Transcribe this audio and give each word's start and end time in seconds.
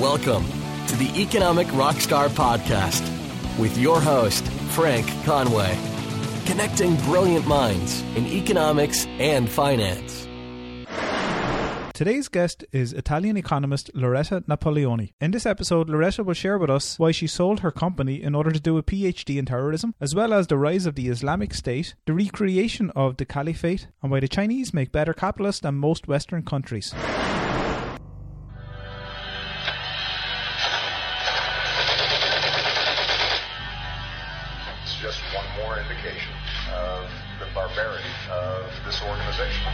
Welcome 0.00 0.44
to 0.88 0.96
the 0.96 1.10
Economic 1.16 1.68
Rockstar 1.68 2.28
Podcast 2.28 3.00
with 3.58 3.78
your 3.78 3.98
host, 3.98 4.46
Frank 4.72 5.06
Conway, 5.24 5.74
connecting 6.44 6.96
brilliant 6.96 7.46
minds 7.46 8.02
in 8.14 8.26
economics 8.26 9.06
and 9.06 9.48
finance. 9.48 10.28
Today's 11.94 12.28
guest 12.28 12.62
is 12.72 12.92
Italian 12.92 13.38
economist 13.38 13.90
Loretta 13.94 14.42
Napoleoni. 14.42 15.14
In 15.18 15.30
this 15.30 15.46
episode, 15.46 15.88
Loretta 15.88 16.22
will 16.22 16.34
share 16.34 16.58
with 16.58 16.68
us 16.68 16.98
why 16.98 17.10
she 17.10 17.26
sold 17.26 17.60
her 17.60 17.70
company 17.70 18.22
in 18.22 18.34
order 18.34 18.50
to 18.50 18.60
do 18.60 18.76
a 18.76 18.82
PhD 18.82 19.38
in 19.38 19.46
terrorism, 19.46 19.94
as 19.98 20.14
well 20.14 20.34
as 20.34 20.48
the 20.48 20.58
rise 20.58 20.84
of 20.84 20.96
the 20.96 21.08
Islamic 21.08 21.54
State, 21.54 21.94
the 22.04 22.12
recreation 22.12 22.90
of 22.90 23.16
the 23.16 23.24
Caliphate, 23.24 23.88
and 24.02 24.10
why 24.10 24.20
the 24.20 24.28
Chinese 24.28 24.74
make 24.74 24.92
better 24.92 25.14
capitalists 25.14 25.62
than 25.62 25.76
most 25.76 26.06
Western 26.06 26.42
countries. 26.42 26.92
This 38.86 39.02
organization. 39.02 39.66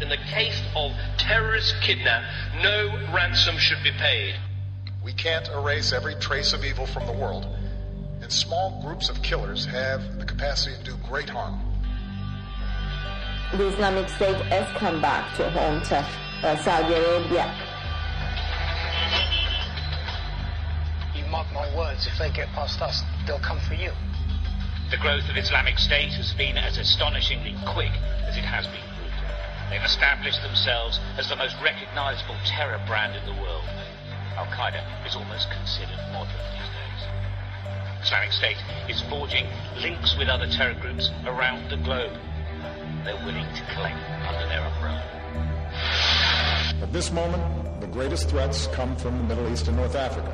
In 0.00 0.08
the 0.08 0.16
case 0.32 0.62
of 0.74 0.92
terrorist 1.18 1.74
kidnap, 1.82 2.22
no 2.62 2.96
ransom 3.12 3.58
should 3.58 3.82
be 3.84 3.90
paid. 3.90 4.36
We 5.04 5.12
can't 5.12 5.46
erase 5.48 5.92
every 5.92 6.14
trace 6.14 6.54
of 6.54 6.64
evil 6.64 6.86
from 6.86 7.04
the 7.04 7.12
world, 7.12 7.46
and 8.22 8.32
small 8.32 8.80
groups 8.82 9.10
of 9.10 9.22
killers 9.22 9.66
have 9.66 10.18
the 10.18 10.24
capacity 10.24 10.76
to 10.78 10.82
do 10.82 10.96
great 11.06 11.28
harm. 11.28 11.67
The 13.56 13.66
Islamic 13.68 14.08
State 14.10 14.36
has 14.52 14.68
come 14.76 15.00
back 15.00 15.34
to 15.36 15.48
haunt 15.48 15.90
uh, 15.90 16.04
Saudi 16.60 16.92
Arabia. 16.92 17.48
You 21.16 21.24
mark 21.32 21.48
my 21.54 21.64
words, 21.74 22.06
if 22.06 22.18
they 22.18 22.30
get 22.30 22.48
past 22.52 22.82
us, 22.82 23.02
they'll 23.26 23.40
come 23.40 23.58
for 23.60 23.72
you. 23.72 23.90
The 24.90 24.98
growth 25.00 25.24
of 25.30 25.36
Islamic 25.36 25.78
State 25.78 26.12
has 26.20 26.34
been 26.36 26.58
as 26.58 26.76
astonishingly 26.76 27.56
quick 27.72 27.92
as 28.28 28.36
it 28.36 28.44
has 28.44 28.66
been 28.68 28.84
brutal. 29.00 29.24
They've 29.72 29.80
established 29.80 30.42
themselves 30.44 31.00
as 31.16 31.28
the 31.28 31.36
most 31.36 31.56
recognizable 31.64 32.36
terror 32.44 32.80
brand 32.86 33.16
in 33.16 33.24
the 33.24 33.40
world. 33.40 33.64
Al 34.36 34.46
Qaeda 34.52 34.84
is 35.08 35.16
almost 35.16 35.48
considered 35.48 35.98
modern 36.12 36.36
these 36.52 36.68
days. 36.68 37.00
Islamic 38.04 38.32
State 38.32 38.60
is 38.92 39.00
forging 39.08 39.48
links 39.80 40.16
with 40.20 40.28
other 40.28 40.46
terror 40.52 40.76
groups 40.76 41.08
around 41.24 41.70
the 41.72 41.80
globe. 41.80 42.12
They're 43.04 43.16
willing 43.24 43.46
to 43.54 43.62
collect 43.74 43.98
under 44.26 44.46
their 44.48 44.60
umbrella. 44.60 45.02
At 46.82 46.92
this 46.92 47.10
moment, 47.12 47.42
the 47.80 47.86
greatest 47.86 48.28
threats 48.30 48.66
come 48.68 48.96
from 48.96 49.18
the 49.18 49.24
Middle 49.24 49.52
East 49.52 49.68
and 49.68 49.76
North 49.76 49.94
Africa, 49.94 50.30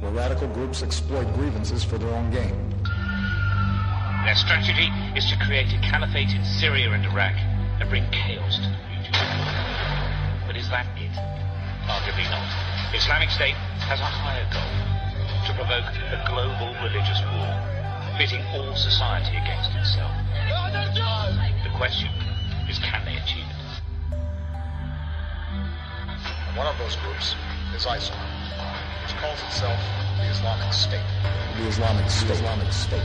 where 0.00 0.12
radical 0.12 0.48
groups 0.48 0.82
exploit 0.82 1.32
grievances 1.34 1.84
for 1.84 1.98
their 1.98 2.10
own 2.10 2.30
gain. 2.30 2.54
Their 4.24 4.36
strategy 4.36 4.88
is 5.16 5.28
to 5.30 5.36
create 5.44 5.72
a 5.74 5.80
caliphate 5.82 6.30
in 6.30 6.44
Syria 6.44 6.92
and 6.92 7.04
Iraq 7.04 7.34
and 7.80 7.90
bring 7.90 8.04
chaos 8.10 8.56
to 8.56 8.68
the 8.70 8.78
region. 8.94 9.14
But 10.46 10.56
is 10.56 10.68
that 10.70 10.86
it? 10.94 11.10
Arguably 11.90 12.30
not. 12.30 12.46
Islamic 12.94 13.30
State 13.30 13.58
has 13.82 13.98
a 13.98 14.06
higher 14.06 14.46
goal 14.54 14.72
to 15.46 15.52
provoke 15.58 15.90
a 16.14 16.22
global 16.30 16.70
religious 16.86 17.18
war, 17.34 17.50
pitting 18.16 18.44
all 18.54 18.76
society 18.76 19.34
against 19.36 19.74
itself. 19.74 20.14
The 21.82 21.88
question 21.88 22.10
is 22.70 22.78
can 22.78 23.04
they 23.04 23.16
achieve 23.16 23.42
it? 23.42 23.56
One 26.56 26.68
of 26.68 26.78
those 26.78 26.94
groups 26.94 27.34
is 27.74 27.86
ISIL, 27.86 28.14
which 29.02 29.16
calls 29.16 29.42
itself 29.42 29.80
the 30.16 30.30
Islamic 30.30 30.72
State. 30.72 31.02
The 31.58 31.66
Islamic 31.66 32.08
State. 32.08 32.28
The 32.28 32.34
Islamic 32.34 32.72
State. 32.72 33.02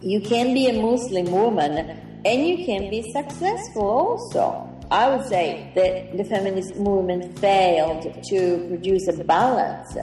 You 0.00 0.20
can 0.20 0.54
be 0.54 0.68
a 0.68 0.80
Muslim 0.80 1.32
woman 1.32 2.22
and 2.24 2.46
you 2.46 2.64
can 2.64 2.88
be 2.88 3.10
successful 3.10 3.82
also. 3.82 4.64
I 4.92 5.08
would 5.10 5.26
say 5.26 5.72
that 5.74 6.16
the 6.16 6.22
feminist 6.22 6.76
movement 6.76 7.36
failed 7.40 8.02
to 8.30 8.64
produce 8.68 9.08
a 9.08 9.24
balance. 9.24 9.96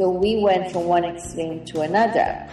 So 0.00 0.08
we 0.08 0.42
went 0.42 0.72
from 0.72 0.86
one 0.86 1.04
extreme 1.04 1.62
to 1.66 1.82
another. 1.82 2.48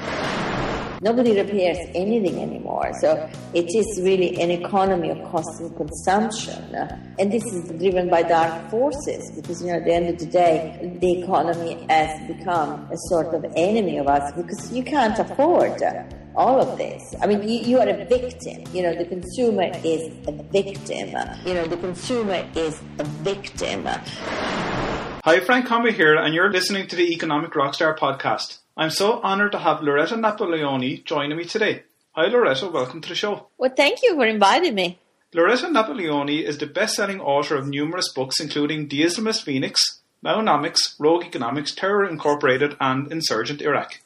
Nobody 1.02 1.31
repairs 1.34 1.78
anything 1.96 2.41
anymore. 2.41 2.91
So 3.00 3.30
it 3.53 3.74
is 3.74 4.02
really 4.03 4.38
an 4.41 4.52
economy 4.52 5.12
of 5.12 5.31
cost 5.31 5.62
and 5.62 5.74
consumption. 5.78 6.75
And 7.18 7.31
this 7.31 7.46
is 7.46 7.69
driven 7.80 8.09
by 8.09 8.24
dark 8.24 8.69
forces 8.69 9.31
because, 9.34 9.62
you 9.62 9.68
know, 9.68 9.75
at 9.75 9.86
the 9.86 9.94
end 9.94 10.09
of 10.09 10.19
the 10.19 10.25
day, 10.25 10.97
the 11.00 11.22
economy 11.22 11.86
has 11.90 12.28
become 12.28 12.86
a 12.91 12.97
sort 13.07 13.34
of 13.34 13.46
enemy 13.56 13.97
of 13.97 14.07
us 14.07 14.30
because 14.34 14.69
you 14.74 14.84
can't 14.84 15.18
afford 15.18 15.81
all 16.36 16.59
of 16.59 16.78
this. 16.78 17.16
I 17.22 17.28
mean, 17.28 17.47
you, 17.47 17.62
you 17.62 17.80
are 17.80 17.88
a 17.88 18.03
victim. 18.03 18.62
You 18.74 18.84
know, 18.84 18.94
the 18.94 19.06
consumer 19.06 19.72
is 19.86 20.12
a 20.28 20.34
victim. 20.52 21.16
You 21.46 21.53
know, 21.53 21.66
the 21.66 21.78
consumer 21.78 22.46
is 22.56 22.81
a 23.00 23.06
victim. 23.06 23.88
Hi, 25.28 25.42
Frank 25.42 25.66
Conway 25.66 25.92
here, 25.92 26.16
and 26.16 26.34
you're 26.34 26.50
listening 26.50 26.88
to 26.88 26.96
the 26.96 27.12
Economic 27.12 27.52
Rockstar 27.52 27.98
podcast. 27.98 28.60
I'm 28.78 28.90
so 28.90 29.22
honoured 29.22 29.52
to 29.52 29.58
have 29.58 29.82
Loretta 29.82 30.16
Napoleoni 30.16 31.04
joining 31.04 31.36
me 31.36 31.44
today. 31.44 31.84
Hi, 32.14 32.28
Loretta, 32.28 32.70
welcome 32.70 33.02
to 33.02 33.10
the 33.10 33.14
show. 33.14 33.48
Well, 33.58 33.74
thank 33.76 34.02
you 34.04 34.16
for 34.16 34.26
inviting 34.26 34.74
me. 34.74 35.00
Loretta 35.34 35.66
Napoleoni 35.66 36.44
is 36.44 36.60
the 36.60 36.66
best-selling 36.66 37.20
author 37.20 37.58
of 37.58 37.68
numerous 37.68 38.10
books, 38.14 38.40
including 38.40 38.88
The 38.88 39.02
Islamist 39.02 39.44
Phoenix, 39.44 40.00
Maonomics, 40.24 40.96
Rogue 40.98 41.26
Economics, 41.26 41.76
Terror 41.76 42.06
Incorporated, 42.06 42.78
and 42.80 43.12
Insurgent 43.12 43.62
Iraq. 43.62 44.00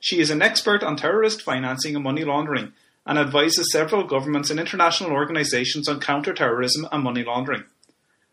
She 0.00 0.20
is 0.20 0.30
an 0.30 0.40
expert 0.40 0.82
on 0.82 0.96
terrorist 0.96 1.42
financing 1.42 1.96
and 1.96 2.02
money 2.02 2.24
laundering, 2.24 2.72
and 3.04 3.18
advises 3.18 3.70
several 3.70 4.04
governments 4.04 4.48
and 4.48 4.58
international 4.58 5.10
organisations 5.10 5.86
on 5.86 6.00
counter-terrorism 6.00 6.88
and 6.90 7.04
money 7.04 7.24
laundering. 7.24 7.64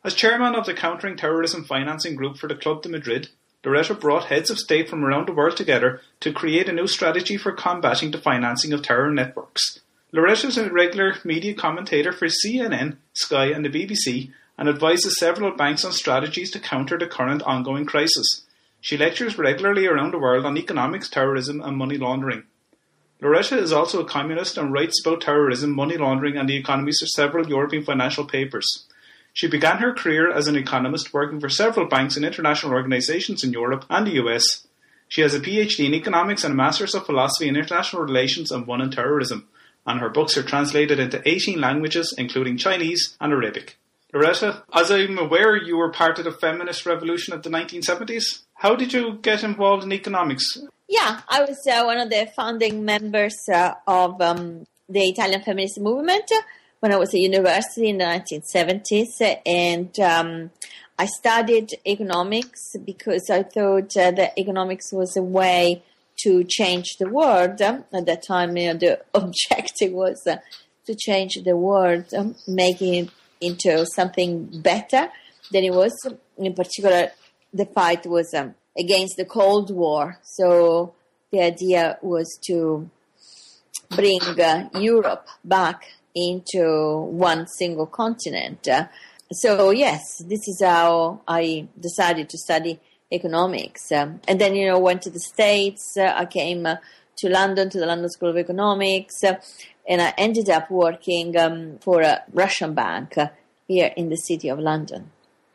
As 0.10 0.16
chairman 0.16 0.56
of 0.56 0.66
the 0.66 0.74
Countering 0.74 1.18
Terrorism 1.18 1.64
Financing 1.64 2.16
Group 2.16 2.38
for 2.38 2.48
the 2.48 2.56
Club 2.56 2.82
de 2.82 2.90
Madrid, 2.90 3.30
Loretta 3.64 3.94
brought 3.94 4.26
heads 4.26 4.50
of 4.50 4.58
state 4.58 4.90
from 4.90 5.06
around 5.06 5.28
the 5.28 5.34
world 5.34 5.56
together 5.56 6.02
to 6.22 6.34
create 6.34 6.68
a 6.68 6.74
new 6.74 6.88
strategy 6.88 7.38
for 7.38 7.52
combating 7.52 8.10
the 8.10 8.18
financing 8.18 8.74
of 8.74 8.82
terror 8.82 9.12
networks. 9.12 9.82
Loretta 10.12 10.48
is 10.48 10.58
a 10.58 10.68
regular 10.72 11.18
media 11.24 11.54
commentator 11.54 12.12
for 12.12 12.26
CNN, 12.26 12.98
Sky, 13.14 13.52
and 13.52 13.64
the 13.64 13.70
BBC, 13.70 14.32
and 14.58 14.68
advises 14.68 15.20
several 15.20 15.56
banks 15.56 15.86
on 15.86 15.92
strategies 15.92 16.50
to 16.50 16.60
counter 16.60 16.98
the 16.98 17.06
current 17.06 17.44
ongoing 17.44 17.86
crisis. 17.86 18.48
She 18.82 18.98
lectures 18.98 19.38
regularly 19.38 19.86
around 19.86 20.16
the 20.16 20.18
world 20.18 20.44
on 20.44 20.58
economics, 20.58 21.08
terrorism, 21.08 21.62
and 21.62 21.78
money 21.78 22.00
laundering. 22.00 22.46
Loretta 23.22 23.60
is 23.60 23.72
also 23.72 24.02
a 24.02 24.10
communist 24.10 24.58
and 24.58 24.74
writes 24.74 25.00
about 25.06 25.22
terrorism, 25.22 25.70
money 25.76 25.98
laundering, 25.98 26.36
and 26.36 26.50
the 26.50 26.58
economies 26.58 27.00
of 27.04 27.10
several 27.10 27.48
European 27.48 27.84
financial 27.84 28.26
papers. 28.26 28.88
She 29.40 29.48
began 29.48 29.78
her 29.78 29.94
career 29.94 30.30
as 30.30 30.50
an 30.50 30.58
economist 30.58 31.14
working 31.14 31.40
for 31.40 31.48
several 31.48 31.88
banks 31.88 32.18
and 32.18 32.26
international 32.26 32.74
organizations 32.74 33.42
in 33.42 33.54
Europe 33.54 33.86
and 33.90 34.06
the 34.06 34.16
US. 34.22 34.68
She 35.08 35.22
has 35.22 35.34
a 35.34 35.40
PhD 35.40 35.86
in 35.86 35.94
economics 35.94 36.44
and 36.44 36.52
a 36.52 36.58
Master's 36.58 36.94
of 36.94 37.06
Philosophy 37.06 37.48
in 37.48 37.56
International 37.56 38.02
Relations 38.02 38.52
and 38.52 38.68
one 38.68 38.82
in 38.82 38.92
terrorism, 38.92 39.48
and 39.88 40.02
her 40.02 40.10
books 40.10 40.38
are 40.38 40.44
translated 40.44 41.00
into 41.00 41.22
18 41.26 41.62
languages, 41.62 42.14
including 42.18 42.58
Chinese 42.58 43.16
and 43.22 43.32
Arabic. 43.32 43.78
Loretta, 44.14 44.64
as 44.74 44.92
I'm 44.92 45.18
aware, 45.18 45.56
you 45.56 45.78
were 45.78 45.90
part 45.90 46.20
of 46.20 46.26
the 46.26 46.34
feminist 46.34 46.86
revolution 46.86 47.34
of 47.34 47.42
the 47.42 47.50
1970s. 47.50 48.42
How 48.56 48.76
did 48.76 48.92
you 48.92 49.20
get 49.22 49.46
involved 49.46 49.86
in 49.86 49.94
economics? 49.94 50.58
Yeah, 50.90 51.22
I 51.30 51.46
was 51.46 51.66
uh, 51.66 51.84
one 51.86 51.98
of 51.98 52.10
the 52.10 52.30
founding 52.36 52.84
members 52.84 53.38
uh, 53.48 53.76
of 53.88 54.20
um, 54.20 54.66
the 54.90 55.08
Italian 55.08 55.42
feminist 55.44 55.80
movement 55.80 56.30
when 56.80 56.94
I 56.94 56.98
was 56.98 57.14
at 57.14 57.20
university 57.20 57.90
in 57.90 57.98
the 57.98 58.06
1970s, 58.06 59.40
and 59.46 60.00
um, 60.00 60.52
I 60.98 61.06
studied 61.06 61.72
economics 61.86 62.76
because 62.86 63.30
I 63.30 63.44
thought 63.44 63.96
uh, 63.98 64.12
that 64.12 64.34
economics 64.38 64.92
was 64.92 65.16
a 65.18 65.22
way 65.22 65.84
to 66.24 66.44
change 66.44 66.98
the 67.00 67.10
world. 67.10 67.62
At 67.62 67.90
that 67.92 68.24
time, 68.26 68.58
you 68.58 68.74
know, 68.74 68.80
the 68.80 69.02
objective 69.14 69.92
was 69.92 70.26
uh, 70.28 70.38
to 70.86 70.96
change 70.96 71.36
the 71.44 71.56
world, 71.56 72.14
um, 72.14 72.36
making 72.48 72.94
it 72.94 73.10
into 73.42 73.86
something 73.86 74.62
better 74.62 75.10
than 75.52 75.64
it 75.64 75.74
was. 75.74 75.94
In 76.38 76.54
particular, 76.54 77.12
the 77.54 77.66
fight 77.66 78.06
was 78.06 78.34
um, 78.34 78.56
against 78.78 79.18
the 79.18 79.26
Cold 79.26 79.72
War, 79.72 80.18
so 80.24 80.94
the 81.32 81.42
idea 81.42 81.98
was 82.02 82.40
to 82.48 82.90
bring 83.90 84.22
uh, 84.22 84.70
Europe 84.76 85.28
back 85.44 85.84
into 86.16 87.08
one 87.12 87.48
single 87.48 87.86
continent. 87.86 88.68
So 89.32 89.70
yes, 89.72 90.02
this 90.26 90.48
is 90.48 90.62
how 90.64 91.22
I 91.28 91.68
decided 91.80 92.30
to 92.30 92.38
study 92.38 92.80
economics. 93.12 93.92
Um, 93.92 94.22
and 94.28 94.40
then, 94.40 94.56
you 94.56 94.68
know, 94.68 94.80
went 94.80 95.02
to 95.04 95.10
the 95.10 95.20
States. 95.20 95.96
Uh, 95.98 96.14
I 96.16 96.26
came 96.26 96.66
uh, 96.66 96.78
to 97.18 97.30
London, 97.30 97.70
to 97.70 97.80
the 97.80 97.86
London 97.86 98.10
School 98.10 98.30
of 98.30 98.38
Economics, 98.38 99.24
uh, 99.24 99.36
and 99.88 100.02
I 100.02 100.14
ended 100.18 100.50
up 100.50 100.70
working 100.70 101.38
um, 101.38 101.80
for 101.80 102.02
a 102.02 102.24
Russian 102.32 102.74
bank 102.74 103.16
here 103.68 103.92
in 103.96 104.10
the 104.10 104.16
city 104.16 104.50
of 104.50 104.60
London. 104.60 105.12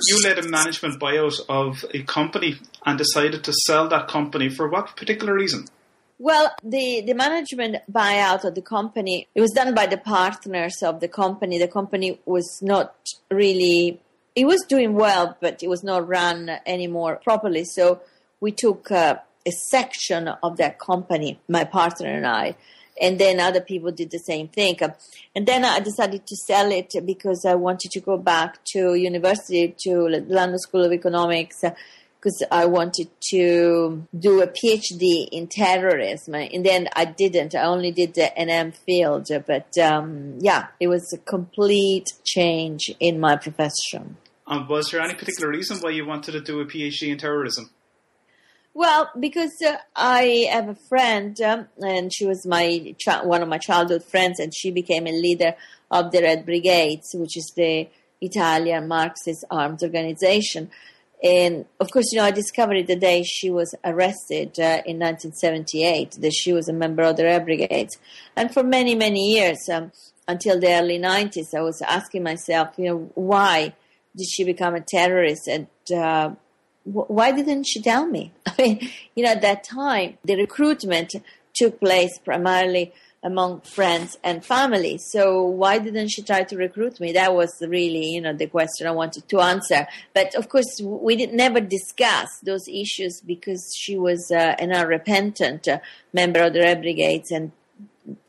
You 0.06 0.20
led 0.22 0.38
a 0.38 0.48
management 0.48 1.00
buyout 1.00 1.40
of 1.48 1.84
a 1.94 2.02
company 2.02 2.56
and 2.84 2.98
decided 2.98 3.44
to 3.44 3.52
sell 3.66 3.88
that 3.88 4.08
company 4.08 4.48
for 4.48 4.68
what 4.68 4.96
particular 4.96 5.34
reason? 5.34 5.66
Well, 6.18 6.54
the, 6.62 7.02
the 7.04 7.14
management 7.14 7.78
buyout 7.90 8.44
of 8.44 8.54
the 8.54 8.62
company, 8.62 9.26
it 9.34 9.40
was 9.40 9.50
done 9.50 9.74
by 9.74 9.86
the 9.86 9.96
partners 9.96 10.76
of 10.82 11.00
the 11.00 11.08
company. 11.08 11.58
The 11.58 11.68
company 11.68 12.20
was 12.24 12.60
not 12.62 12.94
really, 13.30 14.00
it 14.36 14.44
was 14.46 14.64
doing 14.68 14.94
well, 14.94 15.36
but 15.40 15.62
it 15.62 15.68
was 15.68 15.82
not 15.82 16.06
run 16.06 16.50
anymore 16.66 17.20
properly. 17.24 17.64
So 17.64 18.00
we 18.40 18.52
took 18.52 18.92
uh, 18.92 19.16
a 19.44 19.50
section 19.50 20.28
of 20.28 20.56
that 20.58 20.78
company, 20.78 21.40
my 21.48 21.64
partner 21.64 22.06
and 22.06 22.26
I, 22.26 22.54
and 23.00 23.18
then 23.18 23.40
other 23.40 23.60
people 23.60 23.90
did 23.90 24.12
the 24.12 24.18
same 24.18 24.46
thing. 24.46 24.78
And 25.34 25.46
then 25.46 25.64
I 25.64 25.80
decided 25.80 26.26
to 26.28 26.36
sell 26.36 26.70
it 26.70 26.92
because 27.04 27.44
I 27.44 27.56
wanted 27.56 27.90
to 27.90 28.00
go 28.00 28.16
back 28.18 28.64
to 28.66 28.94
university, 28.94 29.74
to 29.80 30.22
London 30.28 30.60
School 30.60 30.84
of 30.84 30.92
Economics, 30.92 31.64
because 32.24 32.42
I 32.50 32.64
wanted 32.64 33.08
to 33.30 34.06
do 34.18 34.40
a 34.40 34.46
PhD 34.46 35.28
in 35.30 35.46
terrorism. 35.46 36.34
And 36.34 36.64
then 36.64 36.88
I 36.96 37.04
didn't. 37.04 37.54
I 37.54 37.64
only 37.64 37.92
did 37.92 38.14
the 38.14 38.30
MPhil. 38.38 39.44
But 39.46 39.76
um, 39.78 40.38
yeah, 40.40 40.68
it 40.80 40.88
was 40.88 41.12
a 41.12 41.18
complete 41.18 42.06
change 42.24 42.90
in 42.98 43.20
my 43.20 43.36
profession. 43.36 44.16
And 44.46 44.68
was 44.68 44.90
there 44.90 45.02
any 45.02 45.14
particular 45.14 45.50
reason 45.50 45.78
why 45.78 45.90
you 45.90 46.06
wanted 46.06 46.32
to 46.32 46.40
do 46.40 46.60
a 46.60 46.64
PhD 46.64 47.08
in 47.08 47.18
terrorism? 47.18 47.70
Well, 48.72 49.10
because 49.20 49.52
uh, 49.64 49.76
I 49.94 50.48
have 50.50 50.68
a 50.68 50.76
friend, 50.88 51.40
um, 51.42 51.68
and 51.78 52.12
she 52.12 52.26
was 52.26 52.44
my 52.44 52.94
one 53.22 53.40
of 53.40 53.48
my 53.48 53.58
childhood 53.58 54.02
friends, 54.02 54.40
and 54.40 54.52
she 54.52 54.72
became 54.72 55.06
a 55.06 55.12
leader 55.12 55.54
of 55.92 56.10
the 56.10 56.22
Red 56.22 56.44
Brigades, 56.44 57.10
which 57.14 57.36
is 57.36 57.52
the 57.54 57.86
Italian 58.20 58.88
Marxist 58.88 59.44
armed 59.48 59.80
organization. 59.82 60.70
And 61.24 61.64
of 61.80 61.90
course, 61.90 62.12
you 62.12 62.18
know, 62.18 62.26
I 62.26 62.30
discovered 62.30 62.86
the 62.86 62.96
day 62.96 63.22
she 63.22 63.50
was 63.50 63.74
arrested 63.82 64.60
uh, 64.60 64.84
in 64.84 64.98
1978 64.98 66.18
that 66.20 66.34
she 66.34 66.52
was 66.52 66.68
a 66.68 66.72
member 66.74 67.02
of 67.02 67.16
the 67.16 67.24
Red 67.24 67.46
Brigades. 67.46 67.96
And 68.36 68.52
for 68.52 68.62
many, 68.62 68.94
many 68.94 69.32
years, 69.32 69.66
um, 69.72 69.90
until 70.28 70.60
the 70.60 70.68
early 70.68 70.98
90s, 70.98 71.54
I 71.56 71.62
was 71.62 71.80
asking 71.80 72.24
myself, 72.24 72.74
you 72.76 72.84
know, 72.84 73.10
why 73.14 73.74
did 74.14 74.28
she 74.28 74.44
become 74.44 74.74
a 74.74 74.82
terrorist? 74.82 75.48
And 75.48 75.66
uh, 75.90 76.32
why 76.84 77.32
didn't 77.32 77.64
she 77.64 77.80
tell 77.80 78.06
me? 78.06 78.32
I 78.46 78.54
mean, 78.58 78.90
you 79.14 79.24
know, 79.24 79.30
at 79.30 79.40
that 79.40 79.64
time, 79.64 80.18
the 80.24 80.36
recruitment 80.36 81.14
took 81.54 81.80
place 81.80 82.18
primarily 82.18 82.92
among 83.24 83.62
friends 83.62 84.18
and 84.22 84.44
family. 84.44 84.98
So 84.98 85.42
why 85.42 85.78
didn't 85.78 86.08
she 86.08 86.22
try 86.22 86.44
to 86.44 86.56
recruit 86.56 87.00
me? 87.00 87.12
That 87.12 87.34
was 87.34 87.50
really, 87.62 88.10
you 88.10 88.20
know, 88.20 88.34
the 88.34 88.46
question 88.46 88.86
I 88.86 88.92
wanted 88.92 89.28
to 89.30 89.40
answer. 89.40 89.86
But 90.12 90.34
of 90.34 90.48
course, 90.50 90.80
we 90.80 91.16
did 91.16 91.32
never 91.32 91.60
discuss 91.60 92.28
those 92.44 92.68
issues 92.68 93.22
because 93.24 93.74
she 93.76 93.96
was 93.96 94.30
uh, 94.30 94.54
an 94.58 94.72
unrepentant 94.72 95.66
uh, 95.66 95.78
member 96.12 96.42
of 96.42 96.52
the 96.52 96.60
Red 96.60 96.82
Brigades 96.82 97.30
and 97.30 97.50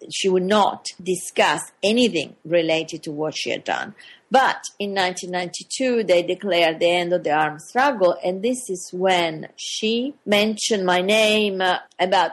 she 0.09 0.29
would 0.29 0.43
not 0.43 0.85
discuss 1.03 1.61
anything 1.83 2.35
related 2.45 3.03
to 3.03 3.11
what 3.11 3.35
she 3.35 3.49
had 3.49 3.65
done. 3.65 3.93
But 4.31 4.63
in 4.79 4.93
1992, 4.95 6.03
they 6.03 6.23
declared 6.23 6.79
the 6.79 6.89
end 6.89 7.13
of 7.13 7.23
the 7.23 7.31
armed 7.31 7.61
struggle, 7.61 8.17
and 8.23 8.41
this 8.41 8.69
is 8.69 8.89
when 8.91 9.49
she 9.55 10.15
mentioned 10.25 10.85
my 10.85 11.01
name 11.01 11.61
uh, 11.61 11.79
about 11.99 12.31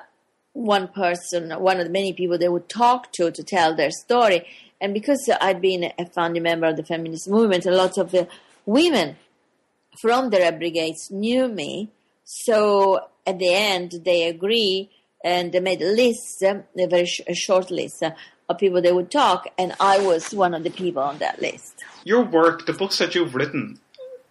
one 0.53 0.89
person, 0.89 1.51
one 1.51 1.79
of 1.79 1.87
the 1.87 1.93
many 1.93 2.13
people 2.13 2.39
they 2.39 2.49
would 2.49 2.69
talk 2.69 3.13
to 3.13 3.31
to 3.31 3.43
tell 3.43 3.75
their 3.75 3.91
story. 3.91 4.47
And 4.81 4.93
because 4.93 5.31
I'd 5.41 5.61
been 5.61 5.93
a 5.99 6.07
founding 6.07 6.43
member 6.43 6.67
of 6.67 6.77
the 6.77 6.85
feminist 6.85 7.29
movement, 7.29 7.67
a 7.67 7.71
lot 7.71 7.99
of 7.99 8.11
the 8.11 8.29
women 8.67 9.17
from 10.01 10.31
the 10.31 10.39
Red 10.39 10.59
Brigades 10.59 11.11
knew 11.11 11.49
me. 11.49 11.91
So 12.25 13.07
at 13.27 13.39
the 13.39 13.55
end, 13.55 14.01
they 14.05 14.29
agree 14.29 14.91
and 15.25 15.53
they 15.53 15.61
made 15.61 15.81
a 15.83 15.93
list, 15.93 16.43
a 16.43 16.65
very 16.75 17.07
sh- 17.07 17.21
a 17.27 17.35
short 17.35 17.71
list 17.71 18.03
of 18.49 18.59
people 18.59 18.83
they 18.83 18.93
would 18.93 19.11
talk, 19.11 19.47
and 19.59 19.75
I 19.79 19.99
was 19.99 20.33
one 20.35 20.55
of 20.55 20.65
the 20.65 20.71
people 20.71 21.03
on 21.03 21.19
that 21.19 21.41
list. 21.41 21.85
Your 22.05 22.25
work, 22.25 22.67
the 22.67 22.73
books 22.73 22.99
that 22.99 23.15
you've 23.15 23.35
written, 23.35 23.79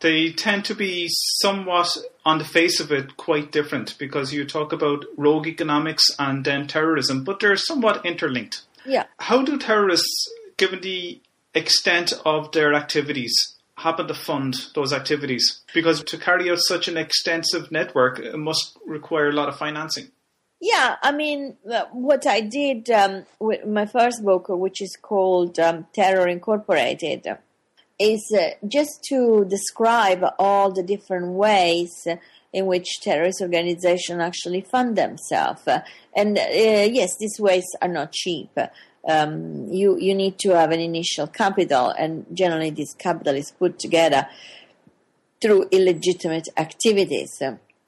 they 0.02 0.32
tend 0.32 0.66
to 0.66 0.76
be 0.76 1.08
somewhat, 1.10 1.98
on 2.26 2.38
the 2.38 2.46
face 2.46 2.80
of 2.80 2.92
it, 2.92 3.18
quite 3.18 3.52
different 3.52 3.98
because 3.98 4.34
you 4.34 4.46
talk 4.46 4.72
about 4.72 5.06
rogue 5.18 5.48
economics 5.48 6.04
and 6.20 6.46
then 6.46 6.68
terrorism, 6.68 7.24
but 7.24 7.40
they're 7.40 7.56
somewhat 7.56 8.06
interlinked. 8.06 8.62
Yeah. 8.86 9.06
How 9.20 9.44
do 9.44 9.58
terrorists, 9.58 10.32
given 10.58 10.82
the 10.82 11.22
extent 11.54 12.14
of 12.26 12.52
their 12.52 12.74
activities, 12.74 13.34
happen 13.78 14.08
to 14.08 14.14
fund 14.14 14.56
those 14.76 14.94
activities? 14.94 15.62
Because 15.74 16.04
to 16.04 16.18
carry 16.18 16.50
out 16.52 16.60
such 16.60 16.88
an 16.88 16.98
extensive 16.98 17.72
network, 17.72 18.20
it 18.20 18.38
must 18.38 18.78
require 18.86 19.30
a 19.30 19.34
lot 19.34 19.50
of 19.50 19.58
financing. 19.58 20.12
Yeah, 20.64 20.98
I 21.02 21.12
mean, 21.12 21.58
uh, 21.72 21.86
what 21.92 22.28
I 22.28 22.42
did 22.42 22.88
um, 22.92 23.26
with 23.40 23.66
my 23.66 23.88
first 23.88 24.24
book, 24.24 24.46
which 24.50 24.80
is 24.80 24.96
called 24.96 25.58
um, 25.58 25.88
Terror 25.92 26.28
Incorporated, 26.28 27.26
is 28.02 28.34
uh, 28.38 28.50
just 28.68 29.04
to 29.10 29.46
describe 29.46 30.24
all 30.40 30.72
the 30.72 30.84
different 30.84 31.34
ways 31.34 32.08
in 32.54 32.66
which 32.66 33.00
terrorist 33.02 33.42
organizations 33.42 34.20
actually 34.20 34.62
fund 34.62 34.98
themselves. 34.98 35.62
And 36.16 36.38
uh, 36.38 36.42
yes, 36.50 37.18
these 37.18 37.40
ways 37.40 37.66
are 37.82 37.88
not 37.88 38.12
cheap. 38.12 38.52
Um, 39.08 39.68
you 39.72 39.98
you 39.98 40.14
need 40.14 40.38
to 40.40 40.50
have 40.50 40.72
an 40.72 40.80
initial 40.80 41.28
capital, 41.28 41.90
and 41.90 42.26
generally 42.34 42.70
this 42.70 42.94
capital 42.94 43.36
is 43.36 43.52
put 43.52 43.80
together 43.80 44.28
through 45.42 45.68
illegitimate 45.72 46.48
activities 46.56 47.42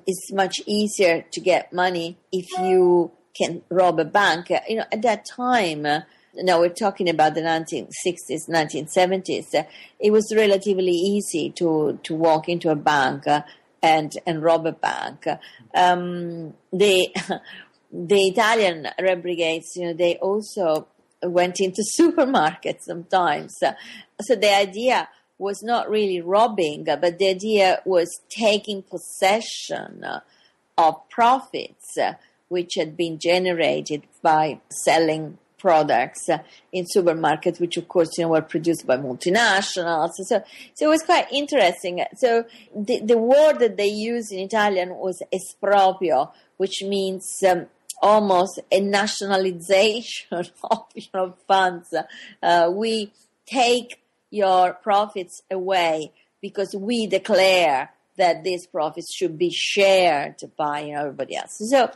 it's 0.07 0.31
much 0.31 0.62
easier 0.65 1.25
to 1.31 1.39
get 1.39 1.74
money 1.74 2.18
if 2.31 2.50
you 2.60 3.12
can 3.36 3.62
rob 3.69 4.00
a 4.00 4.06
bank. 4.06 4.50
You 4.68 4.77
know, 4.77 4.86
at 4.92 5.01
that 5.01 5.25
time, 5.25 5.86
now 6.35 6.59
we're 6.59 6.69
talking 6.69 7.09
about 7.09 7.35
the 7.35 7.41
1960s, 7.41 8.50
1970s, 8.50 9.53
uh, 9.53 9.63
it 10.00 10.12
was 10.12 10.33
relatively 10.35 10.91
easy 10.91 11.51
to, 11.51 12.00
to 12.03 12.15
walk 12.15 12.50
into 12.50 12.69
a 12.69 12.75
bank 12.75 13.27
uh, 13.27 13.41
and, 13.81 14.13
and 14.25 14.41
rob 14.41 14.65
a 14.65 14.72
bank. 14.72 15.27
Um, 15.75 16.53
the, 16.72 17.10
the 17.91 18.27
Italian 18.27 18.88
Red 19.00 19.22
Brigades, 19.22 19.75
you 19.75 19.88
know, 19.88 19.93
they 19.93 20.15
also 20.17 20.88
went 21.22 21.60
into 21.60 21.84
supermarkets 22.00 22.81
sometimes. 22.81 23.53
so 23.60 24.36
the 24.36 24.55
idea 24.55 25.10
was 25.38 25.62
not 25.62 25.89
really 25.89 26.22
robbing, 26.22 26.86
but 26.86 27.19
the 27.19 27.29
idea 27.29 27.81
was 27.86 28.10
taking 28.29 28.84
possession 28.84 30.05
of 30.77 31.10
profits 31.10 31.98
which 32.53 32.75
had 32.77 32.96
been 32.96 33.17
generated 33.17 34.03
by 34.22 34.60
selling 34.69 35.39
products 35.63 36.27
in 36.74 36.86
supermarkets, 36.93 37.58
which 37.62 37.77
of 37.77 37.88
course 37.88 38.10
you 38.17 38.25
know 38.25 38.32
were 38.32 38.41
produced 38.41 38.86
by 38.86 38.98
multinationals. 38.98 40.10
So, 40.17 40.43
so 40.74 40.86
it 40.86 40.89
was 40.89 41.01
quite 41.03 41.32
interesting. 41.32 42.03
So 42.17 42.43
the, 42.75 43.00
the 43.00 43.17
word 43.17 43.60
that 43.60 43.77
they 43.77 43.88
used 43.88 44.34
in 44.34 44.39
Italian 44.39 44.89
was 44.96 45.24
esproprio, 45.39 46.34
which 46.58 46.84
means 46.84 47.25
um, 47.50 47.67
almost 48.01 48.60
a 48.70 48.82
nationalization 48.82 50.27
of 50.70 50.86
know, 51.13 51.34
funds. 51.48 51.88
Uh, 52.43 52.70
we 52.70 53.13
take 53.46 54.01
your 54.32 54.74
profits 54.74 55.43
away 55.50 56.12
because 56.41 56.75
we 56.75 57.08
declare 57.08 57.91
that 58.17 58.43
these 58.43 58.67
profits 58.67 59.15
should 59.15 59.38
be 59.38 59.50
shared 59.50 60.36
by 60.58 60.84
everybody 60.84 61.38
else. 61.38 61.55
So 61.70 61.89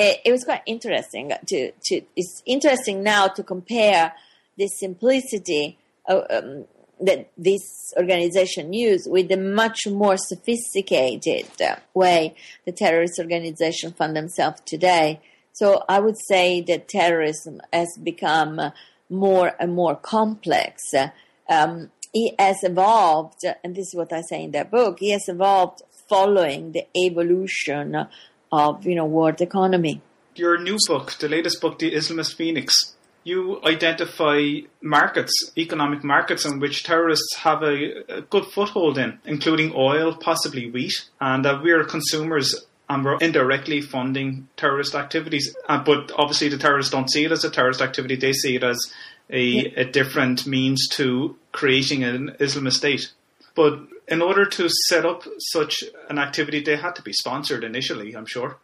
it, 0.00 0.20
it 0.24 0.32
was 0.32 0.44
quite 0.44 0.62
interesting 0.66 1.32
to, 1.46 1.72
to, 1.84 2.00
it's 2.16 2.42
interesting 2.46 3.02
now 3.02 3.28
to 3.28 3.42
compare 3.42 4.14
the 4.56 4.66
simplicity 4.66 5.78
of, 6.06 6.24
um, 6.30 6.64
that 7.00 7.30
this 7.36 7.92
organization 7.96 8.72
used 8.72 9.10
with 9.10 9.28
the 9.28 9.36
much 9.36 9.86
more 9.86 10.16
sophisticated 10.16 11.46
uh, 11.60 11.76
way 11.94 12.34
the 12.66 12.72
terrorist 12.72 13.18
organization 13.18 13.92
fund 13.92 14.16
themselves 14.16 14.60
today. 14.66 15.20
So 15.52 15.82
I 15.88 16.00
would 16.00 16.16
say 16.28 16.60
that 16.62 16.88
terrorism 16.88 17.60
has 17.72 17.88
become 18.02 18.58
uh, 18.58 18.70
more 19.08 19.52
and 19.58 19.74
more 19.74 19.96
complex. 19.96 20.82
Uh, 20.94 21.08
um, 21.48 21.90
he 22.12 22.34
has 22.38 22.58
evolved, 22.62 23.44
and 23.62 23.74
this 23.74 23.88
is 23.88 23.94
what 23.94 24.12
I 24.12 24.22
say 24.22 24.44
in 24.44 24.50
that 24.52 24.70
book, 24.70 25.00
it 25.00 25.12
has 25.12 25.28
evolved 25.28 25.82
following 26.08 26.72
the 26.72 26.86
evolution 26.96 28.06
of, 28.52 28.86
you 28.86 28.94
know, 28.94 29.04
world 29.04 29.40
economy. 29.40 30.00
Your 30.34 30.58
new 30.58 30.78
book, 30.86 31.12
the 31.12 31.28
latest 31.28 31.60
book, 31.60 31.78
The 31.78 31.92
Islamist 31.92 32.34
Phoenix, 32.34 32.94
you 33.24 33.60
identify 33.64 34.60
markets, 34.80 35.32
economic 35.56 36.02
markets 36.02 36.44
in 36.44 36.58
which 36.58 36.84
terrorists 36.84 37.36
have 37.38 37.62
a, 37.62 38.16
a 38.18 38.20
good 38.22 38.46
foothold 38.46 38.96
in, 38.96 39.18
including 39.24 39.72
oil, 39.74 40.14
possibly 40.14 40.70
wheat, 40.70 41.08
and 41.20 41.44
that 41.44 41.62
we're 41.62 41.84
consumers 41.84 42.66
and 42.88 43.04
we're 43.04 43.18
indirectly 43.18 43.80
funding 43.80 44.48
terrorist 44.56 44.94
activities. 44.94 45.54
Uh, 45.68 45.82
but 45.82 46.10
obviously, 46.16 46.48
the 46.48 46.58
terrorists 46.58 46.90
don't 46.90 47.10
see 47.10 47.24
it 47.24 47.32
as 47.32 47.44
a 47.44 47.50
terrorist 47.50 47.80
activity; 47.80 48.16
they 48.16 48.32
see 48.32 48.56
it 48.56 48.64
as 48.64 48.92
a, 49.28 49.42
yeah. 49.42 49.68
a 49.76 49.84
different 49.84 50.46
means 50.46 50.88
to 50.88 51.36
creating 51.52 52.02
an 52.02 52.36
Islamist 52.40 52.74
state. 52.74 53.12
But 53.54 53.80
in 54.10 54.20
order 54.20 54.44
to 54.44 54.68
set 54.88 55.06
up 55.06 55.22
such 55.38 55.84
an 56.08 56.18
activity, 56.18 56.60
they 56.60 56.76
had 56.76 56.94
to 56.96 57.02
be 57.02 57.12
sponsored 57.12 57.64
initially. 57.64 58.14
I'm 58.14 58.26
sure. 58.26 58.58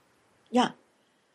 Yeah. 0.51 0.71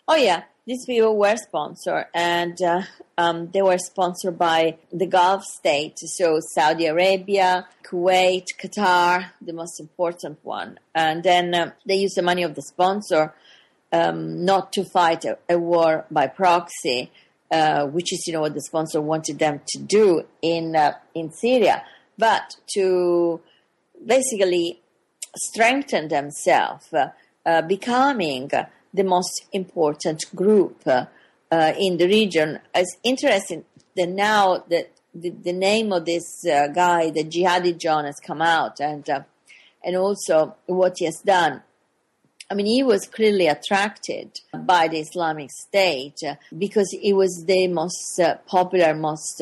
Oh 0.07 0.15
yeah 0.15 0.43
these 0.65 0.85
people 0.85 1.17
were 1.17 1.35
sponsored 1.35 2.05
and 2.13 2.61
uh, 2.61 2.81
um, 3.17 3.49
they 3.51 3.61
were 3.61 3.77
sponsored 3.77 4.37
by 4.37 4.77
the 4.91 5.07
Gulf 5.07 5.43
states, 5.43 6.15
so 6.17 6.39
Saudi 6.55 6.85
Arabia, 6.85 7.67
Kuwait, 7.83 8.45
Qatar, 8.61 9.31
the 9.41 9.53
most 9.53 9.79
important 9.79 10.39
one. 10.43 10.79
And 10.93 11.23
then 11.23 11.53
uh, 11.53 11.71
they 11.87 11.95
use 11.95 12.13
the 12.13 12.21
money 12.21 12.43
of 12.43 12.55
the 12.55 12.61
sponsor 12.61 13.33
um, 13.91 14.45
not 14.45 14.71
to 14.73 14.85
fight 14.85 15.25
a, 15.25 15.37
a 15.49 15.57
war 15.57 16.05
by 16.11 16.27
proxy, 16.27 17.11
uh, 17.51 17.87
which 17.87 18.13
is, 18.13 18.23
you 18.27 18.33
know, 18.33 18.41
what 18.41 18.53
the 18.53 18.61
sponsor 18.61 19.01
wanted 19.01 19.39
them 19.39 19.61
to 19.67 19.79
do 19.79 20.23
in 20.41 20.75
uh, 20.75 20.93
in 21.13 21.31
Syria, 21.31 21.83
but 22.17 22.55
to 22.75 23.41
basically 24.05 24.81
strengthen 25.35 26.07
themselves, 26.07 26.93
uh, 26.93 27.61
becoming 27.63 28.49
the 28.93 29.03
most 29.03 29.45
important 29.53 30.23
group 30.35 30.81
uh, 30.85 31.05
uh, 31.51 31.73
in 31.77 31.97
the 31.97 32.07
region. 32.07 32.59
It's 32.73 32.97
interesting 33.03 33.65
that 33.95 34.09
now 34.09 34.63
that 34.69 34.91
the, 35.13 35.29
the 35.29 35.53
name 35.53 35.91
of 35.91 36.05
this 36.05 36.45
uh, 36.45 36.67
guy, 36.67 37.09
the 37.09 37.23
Jihadi 37.23 37.77
John, 37.77 38.05
has 38.05 38.19
come 38.25 38.41
out, 38.41 38.79
and 38.79 39.09
uh, 39.09 39.21
and 39.83 39.95
also 39.97 40.55
what 40.67 40.95
he 40.97 41.05
has 41.05 41.21
done. 41.25 41.61
I 42.49 42.53
mean, 42.53 42.65
he 42.65 42.83
was 42.83 43.07
clearly 43.07 43.47
attracted 43.47 44.39
by 44.53 44.87
the 44.89 44.99
Islamic 44.99 45.49
State 45.51 46.19
uh, 46.27 46.35
because 46.57 46.93
it 47.01 47.13
was 47.13 47.45
the 47.47 47.67
most 47.67 48.19
uh, 48.19 48.35
popular, 48.45 48.93
most 48.93 49.41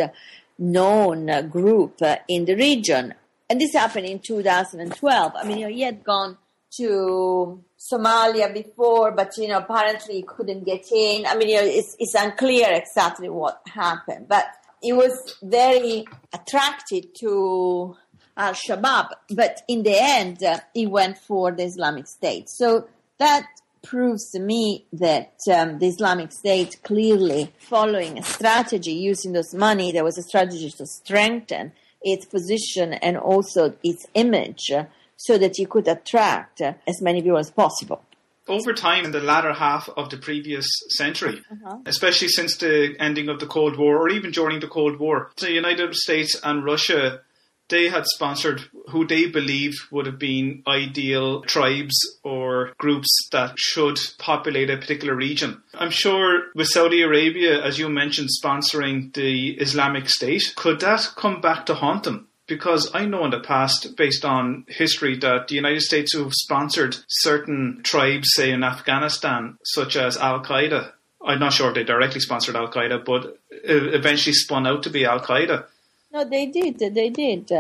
known 0.58 1.50
group 1.50 2.02
in 2.28 2.46
the 2.46 2.56
region. 2.56 3.16
And 3.50 3.60
this 3.60 3.74
happened 3.74 4.06
in 4.06 4.20
2012. 4.20 5.32
I 5.36 5.44
mean, 5.44 5.58
you 5.58 5.66
know, 5.66 5.74
he 5.74 5.82
had 5.82 6.04
gone 6.04 6.38
to 6.78 7.64
Somalia 7.92 8.54
before, 8.54 9.12
but 9.12 9.36
you 9.38 9.48
know, 9.48 9.58
apparently 9.58 10.16
he 10.16 10.22
couldn't 10.22 10.66
get 10.66 10.86
in. 10.92 11.26
I 11.26 11.36
mean, 11.36 11.50
you 11.50 11.56
know, 11.56 11.64
it's, 11.64 11.96
it's 11.98 12.14
unclear 12.14 12.68
exactly 12.72 13.30
what 13.30 13.62
happened, 13.74 14.28
but 14.28 14.46
he 14.82 14.94
was 14.94 15.36
very 15.42 16.06
attracted 16.34 17.16
to 17.22 17.96
Al 18.38 18.54
Shabaab. 18.54 19.10
But 19.32 19.62
in 19.68 19.84
the 19.84 19.98
end, 19.98 20.44
uh, 20.44 20.60
he 20.74 20.86
went 20.86 21.18
for 21.18 21.52
the 21.52 21.64
Islamic 21.64 22.08
State. 22.08 22.50
So 22.50 22.88
that 23.18 23.48
proves 23.82 24.30
to 24.32 24.40
me 24.40 24.86
that 24.94 25.34
um, 25.52 25.80
the 25.80 25.88
Islamic 25.88 26.32
State 26.32 26.78
clearly 26.84 27.52
following 27.60 28.18
a 28.18 28.24
strategy 28.24 28.94
using 28.94 29.34
those 29.34 29.54
money. 29.54 29.92
There 29.92 30.04
was 30.04 30.18
a 30.18 30.24
strategy 30.24 30.70
to 30.70 30.86
strengthen 30.86 31.72
its 32.02 32.26
position 32.26 32.94
and 32.94 33.18
also 33.18 33.74
its 33.84 34.06
image 34.14 34.72
so 35.18 35.38
that 35.38 35.58
you 35.58 35.68
could 35.68 35.88
attract 35.88 36.62
as 36.62 37.02
many 37.02 37.22
people 37.22 37.38
as 37.38 37.52
possible. 37.52 38.04
Over 38.48 38.74
time, 38.74 39.06
in 39.06 39.12
the 39.12 39.20
latter 39.20 39.54
half 39.54 39.90
of 39.96 40.10
the 40.10 40.18
previous 40.18 40.68
century, 40.90 41.40
uh-huh. 41.52 41.78
especially 41.86 42.30
since 42.30 42.58
the 42.58 42.96
ending 43.00 43.30
of 43.30 43.40
the 43.40 43.46
Cold 43.46 43.78
War, 43.78 43.98
or 43.98 44.10
even 44.10 44.32
during 44.32 44.60
the 44.60 44.68
Cold 44.68 44.98
War, 44.98 45.30
the 45.38 45.52
United 45.52 45.94
States 45.94 46.40
and 46.44 46.66
Russia 46.66 47.22
they 47.70 47.90
had 47.90 48.06
sponsored 48.06 48.62
who 48.90 49.06
they 49.06 49.28
believed 49.28 49.78
would 49.92 50.06
have 50.06 50.20
been 50.20 50.64
ideal 50.68 51.42
tribes 51.44 51.96
or 52.24 52.74
groups 52.78 53.08
that 53.32 53.58
should 53.58 54.00
populate 54.18 54.70
a 54.70 54.78
particular 54.78 55.16
region. 55.16 55.62
I'm 55.74 55.92
sure 55.92 56.44
with 56.56 56.68
Saudi 56.68 57.02
Arabia, 57.02 57.64
as 57.64 57.80
you 57.80 57.90
mentioned, 57.90 58.30
sponsoring 58.44 59.14
the 59.14 59.52
Islamic 59.52 60.10
State, 60.10 60.54
could 60.56 60.80
that 60.82 61.14
come 61.16 61.42
back 61.42 61.66
to 61.68 61.76
haunt 61.76 62.04
them? 62.04 62.30
because 62.50 62.90
I 62.94 63.06
know 63.06 63.24
in 63.24 63.32
the 63.32 63.40
past, 63.40 63.96
based 63.96 64.26
on 64.26 64.66
history, 64.68 65.16
that 65.20 65.48
the 65.48 65.56
United 65.56 65.82
States 65.82 66.18
have 66.18 66.34
sponsored 66.34 66.98
certain 67.08 67.82
tribes, 67.84 68.30
say 68.34 68.52
in 68.52 68.64
Afghanistan, 68.64 69.58
such 69.64 69.96
as 69.96 70.18
Al 70.18 70.44
Qaeda. 70.44 70.92
I'm 71.26 71.40
not 71.40 71.54
sure 71.54 71.70
if 71.70 71.76
they 71.76 71.84
directly 71.84 72.20
sponsored 72.20 72.56
Al 72.56 72.72
Qaeda, 72.72 73.06
but 73.06 73.38
eventually 73.52 74.34
spun 74.34 74.68
out 74.68 74.84
to 74.84 74.90
be 74.90 75.06
Al 75.06 75.20
Qaeda. 75.20 75.66
No, 76.12 76.24
they 76.26 76.48
did. 76.48 76.80
They 76.80 77.10
did. 77.10 77.52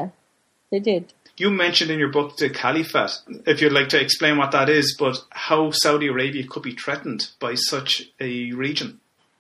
They 0.72 0.80
did. 0.80 1.14
You 1.38 1.50
mentioned 1.50 1.90
in 1.90 2.00
your 2.00 2.12
book 2.12 2.38
the 2.38 2.50
caliphate. 2.50 3.18
If 3.46 3.62
you'd 3.62 3.72
like 3.72 3.90
to 3.90 4.02
explain 4.02 4.38
what 4.38 4.52
that 4.52 4.68
is, 4.70 4.96
but 5.00 5.18
how 5.30 5.72
Saudi 5.72 6.08
Arabia 6.08 6.46
could 6.46 6.64
be 6.64 6.76
threatened 6.76 7.30
by 7.40 7.56
such 7.56 8.10
a 8.20 8.52
region. 8.52 9.00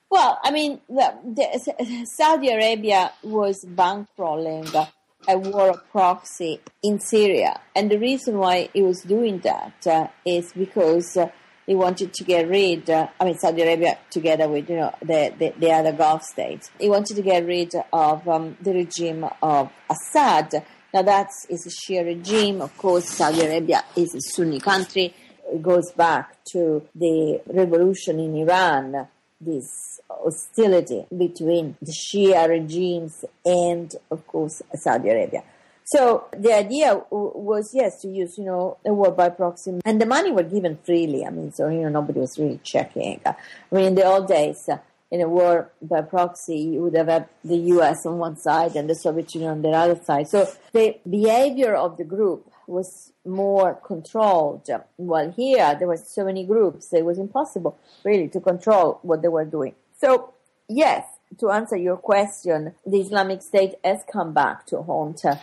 Well, 0.09 0.39
I 0.43 0.51
mean, 0.51 0.79
the, 0.87 1.13
the, 1.23 2.05
Saudi 2.17 2.49
Arabia 2.49 3.11
was 3.21 3.63
bankrolling 3.65 4.87
a 5.27 5.37
war 5.37 5.69
of 5.69 5.91
proxy 5.91 6.61
in 6.81 6.99
Syria. 6.99 7.59
And 7.75 7.91
the 7.91 7.99
reason 7.99 8.37
why 8.37 8.69
he 8.73 8.81
was 8.81 9.01
doing 9.01 9.39
that 9.39 9.85
uh, 9.85 10.07
is 10.25 10.53
because 10.53 11.17
uh, 11.17 11.29
he 11.69 11.75
wanted 11.75 12.11
to 12.11 12.23
get 12.23 12.47
rid, 12.49 12.89
uh, 12.89 13.05
I 13.19 13.25
mean, 13.25 13.37
Saudi 13.37 13.61
Arabia 13.61 13.99
together 14.09 14.49
with, 14.49 14.71
you 14.71 14.77
know, 14.77 14.91
the, 15.01 15.31
the, 15.37 15.53
the 15.55 15.71
other 15.71 15.91
Gulf 15.91 16.23
states. 16.23 16.71
He 16.79 16.89
wanted 16.89 17.15
to 17.17 17.21
get 17.21 17.45
rid 17.45 17.75
of 17.93 18.27
um, 18.27 18.57
the 18.59 18.73
regime 18.73 19.23
of 19.43 19.69
Assad. 19.87 20.65
Now 20.91 21.03
that's 21.03 21.45
is 21.47 21.67
a 21.67 21.69
Shia 21.69 22.03
regime. 22.03 22.61
Of 22.61 22.75
course, 22.75 23.07
Saudi 23.09 23.41
Arabia 23.41 23.83
is 23.95 24.15
a 24.15 24.19
Sunni 24.19 24.59
country. 24.59 25.13
It 25.53 25.61
goes 25.61 25.91
back 25.91 26.37
to 26.53 26.87
the 26.95 27.39
revolution 27.45 28.19
in 28.19 28.35
Iran, 28.37 29.07
this 29.39 29.99
hostility 30.09 31.05
between 31.15 31.77
the 31.83 31.93
Shia 31.93 32.49
regimes 32.49 33.23
and, 33.45 33.95
of 34.09 34.25
course, 34.25 34.63
Saudi 34.73 35.09
Arabia. 35.09 35.43
So 35.91 36.25
the 36.37 36.53
idea 36.53 37.01
was, 37.09 37.71
yes, 37.73 37.99
to 38.01 38.09
use, 38.09 38.37
you 38.37 38.45
know, 38.45 38.77
a 38.85 38.93
war 38.93 39.09
by 39.09 39.29
proxy. 39.29 39.79
And 39.83 39.99
the 39.99 40.05
money 40.05 40.31
were 40.31 40.43
given 40.43 40.77
freely. 40.85 41.25
I 41.25 41.31
mean, 41.31 41.51
so, 41.51 41.67
you 41.67 41.81
know, 41.81 41.89
nobody 41.89 42.19
was 42.19 42.37
really 42.37 42.59
checking. 42.63 43.19
I 43.25 43.35
mean, 43.71 43.85
in 43.85 43.95
the 43.95 44.05
old 44.05 44.27
days, 44.27 44.69
uh, 44.69 44.77
in 45.09 45.21
a 45.21 45.27
war 45.27 45.71
by 45.81 46.01
proxy, 46.01 46.59
you 46.59 46.83
would 46.83 46.95
have 46.95 47.07
had 47.07 47.27
the 47.43 47.57
US 47.73 48.05
on 48.05 48.19
one 48.19 48.37
side 48.37 48.75
and 48.75 48.87
the 48.87 48.93
Soviet 48.93 49.33
Union 49.33 49.49
on 49.49 49.61
the 49.63 49.69
other 49.69 49.99
side. 50.03 50.27
So 50.27 50.47
the 50.73 50.99
behavior 51.09 51.73
of 51.73 51.97
the 51.97 52.03
group 52.03 52.51
was 52.67 53.11
more 53.25 53.73
controlled. 53.83 54.69
While 54.97 55.31
here, 55.31 55.75
there 55.79 55.87
were 55.87 55.97
so 55.97 56.23
many 56.23 56.45
groups, 56.45 56.93
it 56.93 57.03
was 57.03 57.17
impossible 57.17 57.79
really 58.03 58.27
to 58.27 58.39
control 58.39 58.99
what 59.01 59.23
they 59.23 59.27
were 59.27 59.45
doing. 59.45 59.73
So, 59.97 60.35
yes, 60.67 61.03
to 61.39 61.49
answer 61.49 61.77
your 61.77 61.97
question, 61.97 62.75
the 62.85 62.99
Islamic 62.99 63.41
State 63.41 63.73
has 63.83 64.03
come 64.11 64.33
back 64.33 64.67
to 64.67 64.83
haunt 64.83 65.25
uh, 65.25 65.37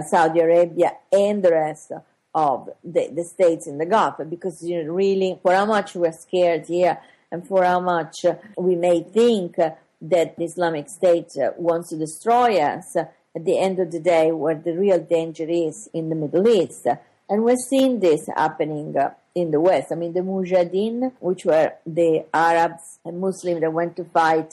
Saudi 0.00 0.40
Arabia 0.40 0.92
and 1.12 1.42
the 1.42 1.50
rest 1.50 1.92
of 2.34 2.70
the, 2.82 3.10
the 3.14 3.24
states 3.24 3.66
in 3.66 3.78
the 3.78 3.86
Gulf 3.86 4.14
because 4.30 4.62
you 4.62 4.82
know, 4.82 4.92
really, 4.92 5.38
for 5.42 5.52
how 5.52 5.66
much 5.66 5.94
we're 5.94 6.12
scared 6.12 6.66
here 6.66 6.98
and 7.30 7.46
for 7.46 7.64
how 7.64 7.80
much 7.80 8.24
uh, 8.24 8.36
we 8.56 8.74
may 8.76 9.02
think 9.02 9.58
uh, 9.58 9.70
that 10.00 10.36
the 10.36 10.44
Islamic 10.44 10.88
State 10.88 11.36
uh, 11.36 11.50
wants 11.56 11.90
to 11.90 11.96
destroy 11.96 12.58
us, 12.58 12.96
uh, 12.96 13.04
at 13.34 13.44
the 13.44 13.58
end 13.58 13.78
of 13.78 13.90
the 13.90 14.00
day, 14.00 14.30
where 14.30 14.54
the 14.54 14.76
real 14.76 14.98
danger 14.98 15.46
is 15.48 15.88
in 15.94 16.10
the 16.10 16.14
Middle 16.14 16.46
East. 16.48 16.86
And 17.28 17.44
we're 17.44 17.56
seeing 17.56 18.00
this 18.00 18.28
happening 18.36 18.96
uh, 18.96 19.14
in 19.34 19.50
the 19.50 19.60
West. 19.60 19.90
I 19.90 19.94
mean, 19.94 20.12
the 20.12 20.20
Mujahideen, 20.20 21.12
which 21.20 21.46
were 21.46 21.72
the 21.86 22.26
Arabs 22.34 22.98
and 23.04 23.20
Muslims 23.20 23.62
that 23.62 23.72
went 23.72 23.96
to 23.96 24.04
fight 24.04 24.52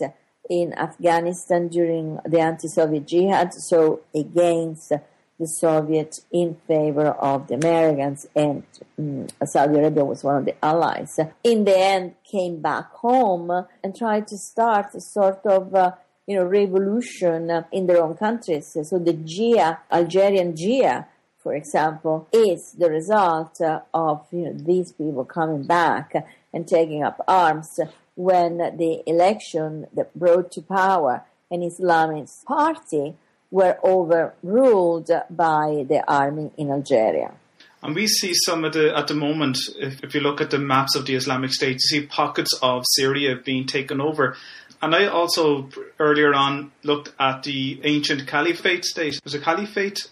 in 0.49 0.73
Afghanistan 0.73 1.67
during 1.67 2.19
the 2.25 2.39
anti-Soviet 2.39 3.05
jihad, 3.05 3.53
so 3.53 4.01
against 4.15 4.93
the 5.39 5.47
Soviets 5.47 6.25
in 6.31 6.55
favor 6.67 7.07
of 7.07 7.47
the 7.47 7.55
Americans, 7.55 8.27
and 8.35 8.63
um, 8.97 9.27
Saudi 9.45 9.79
Arabia 9.79 10.03
was 10.03 10.23
one 10.23 10.35
of 10.35 10.45
the 10.45 10.55
allies. 10.63 11.19
In 11.43 11.63
the 11.63 11.77
end, 11.77 12.15
came 12.29 12.61
back 12.61 12.91
home 12.91 13.65
and 13.83 13.95
tried 13.95 14.27
to 14.27 14.37
start 14.37 14.93
a 14.93 15.01
sort 15.01 15.45
of 15.45 15.73
uh, 15.73 15.93
you 16.27 16.35
know 16.35 16.43
revolution 16.45 17.65
in 17.71 17.87
their 17.87 18.03
own 18.03 18.15
countries. 18.15 18.77
So 18.83 18.99
the 18.99 19.13
Jia, 19.13 19.79
Algerian 19.91 20.55
GIA, 20.55 21.07
for 21.37 21.55
example, 21.55 22.27
is 22.33 22.73
the 22.73 22.89
result 22.89 23.61
uh, 23.61 23.79
of 23.93 24.27
you 24.31 24.41
know, 24.41 24.53
these 24.53 24.91
people 24.91 25.23
coming 25.23 25.63
back 25.63 26.13
and 26.53 26.67
taking 26.67 27.01
up 27.01 27.23
arms 27.27 27.79
when 28.15 28.57
the 28.57 29.01
election 29.07 29.87
that 29.93 30.13
brought 30.13 30.51
to 30.51 30.61
power 30.61 31.23
an 31.49 31.61
Islamist 31.61 32.43
party 32.43 33.15
were 33.51 33.77
overruled 33.83 35.09
by 35.29 35.85
the 35.87 36.03
army 36.07 36.51
in 36.57 36.71
Algeria. 36.71 37.33
And 37.81 37.95
we 37.95 38.07
see 38.07 38.33
some 38.33 38.65
of 38.65 38.73
the, 38.73 38.95
at 38.95 39.07
the 39.07 39.15
moment, 39.15 39.57
if, 39.77 40.03
if 40.03 40.13
you 40.13 40.19
look 40.19 40.41
at 40.41 40.49
the 40.49 40.59
maps 40.59 40.95
of 40.95 41.05
the 41.05 41.15
Islamic 41.15 41.51
State, 41.53 41.73
you 41.75 41.79
see 41.79 42.05
pockets 42.05 42.53
of 42.61 42.83
Syria 42.95 43.37
being 43.43 43.65
taken 43.65 44.01
over. 44.01 44.35
And 44.81 44.93
I 44.93 45.07
also 45.07 45.69
earlier 45.97 46.33
on 46.33 46.71
looked 46.83 47.13
at 47.19 47.43
the 47.43 47.79
ancient 47.83 48.27
caliphate 48.27 48.85
state. 48.85 49.19
Was 49.23 49.33
it 49.33 49.43
caliphate? 49.43 50.09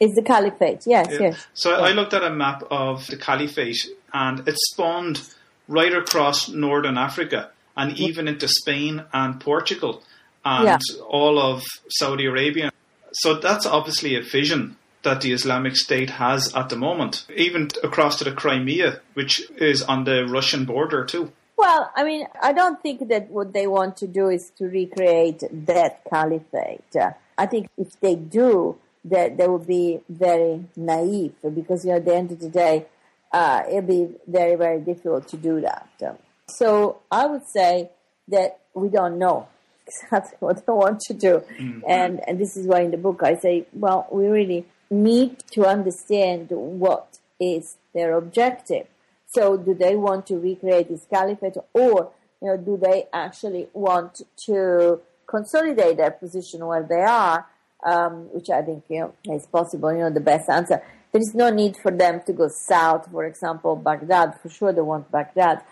It's 0.00 0.14
the 0.14 0.22
caliphate. 0.22 0.82
Yes, 0.86 1.08
Yeah. 1.10 1.18
yes. 1.20 1.46
So 1.54 1.74
I 1.74 1.92
looked 1.92 2.14
at 2.14 2.22
a 2.22 2.30
map 2.30 2.62
of 2.70 3.06
the 3.06 3.16
caliphate 3.16 3.86
and 4.12 4.46
it 4.46 4.56
spawned 4.70 5.20
right 5.66 5.92
across 5.92 6.48
northern 6.48 6.96
Africa 6.96 7.50
and 7.76 7.98
even 7.98 8.28
into 8.28 8.48
Spain 8.48 9.04
and 9.12 9.40
Portugal 9.40 10.02
and 10.48 10.66
Yeah. 10.66 11.02
all 11.08 11.38
of 11.38 11.62
Saudi 11.88 12.26
Arabia. 12.26 12.70
So 13.12 13.34
that's 13.34 13.66
obviously 13.66 14.14
a 14.16 14.22
vision 14.22 14.76
that 15.02 15.20
the 15.20 15.32
Islamic 15.32 15.76
State 15.76 16.10
has 16.10 16.54
at 16.54 16.68
the 16.68 16.76
moment, 16.76 17.24
even 17.34 17.68
across 17.82 18.18
to 18.18 18.24
the 18.24 18.32
Crimea, 18.32 19.00
which 19.14 19.32
is 19.56 19.82
on 19.82 20.04
the 20.04 20.26
Russian 20.26 20.64
border 20.64 21.04
too. 21.04 21.32
Well, 21.56 21.90
I 21.96 22.04
mean, 22.04 22.26
I 22.42 22.52
don't 22.52 22.80
think 22.80 23.08
that 23.08 23.30
what 23.30 23.52
they 23.52 23.66
want 23.66 23.96
to 23.98 24.06
do 24.06 24.28
is 24.28 24.52
to 24.58 24.64
recreate 24.66 25.42
that 25.72 26.02
caliphate. 26.08 26.84
Uh, 26.98 27.10
I 27.36 27.46
think 27.46 27.68
if 27.76 27.98
they 28.00 28.14
do, 28.14 28.76
that 29.04 29.36
they 29.38 29.46
will 29.48 29.66
be 29.78 30.00
very 30.08 30.64
naive 30.76 31.34
because, 31.54 31.84
you 31.84 31.90
know, 31.92 31.96
at 31.96 32.04
the 32.04 32.14
end 32.14 32.32
of 32.32 32.40
the 32.40 32.48
day, 32.48 32.86
uh, 33.32 33.62
it'll 33.68 33.82
be 33.82 34.08
very, 34.26 34.56
very 34.56 34.80
difficult 34.80 35.28
to 35.28 35.36
do 35.36 35.60
that. 35.60 35.88
Um, 36.06 36.16
so 36.48 36.98
I 37.10 37.26
would 37.26 37.46
say 37.46 37.90
that 38.28 38.60
we 38.74 38.88
don't 38.88 39.18
know 39.18 39.48
exactly 40.02 40.36
what 40.40 40.62
I 40.66 40.72
want 40.72 41.00
to 41.00 41.14
do. 41.14 41.42
And, 41.86 42.20
and 42.26 42.38
this 42.38 42.56
is 42.56 42.66
why 42.66 42.80
in 42.80 42.90
the 42.90 42.96
book 42.96 43.22
I 43.22 43.36
say, 43.36 43.66
well, 43.72 44.06
we 44.10 44.26
really 44.26 44.66
need 44.90 45.38
to 45.52 45.66
understand 45.66 46.48
what 46.50 47.18
is 47.40 47.76
their 47.94 48.16
objective. 48.16 48.86
So 49.26 49.56
do 49.56 49.74
they 49.74 49.94
want 49.96 50.26
to 50.28 50.38
recreate 50.38 50.88
this 50.88 51.06
caliphate 51.10 51.56
or 51.74 52.12
you 52.40 52.48
know, 52.48 52.56
do 52.56 52.78
they 52.80 53.06
actually 53.12 53.68
want 53.72 54.22
to 54.46 55.00
consolidate 55.26 55.96
their 55.96 56.12
position 56.12 56.64
where 56.64 56.82
they 56.82 57.02
are, 57.02 57.46
um, 57.84 58.32
which 58.32 58.48
I 58.48 58.62
think 58.62 58.84
you 58.88 59.00
know, 59.00 59.34
is 59.34 59.46
possible, 59.46 59.92
you 59.92 59.98
know, 59.98 60.10
the 60.10 60.20
best 60.20 60.48
answer. 60.48 60.82
There 61.12 61.20
is 61.20 61.34
no 61.34 61.50
need 61.50 61.76
for 61.76 61.90
them 61.90 62.22
to 62.26 62.32
go 62.32 62.48
south, 62.48 63.10
for 63.10 63.24
example, 63.24 63.76
Baghdad. 63.76 64.38
For 64.42 64.48
sure 64.48 64.72
they 64.72 64.82
want 64.82 65.10
Baghdad 65.10 65.62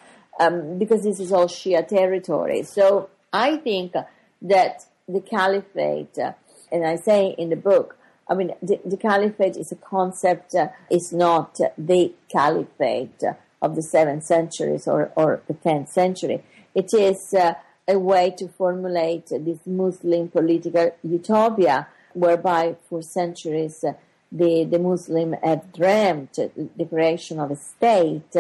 um, 0.41 0.79
because 0.79 1.03
this 1.03 1.21
is 1.21 1.33
all 1.33 1.47
Shia 1.47 1.87
territory. 1.87 2.63
So 2.63 3.11
I 3.33 3.57
think 3.57 3.95
that 4.43 4.87
the 5.09 5.21
caliphate, 5.21 6.19
uh, 6.19 6.33
and 6.71 6.87
I 6.87 6.97
say 6.97 7.35
in 7.39 7.51
the 7.51 7.57
book, 7.57 7.99
I 8.29 8.35
mean, 8.35 8.53
the, 8.61 8.81
the 8.85 8.97
caliphate 8.97 9.57
is 9.57 9.71
a 9.71 9.77
concept, 9.77 10.55
uh, 10.55 10.69
it's 10.91 11.13
not 11.13 11.59
the 11.79 12.13
caliphate 12.29 13.23
of 13.63 13.77
the 13.77 13.83
seventh 13.83 14.25
centuries 14.25 14.89
or, 14.89 15.13
or 15.17 15.43
the 15.47 15.55
tenth 15.55 15.91
century. 15.91 16.43
It 16.75 16.93
is 16.93 17.33
uh, 17.35 17.55
a 17.89 17.99
way 17.99 18.35
to 18.39 18.49
formulate 18.49 19.29
this 19.29 19.61
Muslim 19.65 20.29
political 20.29 20.91
utopia 21.03 21.89
whereby 22.15 22.77
for 22.89 23.03
centuries 23.03 23.85
uh, 23.85 23.93
the, 24.33 24.65
the 24.65 24.79
Muslim 24.79 25.35
have 25.43 25.73
dreamt 25.73 26.35
the 26.35 26.85
creation 26.89 27.39
of 27.39 27.51
a 27.51 27.57
state, 27.57 28.35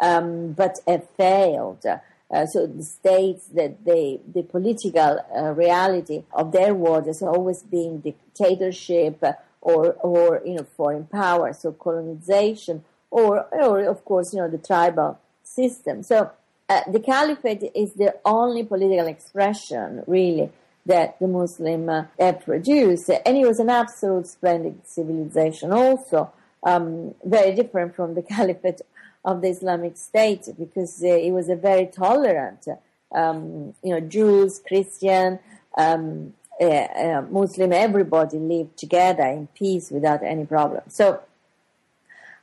um, 0.00 0.52
but 0.52 0.78
have 0.86 1.08
failed. 1.16 1.84
Uh, 2.30 2.46
so 2.46 2.66
the 2.66 2.84
states 2.84 3.46
that 3.48 3.84
they, 3.84 4.20
the 4.32 4.42
political 4.42 5.18
uh, 5.36 5.50
reality 5.52 6.22
of 6.32 6.52
their 6.52 6.74
world 6.74 7.06
has 7.06 7.22
always 7.22 7.62
been 7.64 8.00
dictatorship 8.00 9.22
or, 9.60 9.94
or, 9.94 10.40
you 10.44 10.54
know, 10.54 10.66
foreign 10.76 11.06
power, 11.06 11.52
so 11.52 11.72
colonization, 11.72 12.84
or, 13.10 13.46
or 13.52 13.80
of 13.82 14.04
course, 14.04 14.32
you 14.32 14.40
know, 14.40 14.48
the 14.48 14.58
tribal 14.58 15.18
system. 15.42 16.02
So 16.02 16.30
uh, 16.68 16.82
the 16.90 17.00
caliphate 17.00 17.72
is 17.74 17.94
the 17.94 18.14
only 18.24 18.62
political 18.62 19.08
expression, 19.08 20.04
really, 20.06 20.50
that 20.86 21.18
the 21.18 21.26
Muslim 21.26 21.88
uh, 21.88 22.04
have 22.18 22.44
produced. 22.44 23.10
And 23.10 23.36
it 23.36 23.46
was 23.46 23.58
an 23.58 23.70
absolute 23.70 24.28
splendid 24.28 24.86
civilization 24.86 25.72
also, 25.72 26.32
um, 26.62 27.14
very 27.24 27.54
different 27.54 27.96
from 27.96 28.14
the 28.14 28.22
caliphate 28.34 28.82
of 29.24 29.42
the 29.42 29.48
Islamic 29.48 29.96
State 29.96 30.48
because 30.58 31.02
uh, 31.02 31.08
it 31.08 31.32
was 31.32 31.48
a 31.48 31.56
very 31.56 31.86
tolerant, 31.86 32.66
um, 33.14 33.74
you 33.82 33.90
know, 33.90 34.00
Jews, 34.00 34.60
Christian, 34.66 35.38
um, 35.76 36.34
uh, 36.60 36.64
uh, 36.64 37.24
Muslim, 37.30 37.72
everybody 37.72 38.38
lived 38.38 38.76
together 38.76 39.24
in 39.24 39.46
peace 39.48 39.90
without 39.90 40.22
any 40.22 40.44
problem. 40.44 40.82
So 40.88 41.20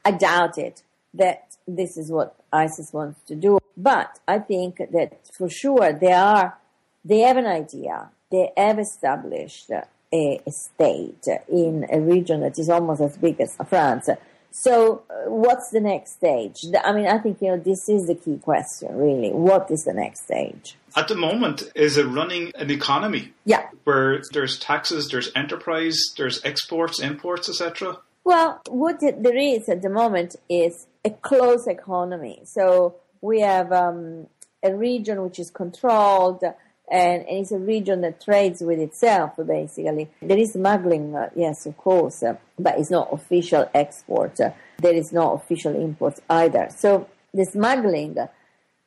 I 0.03 0.11
doubt 0.11 0.57
it 0.57 0.81
that 1.13 1.55
this 1.67 1.97
is 1.97 2.11
what 2.11 2.35
ISIS 2.51 2.93
wants 2.93 3.19
to 3.27 3.35
do. 3.35 3.59
But 3.75 4.19
I 4.27 4.39
think 4.39 4.77
that 4.77 5.27
for 5.33 5.49
sure 5.49 5.93
they 5.93 6.13
are, 6.13 6.57
they 7.05 7.19
have 7.19 7.37
an 7.37 7.45
idea. 7.45 8.09
They 8.31 8.51
have 8.57 8.79
established 8.79 9.69
a, 9.69 9.85
a 10.11 10.51
state 10.51 11.27
in 11.47 11.85
a 11.91 11.99
region 11.99 12.41
that 12.41 12.57
is 12.57 12.69
almost 12.69 13.01
as 13.01 13.17
big 13.17 13.39
as 13.39 13.55
France. 13.67 14.09
So, 14.51 15.03
uh, 15.09 15.29
what's 15.29 15.69
the 15.69 15.79
next 15.79 16.13
stage? 16.13 16.55
I 16.83 16.91
mean, 16.91 17.07
I 17.07 17.17
think 17.19 17.41
you 17.41 17.49
know 17.49 17.57
this 17.57 17.87
is 17.89 18.07
the 18.07 18.15
key 18.15 18.37
question, 18.37 18.95
really. 18.97 19.31
What 19.31 19.69
is 19.69 19.83
the 19.83 19.93
next 19.93 20.23
stage? 20.23 20.75
At 20.95 21.07
the 21.07 21.15
moment, 21.15 21.63
is 21.75 21.97
it 21.97 22.05
running 22.05 22.51
an 22.55 22.71
economy 22.71 23.33
Yeah. 23.45 23.67
where 23.83 24.21
there's 24.33 24.57
taxes, 24.59 25.09
there's 25.09 25.31
enterprise, 25.35 25.97
there's 26.17 26.43
exports, 26.43 26.99
imports, 26.99 27.47
etc.? 27.49 27.99
Well, 28.23 28.59
what 28.69 29.03
it- 29.03 29.21
there 29.21 29.37
is 29.37 29.69
at 29.69 29.81
the 29.83 29.89
moment 29.89 30.35
is 30.49 30.87
a 31.05 31.11
closed 31.11 31.67
economy. 31.67 32.41
So 32.45 32.95
we 33.21 33.41
have 33.41 33.71
um, 33.71 34.27
a 34.63 34.73
region 34.75 35.21
which 35.21 35.39
is 35.39 35.51
controlled, 35.51 36.43
and, 36.89 37.25
and 37.27 37.39
it's 37.39 37.51
a 37.51 37.59
region 37.59 38.01
that 38.01 38.21
trades 38.21 38.61
with 38.61 38.79
itself, 38.79 39.33
basically. 39.45 40.09
There 40.21 40.37
is 40.37 40.53
smuggling, 40.53 41.15
uh, 41.15 41.29
yes, 41.35 41.65
of 41.65 41.77
course, 41.77 42.23
uh, 42.23 42.35
but 42.57 42.79
it's 42.79 42.89
not 42.89 43.09
official 43.11 43.69
export. 43.73 44.39
Uh, 44.39 44.51
there 44.77 44.93
is 44.93 45.11
no 45.11 45.33
official 45.33 45.75
import 45.75 46.19
either. 46.29 46.69
So 46.75 47.09
the 47.33 47.45
smuggling 47.45 48.17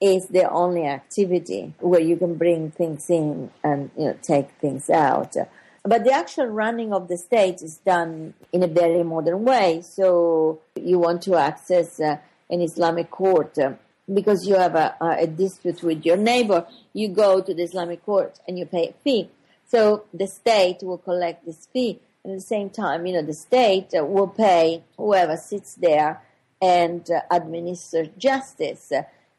is 0.01 0.29
the 0.29 0.49
only 0.51 0.87
activity 0.87 1.75
where 1.79 2.01
you 2.01 2.17
can 2.17 2.37
bring 2.37 2.71
things 2.71 3.11
in 3.11 3.51
and 3.63 3.91
you 3.97 4.07
know 4.07 4.17
take 4.23 4.51
things 4.53 4.89
out. 4.89 5.37
But 5.83 6.05
the 6.05 6.13
actual 6.13 6.47
running 6.47 6.93
of 6.93 7.09
the 7.09 7.19
state 7.19 7.63
is 7.63 7.79
done 7.79 8.35
in 8.53 8.63
a 8.63 8.67
very 8.67 9.03
modern 9.03 9.45
way. 9.45 9.83
So 9.83 10.61
you 10.75 10.99
want 10.99 11.23
to 11.23 11.37
access 11.37 12.01
uh, 12.01 12.17
an 12.49 12.61
Islamic 12.61 13.11
court 13.11 13.59
uh, 13.59 13.73
because 14.13 14.47
you 14.47 14.57
have 14.57 14.75
a, 14.75 14.97
a 15.01 15.27
dispute 15.27 15.83
with 15.83 16.05
your 16.05 16.17
neighbor. 16.17 16.67
You 16.93 17.09
go 17.09 17.41
to 17.41 17.55
the 17.55 17.63
Islamic 17.63 18.05
court 18.05 18.39
and 18.47 18.59
you 18.59 18.67
pay 18.67 18.89
a 18.89 18.93
fee. 19.05 19.31
So 19.67 20.05
the 20.13 20.27
state 20.27 20.79
will 20.83 20.99
collect 20.99 21.47
this 21.47 21.69
fee. 21.73 22.01
And 22.25 22.33
at 22.33 22.39
the 22.39 22.47
same 22.47 22.71
time, 22.71 23.07
you 23.07 23.15
know, 23.15 23.23
the 23.23 23.35
state 23.35 23.95
uh, 23.99 24.05
will 24.05 24.29
pay 24.29 24.83
whoever 24.97 25.37
sits 25.37 25.75
there 25.75 26.23
and 26.61 27.09
uh, 27.11 27.21
administer 27.31 28.07
justice. 28.19 28.93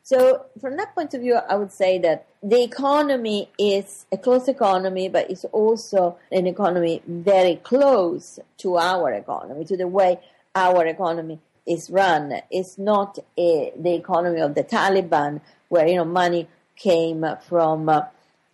So 0.03 0.45
from 0.59 0.77
that 0.77 0.95
point 0.95 1.13
of 1.13 1.21
view, 1.21 1.35
I 1.35 1.55
would 1.55 1.71
say 1.71 1.99
that 1.99 2.25
the 2.41 2.63
economy 2.63 3.49
is 3.59 4.07
a 4.11 4.17
close 4.17 4.47
economy, 4.47 5.09
but 5.09 5.29
it's 5.29 5.45
also 5.45 6.17
an 6.31 6.47
economy 6.47 7.03
very 7.05 7.57
close 7.57 8.39
to 8.57 8.77
our 8.77 9.13
economy, 9.13 9.63
to 9.65 9.77
the 9.77 9.87
way 9.87 10.19
our 10.55 10.85
economy 10.87 11.39
is 11.65 11.89
run. 11.89 12.41
It's 12.49 12.77
not 12.77 13.19
a, 13.37 13.71
the 13.77 13.93
economy 13.93 14.41
of 14.41 14.55
the 14.55 14.63
Taliban, 14.63 15.41
where 15.69 15.87
you 15.87 15.95
know 15.95 16.05
money 16.05 16.47
came 16.75 17.25
from 17.47 17.89
uh, 17.89 18.01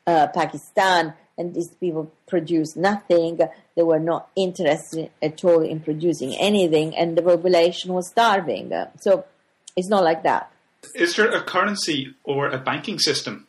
uh, 0.05 0.27
Pakistan, 0.27 1.13
and 1.37 1.53
these 1.53 1.69
people 1.69 2.11
produced 2.27 2.75
nothing. 2.77 3.39
They 3.75 3.83
were 3.83 3.99
not 3.99 4.29
interested 4.35 5.11
at 5.21 5.43
all 5.43 5.61
in 5.61 5.79
producing 5.79 6.35
anything, 6.35 6.95
and 6.95 7.17
the 7.17 7.21
population 7.21 7.93
was 7.93 8.09
starving. 8.09 8.71
So 8.99 9.25
it's 9.75 9.89
not 9.89 10.03
like 10.03 10.23
that. 10.23 10.51
Is 10.95 11.15
there 11.15 11.29
a 11.29 11.41
currency 11.41 12.13
or 12.23 12.49
a 12.49 12.57
banking 12.57 12.99
system? 12.99 13.47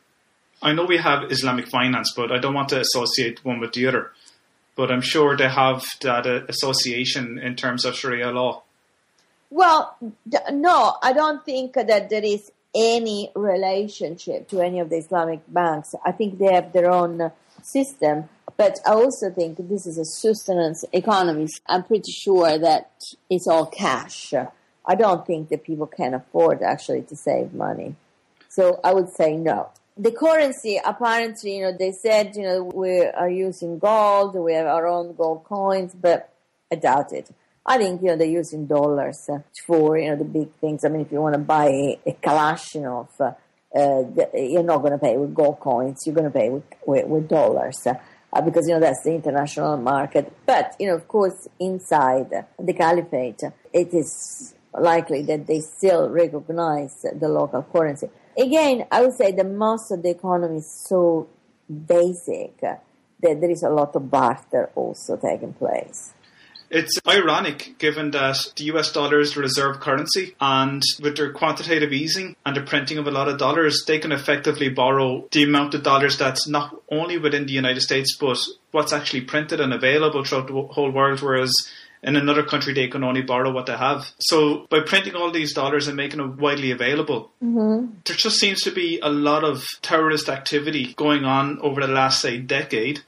I 0.61 0.73
know 0.73 0.85
we 0.85 0.97
have 0.97 1.31
Islamic 1.31 1.69
finance, 1.69 2.13
but 2.15 2.31
I 2.31 2.37
don't 2.37 2.53
want 2.53 2.69
to 2.69 2.79
associate 2.81 3.43
one 3.45 3.59
with 3.59 3.73
the 3.73 3.87
other. 3.87 4.11
But 4.75 4.91
I'm 4.91 5.01
sure 5.01 5.35
they 5.35 5.49
have 5.49 5.83
that 6.01 6.25
uh, 6.25 6.45
association 6.47 7.39
in 7.39 7.55
terms 7.55 7.85
of 7.85 7.95
Sharia 7.95 8.31
law. 8.31 8.63
Well, 9.49 9.97
no, 10.51 10.97
I 11.01 11.13
don't 11.13 11.43
think 11.43 11.73
that 11.73 12.09
there 12.09 12.23
is 12.23 12.51
any 12.75 13.31
relationship 13.35 14.47
to 14.49 14.61
any 14.61 14.79
of 14.79 14.89
the 14.89 14.97
Islamic 14.97 15.41
banks. 15.47 15.95
I 16.05 16.11
think 16.11 16.37
they 16.37 16.53
have 16.53 16.71
their 16.71 16.91
own 16.91 17.31
system, 17.63 18.29
but 18.57 18.79
I 18.85 18.91
also 18.91 19.31
think 19.31 19.57
this 19.57 19.87
is 19.87 19.97
a 19.97 20.05
sustenance 20.05 20.85
economy. 20.93 21.47
I'm 21.67 21.83
pretty 21.83 22.11
sure 22.11 22.57
that 22.59 22.91
it's 23.29 23.47
all 23.47 23.65
cash. 23.65 24.33
I 24.85 24.95
don't 24.95 25.25
think 25.25 25.49
that 25.49 25.63
people 25.63 25.87
can 25.87 26.13
afford 26.13 26.61
actually 26.61 27.01
to 27.03 27.15
save 27.15 27.53
money. 27.53 27.95
So 28.49 28.79
I 28.83 28.93
would 28.93 29.09
say 29.09 29.35
no. 29.35 29.69
The 29.97 30.11
currency, 30.11 30.79
apparently, 30.83 31.57
you 31.57 31.63
know, 31.63 31.75
they 31.77 31.91
said, 31.91 32.35
you 32.35 32.43
know, 32.43 32.63
we 32.63 33.01
are 33.01 33.29
using 33.29 33.79
gold, 33.79 34.35
we 34.35 34.53
have 34.53 34.67
our 34.67 34.87
own 34.87 35.13
gold 35.15 35.43
coins, 35.43 35.93
but 35.93 36.33
I 36.71 36.75
doubt 36.75 37.11
it. 37.13 37.29
I 37.69 37.77
think, 37.77 38.01
you 38.01 38.07
know, 38.07 38.17
they're 38.17 38.27
using 38.27 38.65
dollars 38.65 39.29
for, 39.67 39.95
you 39.95 40.09
know, 40.09 40.15
the 40.15 40.25
big 40.25 40.51
things. 40.55 40.83
I 40.83 40.89
mean, 40.89 41.01
if 41.01 41.11
you 41.11 41.21
want 41.21 41.35
to 41.35 41.39
buy 41.39 41.67
a, 42.03 42.17
Kalashnikov, 42.23 43.09
uh, 43.21 43.35
you're 44.33 44.63
not 44.63 44.79
going 44.79 44.93
to 44.93 44.97
pay 44.97 45.15
with 45.15 45.35
gold 45.35 45.59
coins. 45.59 46.01
You're 46.03 46.15
going 46.15 46.31
to 46.31 46.37
pay 46.39 46.49
with, 46.49 46.63
with, 46.87 47.05
with 47.05 47.27
dollars. 47.29 47.85
Uh, 47.85 48.41
because 48.41 48.67
you 48.67 48.73
know 48.73 48.79
that's 48.79 49.03
the 49.03 49.11
international 49.11 49.77
market. 49.77 50.31
But 50.45 50.75
you 50.79 50.87
know, 50.87 50.95
of 50.95 51.07
course, 51.07 51.47
inside 51.59 52.29
the 52.59 52.73
caliphate, 52.73 53.41
it 53.73 53.93
is 53.93 54.53
likely 54.73 55.23
that 55.23 55.47
they 55.47 55.61
still 55.61 56.09
recognize 56.09 57.01
the 57.01 57.27
local 57.27 57.63
currency. 57.63 58.09
Again, 58.37 58.85
I 58.91 59.01
would 59.01 59.13
say 59.13 59.31
that 59.31 59.47
most 59.47 59.91
of 59.91 60.03
the 60.03 60.11
economy 60.11 60.57
is 60.57 60.71
so 60.87 61.27
basic 61.67 62.59
that 62.61 62.81
there 63.21 63.49
is 63.49 63.63
a 63.63 63.69
lot 63.69 63.95
of 63.95 64.09
barter 64.09 64.69
also 64.75 65.17
taking 65.17 65.53
place. 65.53 66.13
It's 66.69 66.99
ironic 67.07 67.77
given 67.79 68.11
that 68.11 68.53
the 68.55 68.65
US 68.65 68.91
dollar 68.91 69.19
is 69.19 69.33
the 69.33 69.41
reserve 69.41 69.79
currency 69.79 70.35
and 70.39 70.81
with 71.01 71.17
their 71.17 71.31
quantitative 71.31 71.91
easing 71.91 72.35
and 72.45 72.55
the 72.55 72.61
printing 72.61 72.97
of 72.97 73.07
a 73.07 73.11
lot 73.11 73.27
of 73.27 73.39
dollars, 73.39 73.83
they 73.87 73.99
can 73.99 74.11
effectively 74.11 74.69
borrow 74.69 75.27
the 75.31 75.43
amount 75.43 75.73
of 75.73 75.83
dollars 75.83 76.17
that's 76.17 76.47
not 76.47 76.75
only 76.91 77.17
within 77.17 77.45
the 77.45 77.53
United 77.53 77.81
States 77.81 78.15
but 78.19 78.37
what's 78.71 78.93
actually 78.93 79.21
printed 79.21 79.59
and 79.59 79.73
available 79.73 80.23
throughout 80.23 80.47
the 80.47 80.61
whole 80.73 80.91
world, 80.91 81.21
whereas 81.21 81.53
in 82.01 82.15
another 82.15 82.43
country 82.43 82.73
they 82.73 82.87
can 82.87 83.03
only 83.03 83.21
borrow 83.21 83.51
what 83.51 83.65
they 83.65 83.75
have. 83.75 84.11
So 84.19 84.67
by 84.69 84.81
printing 84.81 85.15
all 85.15 85.31
these 85.31 85.53
dollars 85.53 85.87
and 85.87 85.97
making 85.97 86.19
them 86.19 86.37
widely 86.37 86.71
available, 86.71 87.31
mm-hmm. 87.43 87.93
there 88.05 88.15
just 88.15 88.39
seems 88.39 88.61
to 88.61 88.71
be 88.71 88.99
a 89.01 89.09
lot 89.09 89.43
of 89.43 89.65
terrorist 89.81 90.29
activity 90.29 90.93
going 90.93 91.25
on 91.25 91.59
over 91.59 91.81
the 91.81 91.87
last 91.87 92.21
say 92.21 92.37
decade 92.37 93.01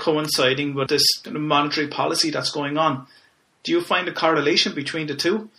coinciding 0.00 0.74
with 0.74 0.88
this 0.88 1.04
monetary 1.30 1.88
policy 1.88 2.30
that's 2.30 2.50
going 2.50 2.78
on. 2.78 3.06
Do 3.62 3.72
you 3.72 3.82
find 3.82 4.08
a 4.08 4.12
correlation 4.12 4.74
between 4.74 5.06
the 5.06 5.14
two? 5.14 5.50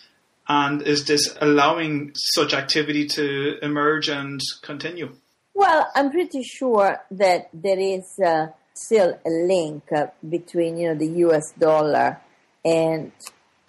And 0.48 0.82
is 0.82 1.06
this 1.06 1.38
allowing 1.40 2.12
such 2.16 2.54
activity 2.54 3.06
to 3.10 3.60
emerge 3.62 4.10
and 4.10 4.42
continue? 4.64 5.16
Well, 5.54 5.88
I'm 5.96 6.10
pretty 6.10 6.44
sure 6.44 6.98
that 7.12 7.50
there 7.54 7.80
is 7.80 8.04
uh, 8.26 8.48
still 8.74 9.20
a 9.26 9.30
link 9.30 9.84
uh, 9.96 10.08
between 10.28 10.78
you 10.78 10.90
know 10.90 10.96
the 10.96 11.12
U.S. 11.26 11.54
dollar 11.60 12.20
and 12.66 13.12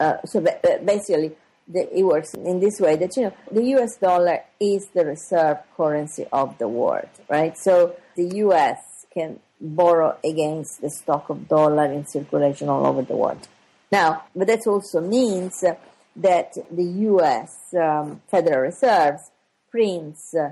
uh, 0.01 0.23
so 0.25 0.41
basically 0.41 1.33
the, 1.69 1.99
it 1.99 2.03
works 2.03 2.35
in 2.35 2.61
this 2.61 2.81
way 2.81 2.97
that 2.97 3.17
you 3.17 3.25
know 3.25 3.33
the 3.51 3.65
U.S. 3.77 3.97
dollar 3.97 4.41
is 4.59 4.89
the 4.95 5.05
reserve 5.05 5.59
currency 5.77 6.27
of 6.33 6.57
the 6.59 6.69
world, 6.69 7.09
right? 7.29 7.57
So 7.59 7.97
the 8.17 8.25
U.S. 8.37 8.79
can 9.13 9.41
borrow 9.63 10.19
against 10.25 10.81
the 10.81 10.91
stock 10.91 11.31
of 11.31 11.49
dollar 11.49 11.87
in 11.87 12.05
circulation 12.07 12.69
all 12.69 12.87
over 12.87 13.03
the 13.03 13.17
world. 13.17 13.49
Now, 13.91 14.25
but 14.35 14.49
that 14.49 14.67
also 14.67 15.01
means 15.01 15.65
that 16.17 16.57
the 16.71 16.85
U.S. 16.85 17.75
Um, 17.75 18.23
Federal 18.29 18.61
Reserves 18.61 19.31
prints 19.71 20.35
uh, 20.35 20.51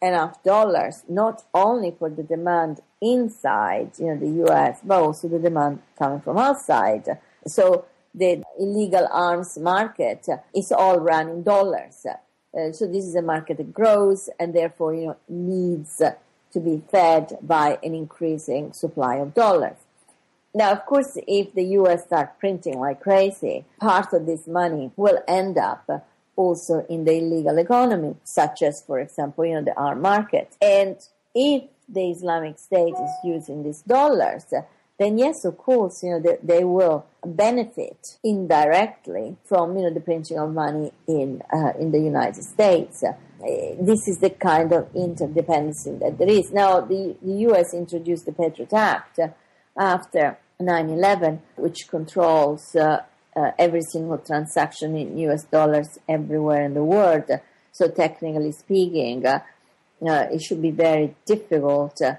enough 0.00 0.42
dollars 0.42 1.04
not 1.08 1.42
only 1.54 1.94
for 1.98 2.08
the 2.08 2.22
demand 2.22 2.80
inside, 3.00 3.92
you 3.98 4.06
know, 4.06 4.16
the 4.16 4.36
U.S., 4.46 4.80
but 4.84 5.00
also 5.00 5.28
the 5.28 5.38
demand 5.38 5.80
coming 5.98 6.20
from 6.20 6.38
outside. 6.38 7.04
So 7.46 7.84
the 8.14 8.42
illegal 8.58 9.08
arms 9.12 9.58
market 9.58 10.26
is 10.54 10.72
all 10.72 10.98
run 10.98 11.28
in 11.28 11.42
dollars. 11.42 12.06
Uh, 12.06 12.72
so 12.72 12.86
this 12.86 13.04
is 13.04 13.14
a 13.14 13.22
market 13.22 13.58
that 13.58 13.72
grows 13.72 14.28
and 14.40 14.54
therefore, 14.54 14.94
you 14.94 15.06
know, 15.08 15.16
needs 15.28 16.00
to 16.52 16.60
be 16.60 16.82
fed 16.90 17.38
by 17.42 17.78
an 17.82 17.94
increasing 17.94 18.72
supply 18.72 19.16
of 19.16 19.34
dollars. 19.34 19.76
Now, 20.54 20.72
of 20.72 20.86
course, 20.86 21.18
if 21.26 21.54
the 21.54 21.64
US 21.78 22.04
start 22.04 22.38
printing 22.38 22.78
like 22.78 23.00
crazy, 23.00 23.64
part 23.80 24.12
of 24.12 24.26
this 24.26 24.46
money 24.46 24.90
will 24.96 25.22
end 25.28 25.58
up 25.58 26.06
also 26.36 26.86
in 26.88 27.04
the 27.04 27.18
illegal 27.18 27.58
economy, 27.58 28.16
such 28.24 28.62
as, 28.62 28.80
for 28.80 28.98
example, 28.98 29.44
you 29.44 29.54
know, 29.54 29.62
the 29.62 29.76
arm 29.76 30.00
market. 30.00 30.56
And 30.62 30.96
if 31.34 31.64
the 31.88 32.10
Islamic 32.10 32.58
State 32.58 32.94
is 32.94 33.10
using 33.24 33.62
these 33.64 33.82
dollars, 33.82 34.46
then 34.98 35.18
yes, 35.18 35.44
of 35.44 35.58
course, 35.58 36.02
you 36.02 36.10
know, 36.10 36.20
they, 36.20 36.38
they 36.42 36.64
will 36.64 37.06
benefit 37.24 38.18
indirectly 38.24 39.36
from, 39.44 39.76
you 39.76 39.84
know, 39.84 39.90
the 39.90 40.00
printing 40.00 40.38
of 40.38 40.52
money 40.52 40.92
in, 41.06 41.42
uh, 41.52 41.72
in 41.78 41.92
the 41.92 42.00
United 42.00 42.42
States. 42.42 43.04
Uh, 43.40 43.76
this 43.80 44.08
is 44.08 44.18
the 44.20 44.30
kind 44.30 44.72
of 44.72 44.92
interdependency 44.94 45.98
that 46.00 46.18
there 46.18 46.28
is. 46.28 46.50
Now, 46.52 46.80
the, 46.80 47.16
the 47.22 47.32
U.S. 47.48 47.72
introduced 47.72 48.26
the 48.26 48.32
Patriot 48.32 48.72
Act 48.72 49.20
after 49.78 50.38
9-11, 50.60 51.40
which 51.56 51.86
controls 51.88 52.74
uh, 52.74 53.02
uh, 53.36 53.52
every 53.58 53.82
single 53.82 54.18
transaction 54.18 54.96
in 54.96 55.16
U.S. 55.18 55.44
dollars 55.44 55.98
everywhere 56.08 56.64
in 56.64 56.74
the 56.74 56.82
world. 56.82 57.30
So 57.70 57.88
technically 57.88 58.50
speaking, 58.50 59.24
uh, 59.24 59.40
it 60.02 60.42
should 60.42 60.60
be 60.60 60.72
very 60.72 61.14
difficult 61.24 62.02
uh, 62.02 62.14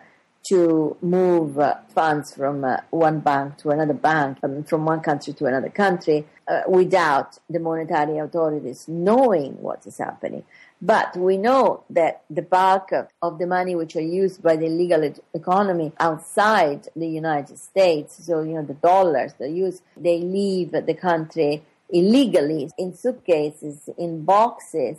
to 0.50 0.98
move 1.02 1.60
uh, 1.60 1.76
funds 1.94 2.34
from 2.34 2.64
uh, 2.64 2.78
one 2.90 3.20
bank 3.20 3.58
to 3.58 3.70
another 3.70 3.94
bank, 3.94 4.40
um, 4.42 4.64
from 4.64 4.84
one 4.84 5.00
country 5.00 5.32
to 5.32 5.46
another 5.46 5.70
country, 5.70 6.26
uh, 6.48 6.62
without 6.68 7.38
the 7.50 7.60
monetary 7.60 8.18
authorities 8.18 8.88
knowing 8.88 9.54
what 9.62 9.86
is 9.86 10.00
happening. 10.00 10.44
But 10.82 11.16
we 11.16 11.38
know 11.38 11.84
that 11.92 12.24
the 12.32 12.42
bulk 12.42 12.92
of 13.22 13.38
the 13.38 13.46
money 13.46 13.76
which 13.76 13.96
are 13.96 14.02
used 14.02 14.42
by 14.42 14.56
the 14.56 14.66
illegal 14.66 15.14
economy 15.36 15.92
outside 16.00 16.88
the 16.96 17.08
United 17.08 17.60
States, 17.60 18.26
so 18.26 18.42
you 18.42 18.56
know 18.56 18.64
the 18.64 18.74
dollars 18.74 19.34
they 19.38 19.50
use, 19.50 19.82
they 19.96 20.18
leave 20.20 20.72
the 20.72 20.96
country 20.96 21.64
illegally 21.92 22.72
in 22.78 22.96
suitcases, 22.96 23.90
in 23.98 24.24
boxes, 24.24 24.98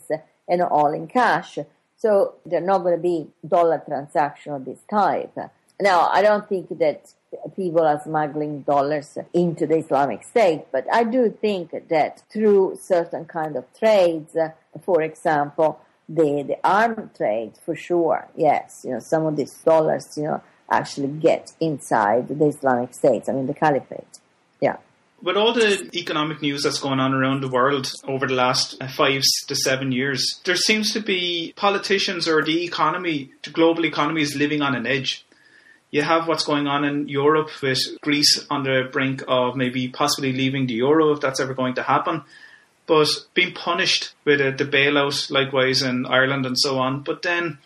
and 0.48 0.62
all 0.62 0.92
in 0.92 1.08
cash. 1.08 1.58
So 2.00 2.36
there 2.46 2.62
are 2.62 2.66
not 2.66 2.78
going 2.78 2.96
to 2.96 3.02
be 3.02 3.28
dollar 3.46 3.82
transactions 3.86 4.56
of 4.56 4.64
this 4.64 4.80
type. 4.88 5.36
Now, 5.78 6.08
I 6.08 6.22
don't 6.22 6.48
think 6.48 6.78
that 6.78 7.12
people 7.54 7.82
are 7.82 8.00
smuggling 8.02 8.62
dollars 8.62 9.18
into 9.34 9.66
the 9.66 9.76
Islamic 9.76 10.24
State, 10.24 10.64
but 10.72 10.86
I 10.90 11.04
do 11.04 11.30
think 11.30 11.74
that 11.88 12.22
through 12.32 12.78
certain 12.80 13.26
kind 13.26 13.54
of 13.54 13.66
trades, 13.78 14.34
for 14.82 15.02
example, 15.02 15.78
the, 16.08 16.42
the 16.42 16.56
arm 16.64 17.10
trade, 17.14 17.52
for 17.64 17.76
sure, 17.76 18.28
yes, 18.34 18.82
you 18.84 18.92
know, 18.92 18.98
some 18.98 19.26
of 19.26 19.36
these 19.36 19.52
dollars, 19.58 20.16
you 20.16 20.24
know, 20.24 20.42
actually 20.70 21.08
get 21.08 21.52
inside 21.60 22.28
the 22.28 22.46
Islamic 22.46 22.94
State, 22.94 23.28
I 23.28 23.32
mean, 23.32 23.46
the 23.46 23.54
caliphate. 23.54 24.20
With 25.22 25.36
all 25.36 25.52
the 25.52 25.90
economic 25.94 26.40
news 26.40 26.62
that's 26.62 26.80
going 26.80 26.98
on 26.98 27.12
around 27.12 27.42
the 27.42 27.48
world 27.48 27.92
over 28.04 28.26
the 28.26 28.34
last 28.34 28.76
uh, 28.80 28.88
five 28.88 29.22
to 29.48 29.54
seven 29.54 29.92
years, 29.92 30.40
there 30.44 30.56
seems 30.56 30.94
to 30.94 31.00
be 31.00 31.52
politicians 31.56 32.26
or 32.26 32.42
the 32.42 32.64
economy, 32.64 33.30
the 33.42 33.50
global 33.50 33.84
economy 33.84 34.22
is 34.22 34.34
living 34.34 34.62
on 34.62 34.74
an 34.74 34.86
edge. 34.86 35.26
You 35.90 36.02
have 36.02 36.26
what's 36.26 36.44
going 36.44 36.66
on 36.66 36.84
in 36.84 37.06
Europe 37.08 37.50
with 37.60 37.80
Greece 38.00 38.46
on 38.48 38.62
the 38.62 38.88
brink 38.90 39.22
of 39.28 39.56
maybe 39.56 39.88
possibly 39.88 40.32
leaving 40.32 40.66
the 40.66 40.74
euro 40.74 41.12
if 41.12 41.20
that's 41.20 41.40
ever 41.40 41.52
going 41.52 41.74
to 41.74 41.82
happen, 41.82 42.22
but 42.86 43.08
being 43.34 43.52
punished 43.52 44.14
with 44.24 44.40
uh, 44.40 44.52
the 44.56 44.64
bailout, 44.64 45.30
likewise 45.30 45.82
in 45.82 46.06
Ireland 46.06 46.46
and 46.46 46.58
so 46.58 46.78
on. 46.78 47.02
But 47.02 47.20
then 47.20 47.58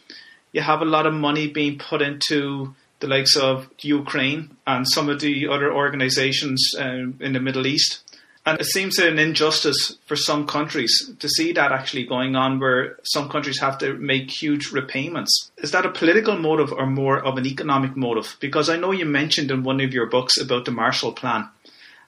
you 0.50 0.62
have 0.62 0.82
a 0.82 0.86
lot 0.86 1.06
of 1.06 1.14
money 1.14 1.46
being 1.46 1.78
put 1.78 2.02
into 2.02 2.74
the 3.04 3.10
likes 3.10 3.36
of 3.36 3.68
Ukraine 3.82 4.56
and 4.66 4.86
some 4.88 5.10
of 5.10 5.20
the 5.20 5.46
other 5.48 5.70
organizations 5.70 6.74
um, 6.78 7.18
in 7.20 7.34
the 7.34 7.40
Middle 7.40 7.66
East. 7.66 8.00
And 8.46 8.58
it 8.58 8.64
seems 8.64 8.98
an 8.98 9.18
injustice 9.18 9.98
for 10.06 10.16
some 10.16 10.46
countries 10.46 11.10
to 11.18 11.28
see 11.28 11.52
that 11.52 11.70
actually 11.70 12.06
going 12.06 12.34
on 12.34 12.60
where 12.60 12.96
some 13.04 13.28
countries 13.28 13.60
have 13.60 13.76
to 13.78 13.92
make 13.94 14.30
huge 14.30 14.72
repayments. 14.72 15.50
Is 15.58 15.70
that 15.72 15.84
a 15.84 15.90
political 15.90 16.38
motive 16.38 16.72
or 16.72 16.86
more 16.86 17.18
of 17.22 17.36
an 17.36 17.46
economic 17.46 17.94
motive? 17.94 18.36
Because 18.40 18.70
I 18.70 18.76
know 18.78 18.90
you 18.90 19.04
mentioned 19.04 19.50
in 19.50 19.64
one 19.64 19.80
of 19.82 19.92
your 19.92 20.06
books 20.06 20.38
about 20.38 20.64
the 20.64 20.70
Marshall 20.70 21.12
Plan 21.12 21.48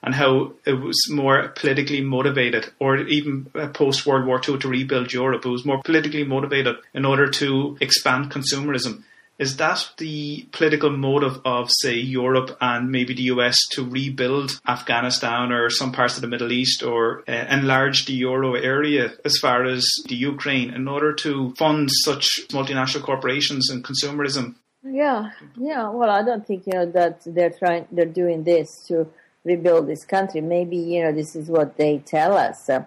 and 0.01 0.15
how 0.15 0.53
it 0.65 0.73
was 0.73 0.99
more 1.11 1.49
politically 1.49 2.01
motivated, 2.01 2.71
or 2.79 2.97
even 2.97 3.45
post 3.73 4.05
World 4.05 4.25
War 4.25 4.41
II 4.47 4.57
to 4.59 4.67
rebuild 4.67 5.13
Europe, 5.13 5.45
it 5.45 5.49
was 5.49 5.65
more 5.65 5.81
politically 5.83 6.23
motivated 6.23 6.77
in 6.95 7.05
order 7.05 7.29
to 7.29 7.77
expand 7.81 8.31
consumerism. 8.31 9.03
Is 9.39 9.57
that 9.57 9.87
the 9.97 10.47
political 10.51 10.89
motive 10.89 11.39
of, 11.45 11.69
say, 11.71 11.93
Europe 11.93 12.57
and 12.59 12.91
maybe 12.91 13.13
the 13.13 13.29
US 13.33 13.57
to 13.73 13.87
rebuild 13.87 14.59
Afghanistan 14.67 15.51
or 15.51 15.69
some 15.69 15.91
parts 15.91 16.15
of 16.15 16.21
the 16.21 16.27
Middle 16.27 16.51
East 16.51 16.81
or 16.81 17.23
uh, 17.27 17.45
enlarge 17.49 18.05
the 18.05 18.13
euro 18.13 18.55
area 18.55 19.13
as 19.23 19.37
far 19.37 19.63
as 19.65 19.85
the 20.07 20.15
Ukraine 20.15 20.73
in 20.73 20.87
order 20.87 21.13
to 21.13 21.53
fund 21.55 21.89
such 21.91 22.27
multinational 22.49 23.03
corporations 23.03 23.69
and 23.69 23.83
consumerism? 23.83 24.55
Yeah, 24.83 25.31
yeah. 25.55 25.89
Well, 25.89 26.09
I 26.09 26.23
don't 26.23 26.45
think 26.45 26.65
you 26.65 26.73
know 26.73 26.85
that 26.91 27.21
they're 27.25 27.51
trying, 27.51 27.87
they're 27.91 28.05
doing 28.05 28.43
this 28.43 28.69
to 28.87 29.07
rebuild 29.43 29.87
this 29.87 30.03
country. 30.03 30.41
Maybe 30.41 30.77
you 30.77 31.03
know 31.03 31.11
this 31.11 31.35
is 31.35 31.47
what 31.47 31.77
they 31.77 31.99
tell 31.99 32.37
us 32.37 32.69
uh, 32.69 32.85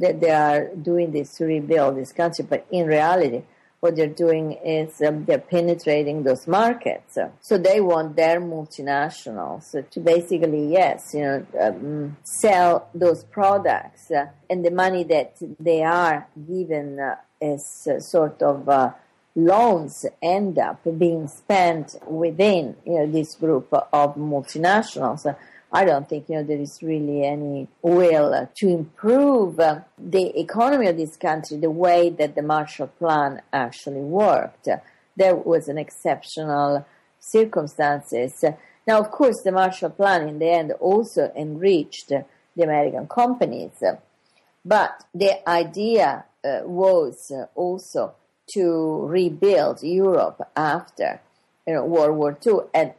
that 0.00 0.20
they 0.20 0.30
are 0.30 0.74
doing 0.74 1.12
this 1.12 1.34
to 1.36 1.44
rebuild 1.44 1.96
this 1.96 2.12
country, 2.12 2.44
but 2.48 2.66
in 2.70 2.86
reality 2.86 3.42
what 3.80 3.96
they're 3.96 4.06
doing 4.06 4.52
is 4.64 5.00
um, 5.06 5.24
they're 5.24 5.38
penetrating 5.38 6.22
those 6.22 6.46
markets. 6.46 7.18
So 7.40 7.58
they 7.58 7.80
want 7.80 8.16
their 8.16 8.40
multinationals 8.40 9.90
to 9.90 10.00
basically, 10.00 10.72
yes, 10.72 11.12
you 11.14 11.20
know, 11.20 11.46
um, 11.60 12.16
sell 12.24 12.88
those 12.94 13.24
products, 13.24 14.10
uh, 14.10 14.26
and 14.48 14.64
the 14.64 14.70
money 14.70 15.04
that 15.04 15.36
they 15.60 15.82
are 15.82 16.26
given 16.46 16.98
uh, 16.98 17.16
is 17.40 17.86
uh, 17.90 18.00
sort 18.00 18.42
of 18.42 18.68
uh, 18.68 18.92
loans 19.34 20.06
end 20.22 20.58
up 20.58 20.80
being 20.98 21.28
spent 21.28 21.96
within 22.06 22.74
you 22.84 22.94
know, 22.94 23.06
this 23.06 23.34
group 23.34 23.68
of 23.72 24.16
multinationals. 24.16 25.36
I 25.76 25.84
don't 25.84 26.08
think 26.08 26.30
you 26.30 26.36
know 26.36 26.42
there 26.42 26.58
is 26.58 26.82
really 26.82 27.22
any 27.22 27.68
will 27.82 28.48
to 28.60 28.66
improve 28.66 29.60
uh, 29.60 29.80
the 29.98 30.40
economy 30.40 30.86
of 30.86 30.96
this 30.96 31.18
country 31.18 31.58
the 31.58 31.70
way 31.70 32.08
that 32.08 32.34
the 32.34 32.40
Marshall 32.40 32.86
Plan 32.86 33.42
actually 33.52 34.00
worked. 34.00 34.70
There 35.18 35.36
was 35.36 35.68
an 35.68 35.76
exceptional 35.76 36.86
circumstances. 37.20 38.42
Now, 38.86 39.00
of 39.00 39.10
course, 39.10 39.42
the 39.44 39.52
Marshall 39.52 39.90
Plan 39.90 40.26
in 40.26 40.38
the 40.38 40.48
end 40.48 40.72
also 40.80 41.30
enriched 41.36 42.08
the 42.08 42.62
American 42.62 43.06
companies, 43.06 43.76
but 44.64 45.04
the 45.14 45.46
idea 45.46 46.24
uh, 46.42 46.60
was 46.64 47.30
also 47.54 48.14
to 48.54 49.06
rebuild 49.06 49.82
Europe 49.82 50.40
after 50.56 51.20
you 51.66 51.74
know, 51.74 51.84
World 51.84 52.16
War 52.16 52.38
II, 52.46 52.60
and 52.72 52.94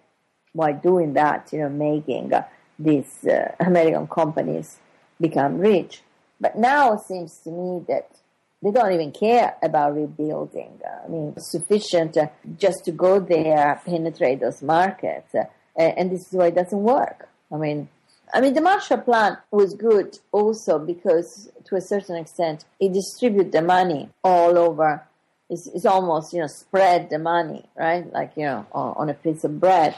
while 0.54 0.78
doing 0.78 1.14
that, 1.14 1.50
you 1.52 1.60
know, 1.62 1.70
making 1.70 2.34
these 2.80 3.26
uh, 3.26 3.56
American 3.60 4.08
companies 4.08 4.78
become 5.20 5.58
rich. 5.58 6.02
But 6.40 6.58
now 6.58 6.94
it 6.94 7.02
seems 7.02 7.40
to 7.44 7.50
me 7.50 7.84
that 7.88 8.10
they 8.62 8.72
don't 8.72 8.92
even 8.92 9.12
care 9.12 9.56
about 9.62 9.96
rebuilding. 9.96 10.80
I 10.86 11.08
mean, 11.08 11.34
sufficient 11.38 12.18
uh, 12.18 12.28
just 12.58 12.86
to 12.86 12.92
go 12.92 13.20
there, 13.20 13.82
penetrate 13.86 14.40
those 14.40 14.62
markets, 14.62 15.34
uh, 15.36 15.46
and 15.76 16.12
this 16.12 16.28
is 16.28 16.34
why 16.34 16.48
it 16.48 16.56
doesn't 16.56 16.84
work. 16.84 17.30
I 17.52 17.58
mean, 17.58 17.90
I 18.34 18.42
mean, 18.42 18.54
the 18.54 18.62
Marshall 18.62 18.98
Plan 18.98 19.38
was 19.52 19.74
good 19.74 20.20
also 20.32 20.80
because, 20.80 21.50
to 21.66 21.76
a 21.76 21.82
certain 21.82 22.18
extent, 22.18 22.66
it 22.80 22.94
distributed 22.94 23.52
the 23.54 23.62
money 23.62 24.10
all 24.24 24.58
over. 24.58 25.04
It's, 25.50 25.68
it's 25.68 25.86
almost, 25.86 26.34
you 26.34 26.42
know, 26.42 26.48
spread 26.48 27.10
the 27.10 27.20
money, 27.20 27.64
right? 27.76 28.12
Like, 28.12 28.34
you 28.36 28.44
know, 28.44 28.66
on 28.74 29.10
a 29.10 29.14
piece 29.14 29.46
of 29.46 29.62
bread. 29.62 29.96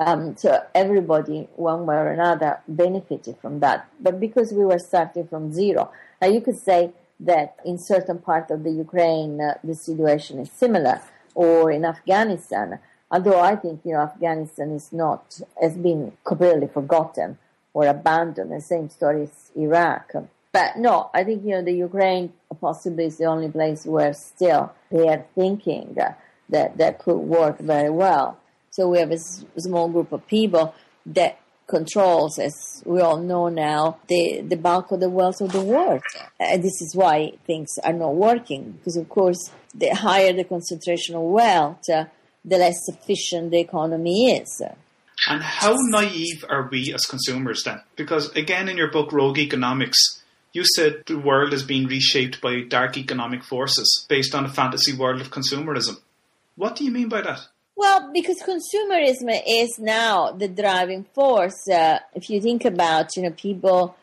Um, 0.00 0.34
so 0.34 0.62
everybody, 0.74 1.46
one 1.56 1.84
way 1.84 1.96
or 1.96 2.10
another, 2.10 2.60
benefited 2.66 3.36
from 3.42 3.60
that. 3.60 3.86
But 4.00 4.18
because 4.18 4.50
we 4.50 4.64
were 4.64 4.78
starting 4.78 5.26
from 5.28 5.52
zero, 5.52 5.92
now 6.22 6.28
you 6.28 6.40
could 6.40 6.56
say 6.56 6.92
that 7.20 7.56
in 7.66 7.76
certain 7.76 8.18
parts 8.18 8.50
of 8.50 8.64
the 8.64 8.70
Ukraine 8.70 9.38
uh, 9.42 9.54
the 9.62 9.74
situation 9.74 10.38
is 10.38 10.50
similar, 10.50 11.02
or 11.34 11.70
in 11.70 11.84
Afghanistan. 11.84 12.78
Although 13.10 13.40
I 13.40 13.56
think 13.56 13.82
you 13.84 13.92
know 13.92 14.00
Afghanistan 14.00 14.70
is 14.70 14.90
not 14.90 15.40
has 15.60 15.76
been 15.76 16.12
completely 16.24 16.68
forgotten 16.68 17.36
or 17.74 17.86
abandoned. 17.86 18.52
The 18.52 18.62
same 18.62 18.88
story 18.88 19.24
is 19.24 19.50
Iraq. 19.54 20.12
But 20.50 20.78
no, 20.78 21.10
I 21.12 21.24
think 21.24 21.44
you 21.44 21.50
know 21.50 21.62
the 21.62 21.74
Ukraine 21.74 22.32
possibly 22.58 23.04
is 23.04 23.18
the 23.18 23.26
only 23.26 23.50
place 23.50 23.84
where 23.84 24.14
still 24.14 24.72
they 24.90 25.06
are 25.08 25.26
thinking 25.34 25.94
that 25.94 26.78
that 26.78 26.98
could 26.98 27.18
work 27.18 27.58
very 27.58 27.90
well. 27.90 28.39
So 28.80 28.88
we 28.88 28.98
have 28.98 29.12
a 29.12 29.18
small 29.60 29.90
group 29.90 30.10
of 30.10 30.26
people 30.26 30.74
that 31.04 31.38
controls, 31.66 32.38
as 32.38 32.82
we 32.86 33.02
all 33.02 33.18
know 33.18 33.50
now, 33.50 33.98
the, 34.08 34.40
the 34.40 34.56
bulk 34.56 34.90
of 34.90 35.00
the 35.00 35.10
wealth 35.10 35.42
of 35.42 35.52
the 35.52 35.60
world. 35.60 36.00
And 36.38 36.62
this 36.62 36.80
is 36.80 36.96
why 36.96 37.32
things 37.46 37.78
are 37.84 37.92
not 37.92 38.14
working, 38.14 38.72
because 38.72 38.96
of 38.96 39.06
course, 39.10 39.50
the 39.74 39.90
higher 39.90 40.32
the 40.32 40.44
concentration 40.44 41.14
of 41.14 41.24
wealth, 41.24 41.90
uh, 41.90 42.06
the 42.42 42.56
less 42.56 42.88
efficient 42.88 43.50
the 43.50 43.60
economy 43.60 44.32
is. 44.38 44.62
And 45.28 45.42
how 45.42 45.74
naive 45.76 46.42
are 46.48 46.66
we 46.72 46.94
as 46.94 47.02
consumers 47.02 47.62
then? 47.64 47.82
Because 47.96 48.34
again, 48.34 48.66
in 48.66 48.78
your 48.78 48.90
book, 48.90 49.12
Rogue 49.12 49.38
Economics, 49.38 50.22
you 50.54 50.64
said 50.64 51.02
the 51.06 51.18
world 51.18 51.52
is 51.52 51.62
being 51.62 51.86
reshaped 51.86 52.40
by 52.40 52.62
dark 52.62 52.96
economic 52.96 53.44
forces 53.44 54.06
based 54.08 54.34
on 54.34 54.46
a 54.46 54.48
fantasy 54.48 54.96
world 54.96 55.20
of 55.20 55.30
consumerism. 55.30 55.98
What 56.56 56.76
do 56.76 56.84
you 56.84 56.90
mean 56.90 57.10
by 57.10 57.20
that? 57.20 57.46
Well, 57.80 58.10
because 58.12 58.42
consumerism 58.42 59.40
is 59.48 59.78
now 59.78 60.32
the 60.32 60.48
driving 60.48 61.04
force. 61.14 61.66
Uh, 61.66 62.00
if 62.14 62.28
you 62.28 62.38
think 62.38 62.66
about, 62.66 63.16
you 63.16 63.22
know, 63.22 63.30
people, 63.30 63.96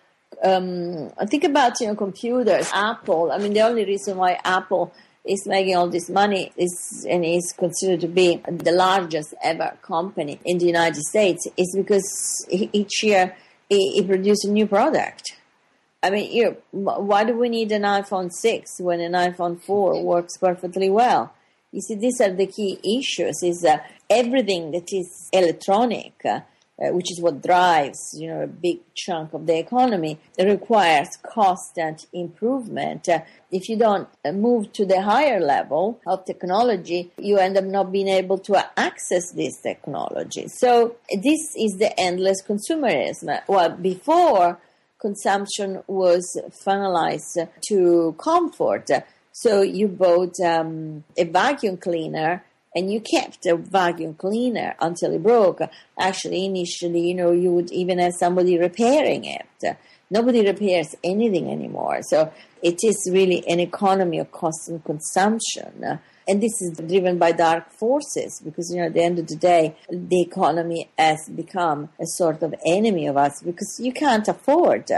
um, 0.44 1.12
think 1.28 1.44
about, 1.44 1.80
you 1.80 1.86
know, 1.86 1.94
computers, 1.94 2.72
Apple. 2.74 3.32
I 3.32 3.38
mean, 3.38 3.54
the 3.54 3.62
only 3.62 3.86
reason 3.86 4.18
why 4.18 4.40
Apple 4.44 4.92
is 5.24 5.46
making 5.46 5.76
all 5.76 5.88
this 5.88 6.10
money 6.10 6.52
is 6.58 7.06
and 7.08 7.24
is 7.24 7.54
considered 7.56 8.02
to 8.02 8.08
be 8.08 8.42
the 8.48 8.72
largest 8.72 9.36
ever 9.44 9.78
company 9.84 10.40
in 10.44 10.58
the 10.58 10.66
United 10.66 11.04
States 11.04 11.48
is 11.56 11.76
because 11.78 12.48
each 12.50 13.04
year 13.04 13.36
it, 13.70 14.08
produces 14.08 14.46
a 14.46 14.52
new 14.52 14.66
product. 14.66 15.34
I 16.02 16.10
mean, 16.10 16.32
you 16.32 16.58
know, 16.72 17.00
why 17.00 17.26
do 17.26 17.38
we 17.38 17.48
need 17.48 17.72
an 17.72 17.84
iPhone 17.84 18.32
6 18.32 18.82
when 18.82 19.02
an 19.02 19.12
iPhone 19.12 19.62
4 19.62 20.04
works 20.04 20.36
perfectly 20.40 20.90
well? 20.90 21.32
You 21.72 21.82
see, 21.82 21.96
these 21.96 22.22
are 22.22 22.32
the 22.32 22.48
key 22.48 22.80
issues. 22.84 23.44
Is 23.44 23.66
uh, 23.66 23.78
everything 24.10 24.72
that 24.72 24.92
is 24.94 25.30
electronic, 25.34 26.14
uh, 26.26 26.42
which 26.92 27.12
is 27.12 27.20
what 27.20 27.42
drives, 27.44 28.16
you 28.18 28.30
know, 28.30 28.44
a 28.44 28.48
big 28.48 28.80
chunk 28.94 29.34
of 29.34 29.46
the 29.46 29.58
economy, 29.58 30.20
requires 30.40 31.10
constant 31.18 32.06
improvement. 32.14 33.10
Uh, 33.10 33.20
if 33.52 33.68
you 33.68 33.78
don't 33.78 34.08
uh, 34.24 34.32
move 34.32 34.72
to 34.74 34.86
the 34.86 35.02
higher 35.02 35.40
level 35.40 36.00
of 36.08 36.24
technology, 36.26 37.12
you 37.18 37.38
end 37.38 37.58
up 37.58 37.66
not 37.66 37.92
being 37.92 38.08
able 38.08 38.38
to 38.38 38.56
access 38.80 39.32
this 39.32 39.60
technology. 39.60 40.48
So 40.48 40.96
this 41.10 41.54
is 41.58 41.78
the 41.78 41.92
endless 42.00 42.42
consumerism. 42.44 43.42
Well, 43.48 43.72
before 43.72 44.60
consumption 45.00 45.84
was 45.88 46.40
finalized 46.66 47.48
to 47.68 48.16
comfort. 48.18 48.90
So 49.40 49.62
you 49.62 49.88
bought 49.88 50.40
um, 50.44 51.04
a 51.16 51.24
vacuum 51.24 51.78
cleaner 51.78 52.44
and 52.76 52.92
you 52.92 53.00
kept 53.00 53.46
a 53.46 53.56
vacuum 53.56 54.16
cleaner 54.16 54.74
until 54.80 55.14
it 55.14 55.22
broke. 55.22 55.62
Actually, 56.00 56.46
initially, 56.46 57.02
you 57.02 57.14
know, 57.14 57.32
you 57.34 57.52
would 57.52 57.72
even 57.72 58.00
have 58.00 58.14
somebody 58.14 58.58
repairing 58.58 59.26
it. 59.26 59.78
Nobody 60.10 60.44
repairs 60.44 60.96
anything 61.04 61.52
anymore. 61.52 62.00
So 62.02 62.34
it 62.64 62.80
is 62.84 63.08
really 63.14 63.48
an 63.48 63.60
economy 63.60 64.18
of 64.18 64.32
constant 64.32 64.84
consumption. 64.84 66.00
And 66.28 66.42
this 66.42 66.60
is 66.60 66.76
driven 66.76 67.20
by 67.20 67.32
dark 67.32 67.72
forces 67.72 68.42
because, 68.44 68.72
you 68.72 68.82
know, 68.82 68.88
at 68.88 68.96
the 68.96 69.04
end 69.04 69.20
of 69.20 69.28
the 69.28 69.36
day, 69.36 69.76
the 69.88 70.22
economy 70.22 70.90
has 70.98 71.30
become 71.36 71.90
a 72.00 72.08
sort 72.08 72.42
of 72.42 72.56
enemy 72.66 73.06
of 73.06 73.18
us 73.18 73.44
because 73.44 73.80
you 73.80 73.94
can't 73.94 74.28
afford 74.28 74.90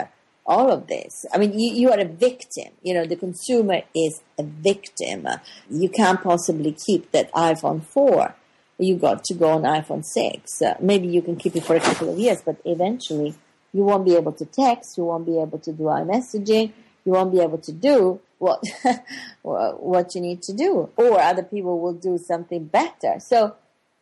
all 0.50 0.72
of 0.72 0.88
this. 0.88 1.26
I 1.32 1.38
mean, 1.38 1.58
you, 1.58 1.72
you 1.72 1.92
are 1.92 2.00
a 2.00 2.06
victim. 2.06 2.74
You 2.82 2.96
know, 2.96 3.06
the 3.06 3.16
consumer 3.16 3.82
is 3.96 4.22
a 4.38 4.44
victim. 4.44 5.28
You 5.70 5.90
can't 5.90 6.22
possibly 6.22 6.74
keep 6.74 7.12
that 7.12 7.32
iPhone 7.34 7.84
4. 7.84 8.36
You 8.80 8.96
got 8.96 9.24
to 9.26 9.36
go 9.36 9.50
on 9.50 9.62
iPhone 9.62 10.04
6. 10.04 10.62
Uh, 10.62 10.74
maybe 10.82 11.08
you 11.08 11.22
can 11.22 11.36
keep 11.36 11.56
it 11.56 11.64
for 11.64 11.76
a 11.76 11.80
couple 11.80 12.12
of 12.12 12.18
years, 12.18 12.42
but 12.42 12.58
eventually 12.66 13.36
you 13.72 13.84
won't 13.84 14.06
be 14.06 14.16
able 14.16 14.32
to 14.34 14.46
text. 14.46 14.98
You 14.98 15.06
won't 15.06 15.28
be 15.28 15.40
able 15.40 15.60
to 15.60 15.72
do 15.72 15.84
iMessaging. 15.84 16.72
You 17.06 17.12
won't 17.12 17.32
be 17.32 17.42
able 17.42 17.60
to 17.60 17.72
do 17.72 18.20
what 18.40 18.64
what 19.42 20.16
you 20.16 20.22
need 20.22 20.42
to 20.44 20.54
do, 20.54 20.90
or 20.96 21.20
other 21.20 21.44
people 21.44 21.80
will 21.80 21.94
do 21.94 22.18
something 22.18 22.66
better. 22.66 23.20
So, 23.20 23.56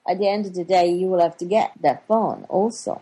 at 0.10 0.20
the 0.20 0.30
end 0.30 0.46
of 0.46 0.54
the 0.54 0.64
day, 0.64 0.88
you 0.92 1.08
will 1.08 1.22
have 1.22 1.38
to 1.38 1.46
get 1.46 1.72
that 1.82 2.08
phone 2.08 2.46
also 2.50 3.02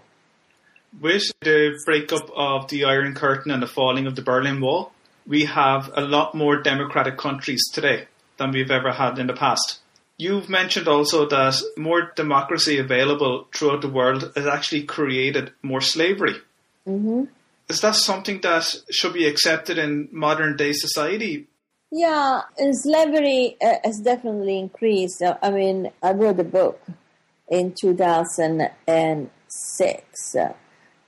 with 1.02 1.24
the 1.42 1.80
breakup 1.86 2.30
of 2.36 2.70
the 2.70 2.86
Iron 2.86 3.14
Curtain 3.14 3.52
and 3.52 3.62
the 3.62 3.68
falling 3.68 4.08
of 4.08 4.16
the 4.16 4.22
Berlin 4.22 4.62
Wall, 4.62 4.92
we 5.28 5.46
have 5.46 5.92
a 5.96 6.02
lot 6.02 6.36
more 6.36 6.62
democratic 6.62 7.18
countries 7.18 7.64
today 7.74 8.08
than 8.38 8.52
we've 8.52 8.72
ever 8.72 8.92
had 8.92 9.20
in 9.20 9.28
the 9.28 9.34
past. 9.34 9.80
You've 10.18 10.50
mentioned 10.50 10.88
also 10.88 11.28
that 11.28 11.62
more 11.78 12.14
democracy 12.16 12.78
available 12.78 13.48
throughout 13.54 13.82
the 13.82 13.90
world 13.90 14.32
has 14.36 14.48
actually 14.48 14.84
created 14.84 15.52
more 15.62 15.82
slavery. 15.82 16.36
Mm-hmm. 16.88 17.26
Is 17.68 17.82
that 17.82 17.96
something 17.96 18.40
that 18.42 18.76
should 18.92 19.14
be 19.14 19.28
accepted 19.28 19.78
in 19.78 20.08
modern 20.12 20.56
day 20.56 20.72
society? 20.72 21.48
Yeah, 21.92 22.42
slavery 22.72 23.58
uh, 23.62 23.76
has 23.84 24.00
definitely 24.00 24.58
increased. 24.60 25.22
I 25.42 25.52
mean, 25.52 25.92
I 26.02 26.12
wrote 26.12 26.40
a 26.40 26.44
book 26.44 26.82
in 27.50 27.74
2006 27.74 30.36
uh, 30.36 30.54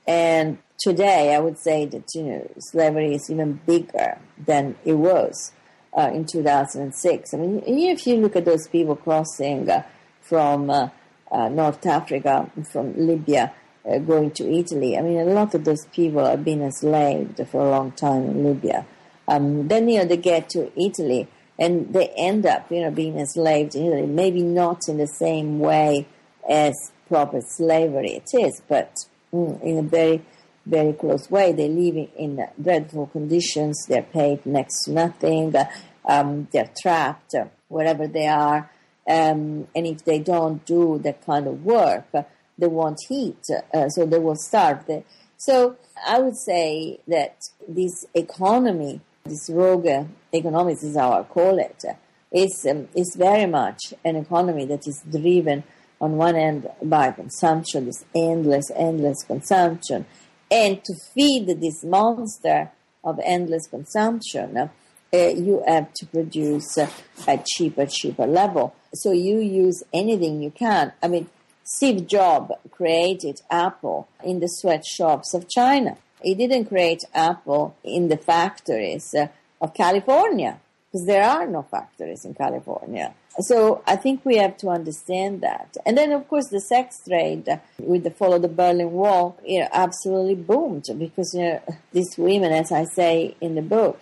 and 0.08 0.56
today, 0.78 1.34
I 1.34 1.38
would 1.38 1.58
say 1.58 1.84
that 1.84 2.14
you 2.14 2.22
know 2.22 2.50
slavery 2.58 3.14
is 3.14 3.30
even 3.30 3.60
bigger 3.66 4.18
than 4.38 4.74
it 4.86 4.94
was 4.94 5.52
uh, 5.96 6.10
in 6.12 6.24
2006. 6.24 7.34
I 7.34 7.36
mean, 7.36 7.62
if 7.66 8.06
you 8.06 8.16
look 8.16 8.34
at 8.34 8.46
those 8.46 8.66
people 8.68 8.96
crossing 8.96 9.68
uh, 9.68 9.82
from 10.22 10.70
uh, 10.70 10.88
uh 11.30 11.50
North 11.50 11.84
Africa, 11.84 12.50
from 12.72 12.94
Libya, 12.96 13.52
uh, 13.86 13.98
going 13.98 14.30
to 14.30 14.50
Italy, 14.50 14.96
I 14.96 15.02
mean, 15.02 15.18
a 15.18 15.24
lot 15.24 15.54
of 15.54 15.64
those 15.64 15.84
people 15.86 16.24
have 16.24 16.42
been 16.42 16.62
enslaved 16.62 17.46
for 17.48 17.60
a 17.66 17.70
long 17.70 17.92
time 17.92 18.24
in 18.24 18.44
Libya. 18.44 18.86
Um, 19.28 19.68
then 19.68 19.90
you 19.90 19.98
know 19.98 20.04
they 20.06 20.16
get 20.16 20.48
to 20.50 20.72
Italy 20.80 21.28
and 21.58 21.92
they 21.92 22.08
end 22.16 22.46
up 22.46 22.72
you 22.72 22.80
know 22.80 22.90
being 22.90 23.18
enslaved 23.18 23.74
in 23.74 23.84
Italy. 23.84 24.06
Maybe 24.06 24.42
not 24.42 24.88
in 24.88 24.96
the 24.96 25.06
same 25.06 25.58
way 25.58 26.08
as 26.48 26.74
proper 27.08 27.42
slavery 27.42 28.12
it 28.12 28.30
is, 28.32 28.62
but 28.66 29.04
Mm, 29.32 29.62
in 29.62 29.78
a 29.78 29.82
very, 29.82 30.24
very 30.64 30.92
close 30.94 31.30
way. 31.30 31.52
They 31.52 31.68
live 31.68 32.08
in, 32.16 32.44
dreadful 32.60 33.06
conditions. 33.08 33.84
They're 33.88 34.02
paid 34.02 34.46
next 34.46 34.84
to 34.84 34.92
nothing. 34.92 35.54
Uh, 35.54 35.66
Um, 36.08 36.48
they're 36.52 36.72
trapped 36.82 37.34
wherever 37.68 38.08
they 38.08 38.26
are, 38.26 38.70
um, 39.06 39.68
and 39.76 39.86
if 39.86 40.00
they 40.08 40.20
don't 40.20 40.64
do 40.64 40.98
that 41.04 41.18
kind 41.26 41.46
of 41.46 41.62
work, 41.66 42.08
they 42.56 42.66
won't 42.66 43.02
eat, 43.10 43.44
uh, 43.74 43.90
so 43.90 44.06
they 44.06 44.18
will 44.18 44.40
starve. 44.48 44.88
So 45.36 45.76
I 46.06 46.18
would 46.22 46.38
say 46.50 47.00
that 47.08 47.36
this 47.68 48.06
economy, 48.14 49.02
this 49.24 49.50
rogue 49.50 50.08
economics 50.32 50.96
how 50.96 51.12
I 51.20 51.24
call 51.24 51.58
it, 51.58 51.84
is, 52.32 52.66
um, 52.70 52.88
is 52.94 53.14
very 53.18 53.46
much 53.60 53.92
an 54.02 54.16
economy 54.16 54.64
that 54.64 54.86
is 54.86 55.02
driven 55.02 55.64
on 56.00 56.16
one 56.16 56.36
end 56.36 56.68
by 56.82 57.10
consumption, 57.10 57.86
this 57.86 58.04
endless, 58.14 58.70
endless 58.74 59.22
consumption. 59.24 60.06
And 60.50 60.82
to 60.84 60.94
feed 61.14 61.46
this 61.46 61.84
monster 61.84 62.70
of 63.04 63.20
endless 63.24 63.66
consumption, 63.66 64.56
uh, 64.56 64.70
you 65.12 65.62
have 65.66 65.92
to 65.94 66.06
produce 66.06 66.78
uh, 66.78 66.88
at 67.26 67.46
cheaper, 67.46 67.86
cheaper 67.86 68.26
level. 68.26 68.74
So 68.94 69.12
you 69.12 69.40
use 69.40 69.82
anything 69.92 70.42
you 70.42 70.50
can. 70.50 70.92
I 71.02 71.08
mean, 71.08 71.28
Steve 71.64 72.06
Jobs 72.06 72.52
created 72.70 73.40
Apple 73.50 74.08
in 74.24 74.40
the 74.40 74.46
sweatshops 74.46 75.34
of 75.34 75.48
China. 75.48 75.96
He 76.22 76.34
didn't 76.34 76.66
create 76.66 77.02
Apple 77.14 77.76
in 77.84 78.08
the 78.08 78.16
factories 78.16 79.14
uh, 79.14 79.28
of 79.60 79.74
California 79.74 80.60
because 80.90 81.06
there 81.06 81.22
are 81.22 81.46
no 81.46 81.62
factories 81.62 82.24
in 82.24 82.34
California. 82.34 83.14
So 83.40 83.82
I 83.86 83.96
think 83.96 84.24
we 84.24 84.36
have 84.36 84.56
to 84.58 84.68
understand 84.68 85.42
that. 85.42 85.76
And 85.84 85.98
then, 85.98 86.12
of 86.12 86.26
course, 86.28 86.48
the 86.48 86.60
sex 86.60 87.02
trade 87.06 87.46
with 87.78 88.04
the 88.04 88.10
fall 88.10 88.34
of 88.34 88.42
the 88.42 88.48
Berlin 88.48 88.92
Wall, 88.92 89.38
you 89.44 89.60
know, 89.60 89.68
absolutely 89.72 90.34
boomed 90.34 90.86
because 90.98 91.34
you 91.34 91.42
know, 91.42 91.60
these 91.92 92.16
women, 92.16 92.52
as 92.52 92.72
I 92.72 92.84
say 92.84 93.36
in 93.40 93.54
the 93.54 93.62
book, 93.62 94.00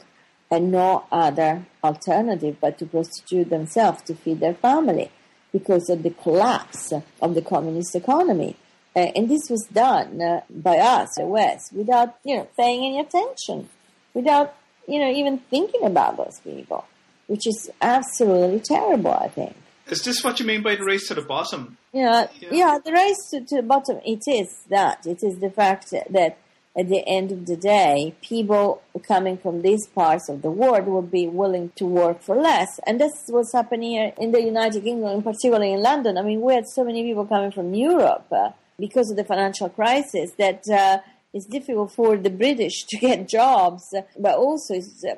had 0.50 0.62
no 0.62 1.04
other 1.10 1.66
alternative 1.82 2.56
but 2.60 2.78
to 2.78 2.86
prostitute 2.86 3.50
themselves 3.50 4.02
to 4.02 4.14
feed 4.14 4.38
their 4.38 4.54
family 4.54 5.10
because 5.52 5.90
of 5.90 6.02
the 6.02 6.10
collapse 6.10 6.92
of 7.20 7.34
the 7.34 7.42
communist 7.42 7.96
economy. 7.96 8.56
Uh, 8.94 9.10
and 9.14 9.28
this 9.28 9.50
was 9.50 9.66
done 9.72 10.22
uh, 10.22 10.40
by 10.48 10.78
us, 10.78 11.08
the 11.16 11.26
West, 11.26 11.72
without 11.72 12.16
you 12.24 12.36
know 12.36 12.48
paying 12.56 12.84
any 12.84 13.00
attention, 13.00 13.68
without 14.14 14.54
you 14.86 14.98
know 14.98 15.10
even 15.10 15.38
thinking 15.38 15.84
about 15.84 16.16
those 16.16 16.40
people, 16.40 16.84
which 17.26 17.46
is 17.46 17.70
absolutely 17.80 18.60
terrible. 18.60 19.12
I 19.12 19.28
think. 19.28 19.56
Is 19.88 20.02
this 20.02 20.24
what 20.24 20.40
you 20.40 20.46
mean 20.46 20.62
by 20.62 20.74
the 20.74 20.84
race 20.84 21.08
to 21.08 21.14
the 21.14 21.22
bottom? 21.22 21.76
Yeah, 21.92 22.26
yeah, 22.40 22.48
yeah 22.50 22.78
the 22.84 22.92
race 22.92 23.30
to, 23.30 23.40
to 23.40 23.56
the 23.56 23.62
bottom. 23.62 24.00
It 24.04 24.22
is 24.26 24.64
that. 24.68 25.06
It 25.06 25.22
is 25.22 25.38
the 25.38 25.50
fact 25.50 25.90
that 25.90 26.38
at 26.76 26.88
the 26.88 27.02
end 27.06 27.32
of 27.32 27.46
the 27.46 27.56
day, 27.56 28.14
people 28.20 28.82
coming 29.06 29.38
from 29.38 29.62
these 29.62 29.86
parts 29.86 30.28
of 30.28 30.42
the 30.42 30.50
world 30.50 30.86
would 30.86 31.10
be 31.10 31.26
willing 31.26 31.70
to 31.76 31.86
work 31.86 32.20
for 32.20 32.36
less. 32.36 32.78
And 32.86 33.00
this 33.00 33.12
is 33.12 33.32
what's 33.32 33.52
happening 33.52 33.92
here 33.92 34.12
in 34.18 34.32
the 34.32 34.42
United 34.42 34.82
Kingdom, 34.82 35.08
and 35.08 35.24
particularly 35.24 35.72
in 35.72 35.82
London. 35.82 36.18
I 36.18 36.22
mean, 36.22 36.42
we 36.42 36.54
had 36.54 36.66
so 36.66 36.84
many 36.84 37.02
people 37.02 37.24
coming 37.24 37.50
from 37.50 37.72
Europe 37.72 38.26
uh, 38.30 38.50
because 38.78 39.10
of 39.10 39.16
the 39.16 39.24
financial 39.24 39.70
crisis 39.70 40.32
that 40.38 40.68
uh, 40.68 40.98
it's 41.36 41.44
difficult 41.44 41.92
for 41.92 42.16
the 42.16 42.30
British 42.30 42.84
to 42.84 42.96
get 42.96 43.28
jobs, 43.38 43.94
but 44.18 44.36
also 44.36 44.74
uh, 44.74 45.14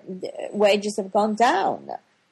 wages 0.51 0.97
have 0.97 1.13
gone 1.13 1.37
down 1.37 1.89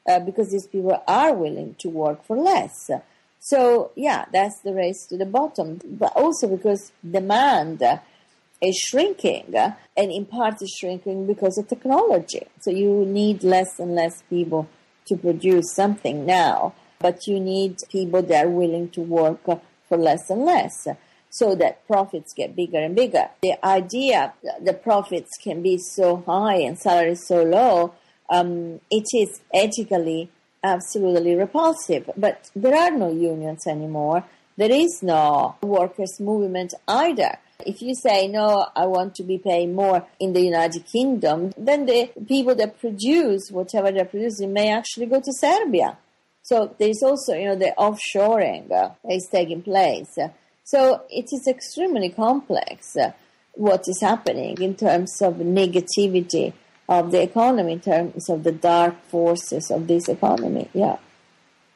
uh, 0.09 0.18
because 0.18 0.51
these 0.51 0.66
people 0.66 1.01
are 1.07 1.33
willing 1.33 1.77
to 1.79 1.88
work 1.88 2.25
for 2.25 2.37
less. 2.37 2.90
So, 3.38 3.92
yeah, 3.94 4.25
that's 4.33 4.59
the 4.62 4.75
race 4.75 5.07
to 5.07 5.16
the 5.16 5.25
bottom, 5.25 5.81
but 5.85 6.12
also 6.16 6.49
because 6.49 6.90
demand 7.09 7.81
is 8.61 8.77
shrinking, 8.77 9.55
uh, 9.55 9.77
and 9.96 10.11
in 10.11 10.27
part 10.27 10.61
is 10.62 10.77
shrinking 10.81 11.29
because 11.29 11.57
of 11.57 11.68
technology. 11.68 12.42
So 12.61 12.72
you 12.72 13.05
need 13.05 13.44
less 13.44 13.79
and 13.79 13.94
less 13.94 14.22
people 14.29 14.68
to 15.07 15.16
produce 15.16 15.72
something 15.72 16.27
now, 16.27 16.75
but 16.99 17.29
you 17.29 17.38
need 17.38 17.77
people 17.88 18.22
that 18.22 18.46
are 18.46 18.49
willing 18.49 18.88
to 18.90 19.01
work 19.01 19.42
uh, 19.46 19.57
for 19.88 19.96
less 19.96 20.29
and 20.29 20.44
less 20.44 20.88
so 21.38 21.55
that 21.55 21.87
profits 21.87 22.33
get 22.33 22.57
bigger 22.57 22.79
and 22.79 22.94
bigger. 22.96 23.29
The 23.42 23.55
idea 23.64 24.33
that 24.42 24.64
the 24.64 24.72
profits 24.72 25.31
can 25.42 25.62
be 25.62 25.79
so 25.79 26.22
high 26.27 26.57
and 26.57 26.79
salaries 26.79 27.27
so 27.27 27.42
low, 27.42 27.94
um, 28.31 28.81
it 28.90 29.07
is 29.14 29.40
ethically 29.53 30.31
absolutely 30.62 31.35
repulsive. 31.35 32.11
But 32.16 32.51
there 32.57 32.75
are 32.75 32.90
no 32.90 33.11
unions 33.12 33.66
anymore. 33.66 34.25
There 34.57 34.72
is 34.72 35.03
no 35.03 35.57
workers' 35.61 36.18
movement 36.18 36.72
either. 36.88 37.38
If 37.64 37.83
you 37.83 37.94
say, 37.94 38.29
no, 38.29 38.66
I 38.75 38.87
want 38.87 39.14
to 39.16 39.22
be 39.22 39.38
paid 39.38 39.75
more 39.75 40.07
in 40.18 40.33
the 40.33 40.40
United 40.40 40.85
Kingdom, 40.87 41.53
then 41.57 41.87
the 41.87 42.11
people 42.27 42.55
that 42.55 42.81
produce 42.81 43.51
whatever 43.51 43.90
they're 43.92 44.05
producing 44.05 44.53
may 44.53 44.70
actually 44.70 45.07
go 45.07 45.20
to 45.20 45.33
Serbia. 45.33 45.99
So 46.42 46.75
there's 46.79 47.03
also, 47.03 47.35
you 47.35 47.46
know, 47.46 47.57
the 47.57 47.75
offshoring 47.77 48.70
uh, 48.70 48.90
is 49.11 49.29
taking 49.31 49.62
place. 49.62 50.16
So 50.66 51.02
it 51.09 51.33
is 51.33 51.46
extremely 51.46 52.09
complex 52.09 52.96
uh, 52.96 53.12
what 53.52 53.85
is 53.87 54.00
happening 54.00 54.61
in 54.61 54.74
terms 54.74 55.22
of 55.22 55.35
negativity 55.35 56.55
of 56.88 57.12
the 57.12 57.22
economy, 57.22 57.74
in 57.74 57.81
terms 57.81 58.29
of 58.29 58.42
the 58.42 58.50
dark 58.50 59.00
forces 59.05 59.70
of 59.70 59.87
this 59.87 60.09
economy. 60.09 60.68
Yeah. 60.74 60.96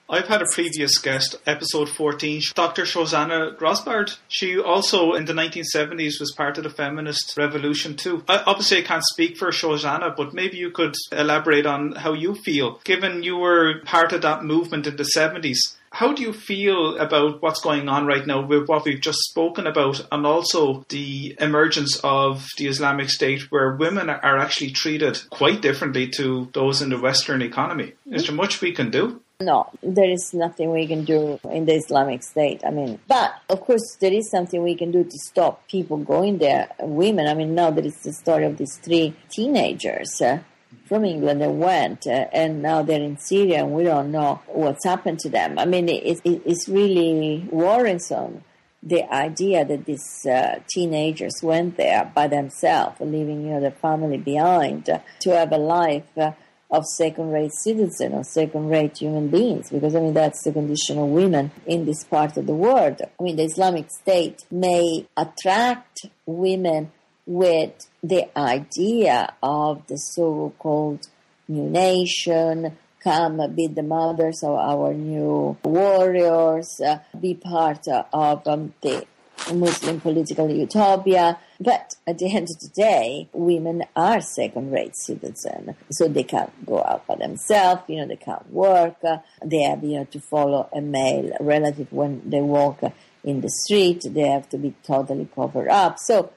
I've 0.08 0.26
had 0.26 0.42
a 0.42 0.46
previous 0.52 0.98
guest, 0.98 1.36
episode 1.46 1.88
14, 1.88 2.42
Dr. 2.52 2.82
Shoshana 2.82 3.56
Grossbard. 3.56 4.16
She 4.26 4.58
also, 4.58 5.14
in 5.14 5.24
the 5.26 5.34
1970s, 5.34 6.18
was 6.18 6.34
part 6.36 6.58
of 6.58 6.64
the 6.64 6.70
feminist 6.70 7.36
revolution 7.36 7.94
too. 7.94 8.24
I, 8.28 8.42
obviously, 8.44 8.78
I 8.78 8.82
can't 8.82 9.04
speak 9.04 9.36
for 9.36 9.52
Shoshana, 9.52 10.16
but 10.16 10.34
maybe 10.34 10.56
you 10.56 10.72
could 10.72 10.96
elaborate 11.12 11.64
on 11.64 11.92
how 11.92 12.12
you 12.12 12.34
feel, 12.34 12.80
given 12.82 13.22
you 13.22 13.36
were 13.36 13.82
part 13.84 14.12
of 14.12 14.22
that 14.22 14.42
movement 14.42 14.88
in 14.88 14.96
the 14.96 15.08
70s. 15.16 15.76
How 15.92 16.12
do 16.12 16.22
you 16.22 16.32
feel 16.32 16.96
about 16.98 17.42
what's 17.42 17.60
going 17.60 17.88
on 17.88 18.06
right 18.06 18.26
now 18.26 18.46
with 18.46 18.68
what 18.68 18.84
we've 18.84 19.00
just 19.00 19.18
spoken 19.28 19.66
about 19.66 20.06
and 20.12 20.24
also 20.24 20.84
the 20.88 21.36
emergence 21.40 22.00
of 22.04 22.46
the 22.58 22.68
Islamic 22.68 23.10
State 23.10 23.50
where 23.50 23.74
women 23.74 24.08
are 24.08 24.38
actually 24.38 24.70
treated 24.70 25.20
quite 25.30 25.60
differently 25.60 26.08
to 26.16 26.48
those 26.54 26.80
in 26.80 26.90
the 26.90 26.98
Western 26.98 27.42
economy? 27.42 27.94
Is 28.06 28.26
there 28.26 28.34
much 28.34 28.60
we 28.60 28.72
can 28.72 28.90
do? 28.90 29.20
No, 29.40 29.70
there 29.82 30.10
is 30.10 30.32
nothing 30.34 30.70
we 30.70 30.86
can 30.86 31.04
do 31.04 31.40
in 31.50 31.64
the 31.64 31.74
Islamic 31.74 32.22
State. 32.22 32.60
I 32.64 32.70
mean, 32.70 33.00
but 33.08 33.32
of 33.48 33.62
course, 33.62 33.96
there 33.98 34.12
is 34.12 34.30
something 34.30 34.62
we 34.62 34.76
can 34.76 34.90
do 34.90 35.02
to 35.02 35.18
stop 35.18 35.66
people 35.66 35.96
going 35.96 36.38
there, 36.38 36.68
women. 36.78 37.26
I 37.26 37.34
mean, 37.34 37.54
now 37.54 37.70
is 37.70 38.02
the 38.02 38.12
story 38.12 38.44
of 38.44 38.58
these 38.58 38.76
three 38.76 39.16
teenagers 39.30 40.20
uh, 40.20 40.40
from 40.86 41.04
England 41.04 41.40
that 41.40 41.52
went, 41.52 42.06
uh, 42.06 42.26
and 42.32 42.62
now 42.62 42.82
they're 42.82 43.00
in 43.00 43.18
Syria, 43.18 43.64
and 43.64 43.72
we 43.72 43.84
don't 43.84 44.10
know 44.10 44.40
what's 44.46 44.84
happened 44.84 45.18
to 45.20 45.28
them. 45.28 45.58
I 45.58 45.64
mean, 45.64 45.88
it, 45.88 46.20
it, 46.24 46.42
it's 46.44 46.68
really 46.68 47.48
worrisome 47.50 48.42
the 48.82 49.04
idea 49.12 49.64
that 49.64 49.84
these 49.84 50.26
uh, 50.26 50.58
teenagers 50.68 51.34
went 51.42 51.76
there 51.76 52.10
by 52.14 52.26
themselves, 52.26 52.96
leaving 53.00 53.44
you 53.44 53.52
know 53.52 53.60
their 53.60 53.70
family 53.70 54.16
behind, 54.16 54.88
uh, 54.88 54.98
to 55.20 55.30
have 55.30 55.52
a 55.52 55.58
life 55.58 56.16
uh, 56.16 56.32
of 56.70 56.84
second-rate 56.86 57.52
citizens 57.52 58.14
or 58.14 58.22
second-rate 58.22 58.98
human 58.98 59.28
beings, 59.28 59.70
because 59.70 59.94
I 59.94 60.00
mean 60.00 60.14
that's 60.14 60.42
the 60.44 60.52
condition 60.52 60.98
of 60.98 61.08
women 61.08 61.50
in 61.66 61.84
this 61.84 62.04
part 62.04 62.36
of 62.36 62.46
the 62.46 62.54
world. 62.54 63.02
I 63.02 63.22
mean 63.22 63.36
the 63.36 63.44
Islamic 63.44 63.90
State 63.90 64.44
may 64.50 65.06
attract 65.16 66.06
women 66.26 66.92
with 67.30 67.86
the 68.02 68.26
idea 68.36 69.32
of 69.40 69.86
the 69.86 69.96
so-called 69.96 71.06
new 71.46 71.70
nation, 71.70 72.76
come 72.98 73.54
be 73.54 73.68
the 73.68 73.84
mothers 73.84 74.42
of 74.42 74.58
our 74.58 74.92
new 74.92 75.56
warriors, 75.62 76.80
uh, 76.80 76.98
be 77.20 77.34
part 77.34 77.86
of 77.86 78.46
um, 78.48 78.74
the 78.82 79.06
Muslim 79.54 80.00
political 80.00 80.50
utopia. 80.50 81.38
But 81.60 81.94
at 82.04 82.18
the 82.18 82.34
end 82.34 82.48
of 82.50 82.58
the 82.58 82.70
day, 82.74 83.28
women 83.32 83.84
are 83.94 84.20
second-rate 84.20 84.96
citizens, 84.96 85.76
so 85.92 86.08
they 86.08 86.24
can't 86.24 86.66
go 86.66 86.82
out 86.82 87.06
by 87.06 87.14
themselves. 87.14 87.82
You 87.86 87.98
know, 87.98 88.08
they 88.08 88.16
can't 88.16 88.50
work. 88.50 88.96
They 89.44 89.62
have 89.62 89.84
you 89.84 89.98
know 89.98 90.04
to 90.04 90.18
follow 90.18 90.68
a 90.72 90.80
male 90.80 91.30
relative 91.38 91.92
when 91.92 92.28
they 92.28 92.40
walk 92.40 92.80
in 93.22 93.40
the 93.40 93.50
street. 93.50 94.02
They 94.04 94.26
have 94.28 94.48
to 94.48 94.58
be 94.58 94.74
totally 94.82 95.28
covered 95.32 95.68
up. 95.68 96.00
So 96.00 96.32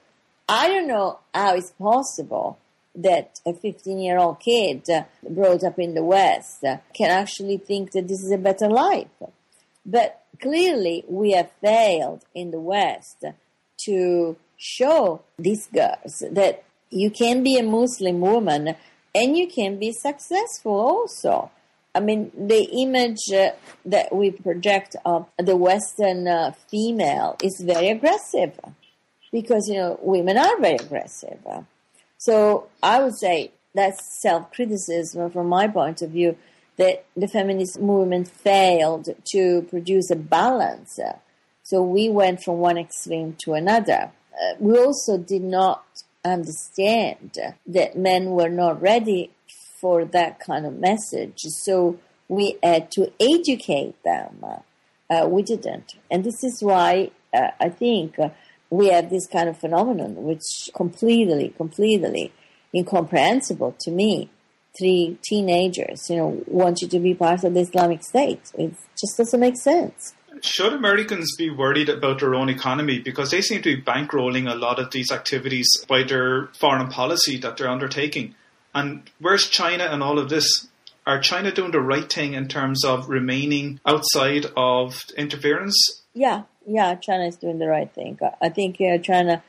I 0.47 0.67
don't 0.67 0.87
know 0.87 1.19
how 1.33 1.55
it's 1.55 1.71
possible 1.71 2.57
that 2.95 3.39
a 3.45 3.53
15 3.53 3.99
year 3.99 4.17
old 4.17 4.39
kid 4.39 4.89
uh, 4.89 5.03
brought 5.27 5.63
up 5.63 5.79
in 5.79 5.93
the 5.95 6.03
West 6.03 6.63
uh, 6.63 6.77
can 6.93 7.09
actually 7.09 7.57
think 7.57 7.91
that 7.91 8.07
this 8.07 8.21
is 8.23 8.31
a 8.31 8.37
better 8.37 8.69
life. 8.69 9.07
But 9.85 10.23
clearly 10.41 11.03
we 11.07 11.31
have 11.31 11.51
failed 11.61 12.23
in 12.35 12.51
the 12.51 12.59
West 12.59 13.25
to 13.85 14.35
show 14.57 15.21
these 15.39 15.67
girls 15.67 16.23
that 16.31 16.63
you 16.89 17.09
can 17.09 17.43
be 17.43 17.57
a 17.57 17.63
Muslim 17.63 18.19
woman 18.19 18.75
and 19.15 19.37
you 19.37 19.47
can 19.47 19.79
be 19.79 19.91
successful 19.91 20.73
also. 20.73 21.51
I 21.95 21.99
mean, 21.99 22.31
the 22.35 22.63
image 22.81 23.31
uh, 23.31 23.51
that 23.85 24.13
we 24.13 24.31
project 24.31 24.95
of 25.05 25.27
the 25.37 25.55
Western 25.55 26.27
uh, 26.27 26.53
female 26.69 27.37
is 27.43 27.61
very 27.63 27.89
aggressive 27.89 28.59
because, 29.33 29.67
you 29.67 29.75
know, 29.75 29.99
women 30.01 30.37
are 30.37 30.57
very 30.61 30.75
aggressive. 30.75 31.39
So 32.17 32.69
I 32.81 33.03
would 33.03 33.17
say 33.17 33.51
that's 33.73 34.21
self 34.21 34.51
criticism 34.53 35.31
from 35.31 35.49
my 35.49 35.67
point 35.67 36.01
of 36.01 36.11
view 36.11 36.37
that 36.77 37.05
the 37.17 37.27
feminist 37.27 37.79
movement 37.79 38.27
failed 38.29 39.09
to 39.33 39.63
produce 39.63 40.09
a 40.11 40.15
balance. 40.15 40.99
So 41.63 41.81
we 41.81 42.09
went 42.09 42.43
from 42.43 42.59
one 42.59 42.77
extreme 42.77 43.35
to 43.43 43.53
another. 43.53 44.11
Uh, 44.33 44.53
we 44.59 44.77
also 44.77 45.17
did 45.17 45.43
not 45.43 45.83
understand 46.23 47.37
that 47.67 47.97
men 47.97 48.31
were 48.31 48.49
not 48.49 48.81
ready 48.81 49.31
for 49.81 50.05
that 50.05 50.39
kind 50.39 50.65
of 50.65 50.79
message. 50.79 51.39
So 51.41 51.99
we 52.27 52.57
had 52.63 52.91
to 52.91 53.11
educate 53.19 54.01
them. 54.03 54.45
Uh, 55.09 55.27
we 55.27 55.43
didn't. 55.43 55.95
And 56.09 56.23
this 56.23 56.43
is 56.43 56.61
why 56.61 57.11
uh, 57.33 57.51
I 57.59 57.69
think 57.69 58.15
we 58.73 58.87
have 58.87 59.09
this 59.09 59.27
kind 59.27 59.47
of 59.47 59.57
phenomenon, 59.57 60.15
which 60.23 60.69
completely, 60.73 61.53
completely 61.55 62.33
incomprehensible 62.73 63.75
to 63.79 63.91
me. 63.91 64.31
Three 64.77 65.19
teenagers, 65.23 66.09
you 66.09 66.15
know, 66.17 66.43
want 66.47 66.81
you 66.81 66.87
to 66.87 66.99
be 66.99 67.13
part 67.13 67.43
of 67.43 67.53
the 67.53 67.59
Islamic 67.59 68.03
State. 68.03 68.51
It 68.57 68.73
just 68.99 69.17
doesn't 69.17 69.39
make 69.39 69.57
sense. 69.57 70.15
Should 70.41 70.73
Americans 70.73 71.35
be 71.37 71.51
worried 71.51 71.89
about 71.89 72.19
their 72.19 72.33
own 72.33 72.49
economy 72.49 72.97
because 72.99 73.29
they 73.29 73.41
seem 73.41 73.61
to 73.61 73.75
be 73.75 73.81
bankrolling 73.83 74.51
a 74.51 74.55
lot 74.55 74.79
of 74.79 74.89
these 74.89 75.11
activities 75.11 75.69
by 75.87 76.01
their 76.01 76.47
foreign 76.59 76.87
policy 76.87 77.37
that 77.37 77.57
they're 77.57 77.69
undertaking? 77.69 78.33
And 78.73 79.07
where's 79.19 79.47
China 79.47 79.85
in 79.93 80.01
all 80.01 80.17
of 80.17 80.29
this? 80.29 80.67
Are 81.05 81.19
China 81.19 81.51
doing 81.51 81.71
the 81.71 81.79
right 81.79 82.11
thing 82.11 82.33
in 82.33 82.47
terms 82.47 82.83
of 82.83 83.09
remaining 83.09 83.79
outside 83.85 84.47
of 84.57 84.99
interference? 85.15 86.01
Yeah, 86.15 86.43
yeah, 86.65 86.95
China 86.95 87.25
is 87.25 87.37
doing 87.37 87.59
the 87.59 87.67
right 87.67 87.91
thing. 87.93 88.17
I 88.41 88.49
think 88.49 88.79
uh, 88.81 88.97
China, 88.99 89.43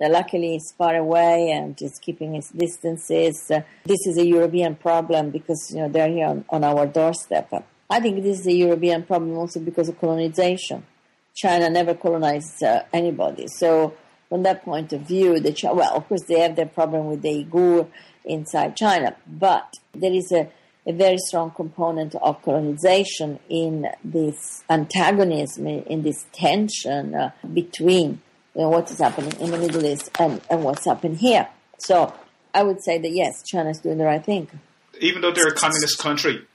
uh, 0.00 0.08
luckily, 0.08 0.56
is 0.56 0.72
far 0.76 0.96
away 0.96 1.50
and 1.50 1.80
is 1.80 1.98
keeping 1.98 2.34
its 2.34 2.50
distances. 2.50 3.50
Uh, 3.50 3.62
this 3.84 4.06
is 4.06 4.18
a 4.18 4.26
European 4.26 4.76
problem 4.76 5.30
because 5.30 5.70
you 5.70 5.80
know 5.80 5.88
they're 5.88 6.08
here 6.08 6.26
on, 6.26 6.44
on 6.50 6.64
our 6.64 6.86
doorstep. 6.86 7.64
I 7.88 8.00
think 8.00 8.22
this 8.22 8.40
is 8.40 8.46
a 8.46 8.54
European 8.54 9.02
problem 9.02 9.36
also 9.36 9.60
because 9.60 9.88
of 9.88 9.98
colonization. 9.98 10.84
China 11.34 11.70
never 11.70 11.94
colonized 11.94 12.62
uh, 12.62 12.82
anybody, 12.92 13.46
so 13.48 13.94
from 14.28 14.42
that 14.44 14.64
point 14.64 14.92
of 14.92 15.02
view, 15.02 15.40
the 15.40 15.54
well, 15.72 15.96
of 15.96 16.08
course, 16.08 16.22
they 16.24 16.40
have 16.40 16.56
their 16.56 16.66
problem 16.66 17.06
with 17.06 17.22
the 17.22 17.44
Uyghur 17.44 17.88
inside 18.24 18.76
China, 18.76 19.16
but 19.26 19.78
there 19.92 20.12
is 20.12 20.30
a 20.32 20.48
a 20.86 20.92
very 20.92 21.18
strong 21.18 21.50
component 21.50 22.14
of 22.16 22.42
colonization 22.42 23.38
in 23.48 23.86
this 24.02 24.64
antagonism, 24.70 25.66
in 25.66 26.02
this 26.02 26.26
tension 26.32 27.14
uh, 27.14 27.30
between 27.52 28.20
you 28.54 28.62
know, 28.62 28.70
what 28.70 28.90
is 28.90 28.98
happening 28.98 29.32
in 29.40 29.50
the 29.50 29.58
Middle 29.58 29.84
East 29.84 30.10
and, 30.18 30.40
and 30.50 30.64
what's 30.64 30.84
happening 30.84 31.16
here. 31.16 31.48
So 31.78 32.12
I 32.54 32.62
would 32.62 32.82
say 32.82 32.98
that 32.98 33.10
yes, 33.10 33.42
China 33.46 33.70
is 33.70 33.78
doing 33.78 33.98
the 33.98 34.04
right 34.04 34.24
thing. 34.24 34.48
Even 35.00 35.22
though 35.22 35.32
they're 35.32 35.48
a 35.48 35.54
communist 35.54 35.98
country, 35.98 36.46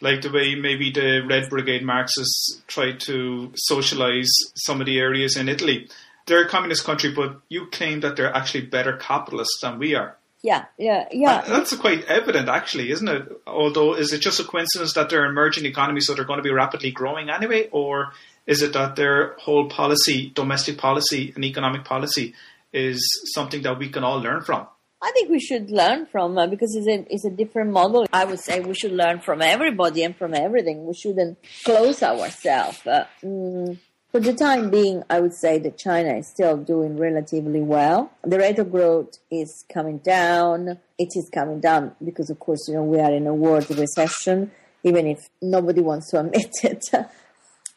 like 0.00 0.22
the 0.22 0.30
way 0.30 0.54
maybe 0.54 0.90
the 0.90 1.24
Red 1.28 1.48
Brigade 1.48 1.82
Marxists 1.82 2.62
tried 2.66 3.00
to 3.00 3.52
socialize 3.54 4.30
some 4.56 4.80
of 4.80 4.86
the 4.86 4.98
areas 4.98 5.36
in 5.36 5.48
Italy. 5.48 5.88
They're 6.26 6.44
a 6.44 6.48
communist 6.48 6.84
country, 6.84 7.12
but 7.12 7.40
you 7.48 7.66
claim 7.66 8.00
that 8.00 8.16
they're 8.16 8.34
actually 8.34 8.66
better 8.66 8.96
capitalists 8.96 9.60
than 9.60 9.78
we 9.78 9.94
are. 9.94 10.16
Yeah, 10.44 10.66
yeah, 10.76 11.08
yeah. 11.10 11.36
Uh, 11.36 11.48
that's 11.48 11.74
quite 11.76 12.04
evident, 12.04 12.50
actually, 12.50 12.90
isn't 12.90 13.08
it? 13.08 13.32
Although, 13.46 13.94
is 13.94 14.12
it 14.12 14.20
just 14.20 14.40
a 14.40 14.44
coincidence 14.44 14.92
that 14.92 15.08
they're 15.08 15.24
emerging 15.24 15.64
economies, 15.64 16.06
so 16.06 16.12
they're 16.12 16.26
going 16.26 16.36
to 16.36 16.42
be 16.42 16.52
rapidly 16.52 16.90
growing 16.90 17.30
anyway, 17.30 17.70
or 17.72 18.12
is 18.46 18.60
it 18.60 18.74
that 18.74 18.94
their 18.94 19.36
whole 19.38 19.70
policy, 19.70 20.30
domestic 20.34 20.76
policy, 20.76 21.32
and 21.34 21.46
economic 21.46 21.86
policy, 21.86 22.34
is 22.74 23.00
something 23.32 23.62
that 23.62 23.78
we 23.78 23.88
can 23.88 24.04
all 24.04 24.20
learn 24.20 24.42
from? 24.42 24.66
I 25.00 25.12
think 25.12 25.30
we 25.30 25.40
should 25.40 25.70
learn 25.70 26.04
from 26.04 26.36
uh, 26.36 26.46
because 26.46 26.76
it's 26.76 26.88
a 26.88 27.06
it's 27.10 27.24
a 27.24 27.30
different 27.30 27.72
model. 27.72 28.06
I 28.12 28.26
would 28.26 28.40
say 28.40 28.60
we 28.60 28.74
should 28.74 28.92
learn 28.92 29.20
from 29.20 29.40
everybody 29.40 30.04
and 30.04 30.14
from 30.14 30.34
everything. 30.34 30.84
We 30.84 30.92
shouldn't 30.92 31.38
close 31.64 32.02
ourselves. 32.02 32.86
Uh, 32.86 33.06
mm, 33.22 33.78
for 34.14 34.20
the 34.20 34.32
time 34.32 34.70
being, 34.70 35.02
I 35.10 35.18
would 35.18 35.34
say 35.34 35.58
that 35.58 35.76
China 35.76 36.14
is 36.14 36.28
still 36.28 36.56
doing 36.56 36.96
relatively 36.96 37.60
well. 37.60 38.12
The 38.22 38.38
rate 38.38 38.60
of 38.60 38.70
growth 38.70 39.18
is 39.28 39.64
coming 39.68 39.98
down. 39.98 40.78
It 40.98 41.08
is 41.16 41.28
coming 41.34 41.58
down 41.58 41.96
because, 42.04 42.30
of 42.30 42.38
course, 42.38 42.68
you 42.68 42.74
know, 42.74 42.84
we 42.84 43.00
are 43.00 43.12
in 43.12 43.26
a 43.26 43.34
world 43.34 43.68
recession, 43.76 44.52
even 44.84 45.08
if 45.08 45.18
nobody 45.42 45.80
wants 45.80 46.12
to 46.12 46.20
admit 46.24 46.52
it. 46.62 46.84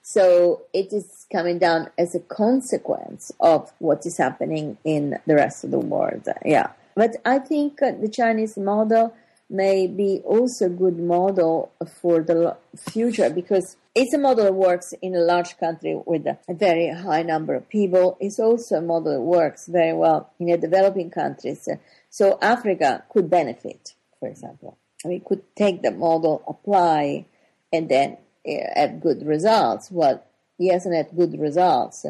so 0.03 0.61
it 0.75 0.93
is 0.93 1.25
coming 1.31 1.57
down 1.57 1.89
as 1.97 2.13
a 2.13 2.19
consequence 2.19 3.31
of 3.39 3.73
what 3.79 4.05
is 4.05 4.19
happening 4.19 4.77
in 4.83 5.17
the 5.25 5.33
rest 5.33 5.63
of 5.63 5.71
the 5.71 5.79
world. 5.79 6.27
Yeah. 6.45 6.67
But 6.93 7.15
I 7.25 7.39
think 7.39 7.81
uh, 7.81 7.93
the 7.99 8.09
Chinese 8.09 8.57
model 8.57 9.11
may 9.49 9.87
be 9.87 10.21
also 10.25 10.65
a 10.65 10.69
good 10.69 10.99
model 10.99 11.71
for 12.01 12.21
the 12.21 12.57
future 12.75 13.29
because 13.29 13.77
it's 13.95 14.13
a 14.13 14.17
model 14.17 14.45
that 14.45 14.53
works 14.53 14.93
in 15.01 15.15
a 15.15 15.19
large 15.19 15.57
country 15.57 15.99
with 16.05 16.27
a 16.27 16.37
very 16.49 16.89
high 16.89 17.23
number 17.23 17.55
of 17.55 17.67
people. 17.69 18.17
It's 18.19 18.39
also 18.39 18.75
a 18.75 18.81
model 18.81 19.13
that 19.13 19.21
works 19.21 19.67
very 19.67 19.93
well 19.93 20.31
in 20.39 20.47
the 20.47 20.57
developing 20.57 21.09
countries. 21.09 21.67
So 22.09 22.37
Africa 22.41 23.05
could 23.09 23.29
benefit, 23.29 23.93
for 24.19 24.27
example. 24.27 24.77
We 25.05 25.19
could 25.19 25.43
take 25.55 25.81
the 25.81 25.91
model, 25.91 26.43
apply, 26.47 27.25
and 27.71 27.87
then 27.89 28.17
uh, 28.47 28.51
have 28.75 29.01
good 29.01 29.25
results. 29.25 29.89
Well, 29.89 30.23
he 30.57 30.69
hasn't 30.69 30.95
had 30.95 31.15
good 31.15 31.39
results 31.39 32.05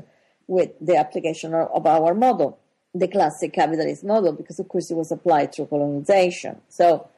with 0.47 0.71
the 0.79 0.95
application 0.95 1.53
of 1.53 1.85
our 1.85 2.13
model, 2.13 2.57
the 2.93 3.07
classic 3.07 3.53
capitalist 3.53 4.03
model, 4.03 4.31
because 4.31 4.59
of 4.59 4.67
course 4.69 4.89
it 4.89 4.95
was 4.95 5.11
applied 5.11 5.53
through 5.53 5.67
colonization. 5.67 6.61
So 6.69 7.09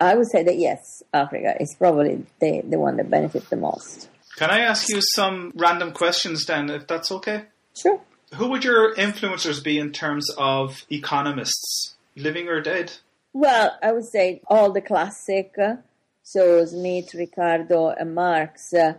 I 0.00 0.14
would 0.14 0.26
say 0.26 0.42
that 0.42 0.58
yes, 0.58 1.02
Africa 1.12 1.54
is 1.60 1.74
probably 1.74 2.26
the, 2.40 2.62
the 2.62 2.78
one 2.78 2.96
that 2.96 3.10
benefits 3.10 3.48
the 3.48 3.56
most. 3.56 4.08
Can 4.36 4.50
I 4.50 4.60
ask 4.60 4.88
you 4.88 5.00
some 5.00 5.52
random 5.54 5.92
questions 5.92 6.44
then, 6.46 6.68
if 6.68 6.86
that's 6.86 7.12
okay? 7.12 7.44
Sure. 7.76 8.00
Who 8.34 8.48
would 8.48 8.64
your 8.64 8.94
influencers 8.96 9.62
be 9.62 9.78
in 9.78 9.92
terms 9.92 10.28
of 10.36 10.84
economists, 10.90 11.94
living 12.16 12.48
or 12.48 12.60
dead? 12.60 12.92
Well, 13.32 13.76
I 13.82 13.92
would 13.92 14.06
say 14.06 14.42
all 14.48 14.72
the 14.72 14.80
classic, 14.80 15.54
uh, 15.62 15.76
so 16.22 16.64
Smith, 16.64 17.14
Ricardo, 17.14 17.90
and 17.90 18.14
Marx, 18.14 18.72
uh, 18.74 18.94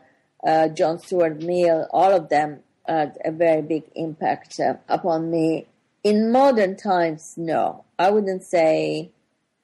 uh, 0.46 0.70
John 0.70 1.00
Stuart 1.00 1.42
Mill, 1.42 1.88
all 1.92 2.14
of 2.14 2.30
them 2.30 2.60
had 2.88 3.18
a 3.26 3.32
very 3.32 3.62
big 3.62 3.84
impact 3.96 4.60
uh, 4.60 4.76
upon 4.88 5.32
me. 5.32 5.68
In 6.04 6.32
modern 6.32 6.78
times, 6.78 7.34
no, 7.36 7.84
I 7.98 8.12
wouldn't 8.12 8.44
say 8.44 9.10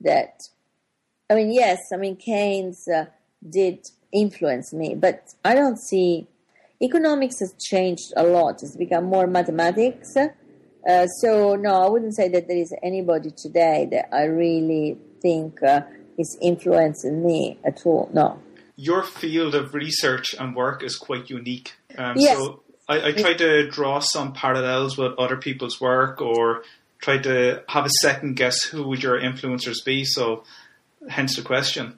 that 0.02 0.50
I 1.32 1.36
mean, 1.36 1.54
yes, 1.54 1.80
I 1.94 1.96
mean, 1.96 2.18
Keynes 2.18 2.86
uh, 2.94 3.06
did 3.50 3.88
influence 4.12 4.74
me, 4.74 4.96
but 4.96 5.30
I 5.46 5.56
don't 5.56 5.80
see 5.80 6.28
economics 6.82 7.40
has 7.40 7.54
changed 7.58 8.12
a 8.18 8.24
lot. 8.24 8.62
It's 8.62 8.76
become 8.76 9.06
more 9.06 9.28
mathematics. 9.28 10.14
Uh, 10.18 11.08
so, 11.22 11.56
no, 11.56 11.84
I 11.84 11.88
wouldn't 11.88 12.18
say 12.18 12.28
that 12.28 12.50
there 12.50 12.58
is 12.58 12.74
anybody 12.84 13.32
today 13.32 13.88
that 13.92 14.14
I 14.14 14.24
really 14.26 14.98
think 15.22 15.64
uh, 15.64 15.84
is 16.18 16.38
influencing 16.42 17.26
me 17.26 17.58
at 17.64 17.86
all. 17.86 18.10
No. 18.14 18.42
Your 18.76 19.02
field 19.02 19.56
of 19.56 19.74
research 19.74 20.36
and 20.38 20.54
work 20.54 20.84
is 20.84 20.98
quite 20.98 21.30
unique. 21.30 21.72
Um, 21.98 22.16
yes. 22.18 22.38
So, 22.38 22.62
I, 22.90 23.08
I 23.08 23.12
try 23.14 23.36
to 23.36 23.70
draw 23.70 24.00
some 24.00 24.34
parallels 24.34 24.98
with 24.98 25.14
other 25.18 25.38
people's 25.38 25.80
work 25.80 26.20
or 26.20 26.64
try 27.02 27.20
to 27.20 27.64
have 27.70 27.86
a 27.86 27.92
second 28.02 28.36
guess 28.36 28.64
who 28.64 28.86
would 28.90 29.02
your 29.02 29.18
influencers 29.18 29.78
be. 29.86 30.04
So, 30.04 30.44
hence 31.10 31.36
the 31.36 31.42
question. 31.42 31.98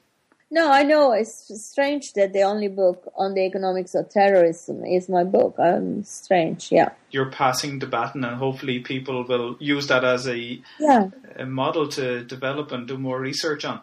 No, 0.53 0.71
I 0.71 0.83
know 0.83 1.13
it's 1.13 1.49
strange 1.65 2.13
that 2.13 2.31
the 2.31 2.43
only 2.43 2.67
book 2.67 3.11
on 3.17 3.33
the 3.33 3.41
economics 3.41 3.95
of 3.95 4.09
terrorism 4.09 4.85
is 4.85 5.09
my 5.09 5.23
book. 5.23 5.55
I'm 5.57 6.03
strange, 6.03 6.71
yeah. 6.71 6.89
You're 7.09 7.31
passing 7.31 7.79
the 7.79 7.87
baton, 7.87 8.23
and 8.23 8.37
hopefully, 8.37 8.79
people 8.79 9.23
will 9.23 9.57
use 9.59 9.87
that 9.87 10.03
as 10.03 10.27
a, 10.27 10.61
yeah. 10.79 11.09
a 11.37 11.47
model 11.47 11.87
to 11.89 12.23
develop 12.23 12.71
and 12.71 12.87
do 12.87 12.99
more 12.99 13.19
research 13.19 13.65
on. 13.65 13.81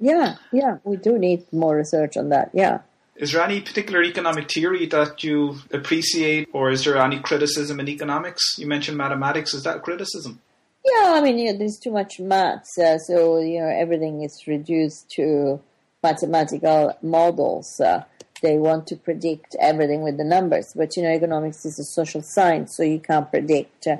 Yeah, 0.00 0.36
yeah, 0.52 0.78
we 0.84 0.96
do 0.96 1.18
need 1.18 1.52
more 1.52 1.76
research 1.76 2.16
on 2.16 2.30
that. 2.30 2.50
Yeah. 2.54 2.80
Is 3.16 3.32
there 3.32 3.42
any 3.42 3.60
particular 3.60 4.02
economic 4.02 4.50
theory 4.50 4.86
that 4.86 5.22
you 5.22 5.56
appreciate, 5.70 6.48
or 6.54 6.70
is 6.70 6.84
there 6.84 6.96
any 6.96 7.18
criticism 7.20 7.78
in 7.78 7.88
economics? 7.88 8.56
You 8.58 8.66
mentioned 8.66 8.96
mathematics. 8.96 9.52
Is 9.52 9.64
that 9.64 9.82
criticism? 9.82 10.40
Yeah, 10.86 11.14
I 11.14 11.20
mean, 11.20 11.58
there's 11.58 11.78
too 11.78 11.90
much 11.90 12.20
maths, 12.20 12.78
uh, 12.78 12.98
so 12.98 13.38
you 13.40 13.58
know 13.58 13.66
everything 13.66 14.22
is 14.22 14.46
reduced 14.46 15.10
to 15.16 15.60
mathematical 16.02 16.96
models. 17.02 17.80
Uh, 17.80 18.04
they 18.40 18.56
want 18.58 18.86
to 18.88 18.96
predict 18.96 19.56
everything 19.58 20.02
with 20.02 20.16
the 20.16 20.24
numbers, 20.24 20.74
but 20.76 20.96
you 20.96 21.02
know, 21.02 21.08
economics 21.08 21.64
is 21.64 21.80
a 21.80 21.84
social 21.84 22.22
science, 22.22 22.76
so 22.76 22.84
you 22.84 23.00
can't 23.00 23.28
predict 23.30 23.88
uh, 23.88 23.96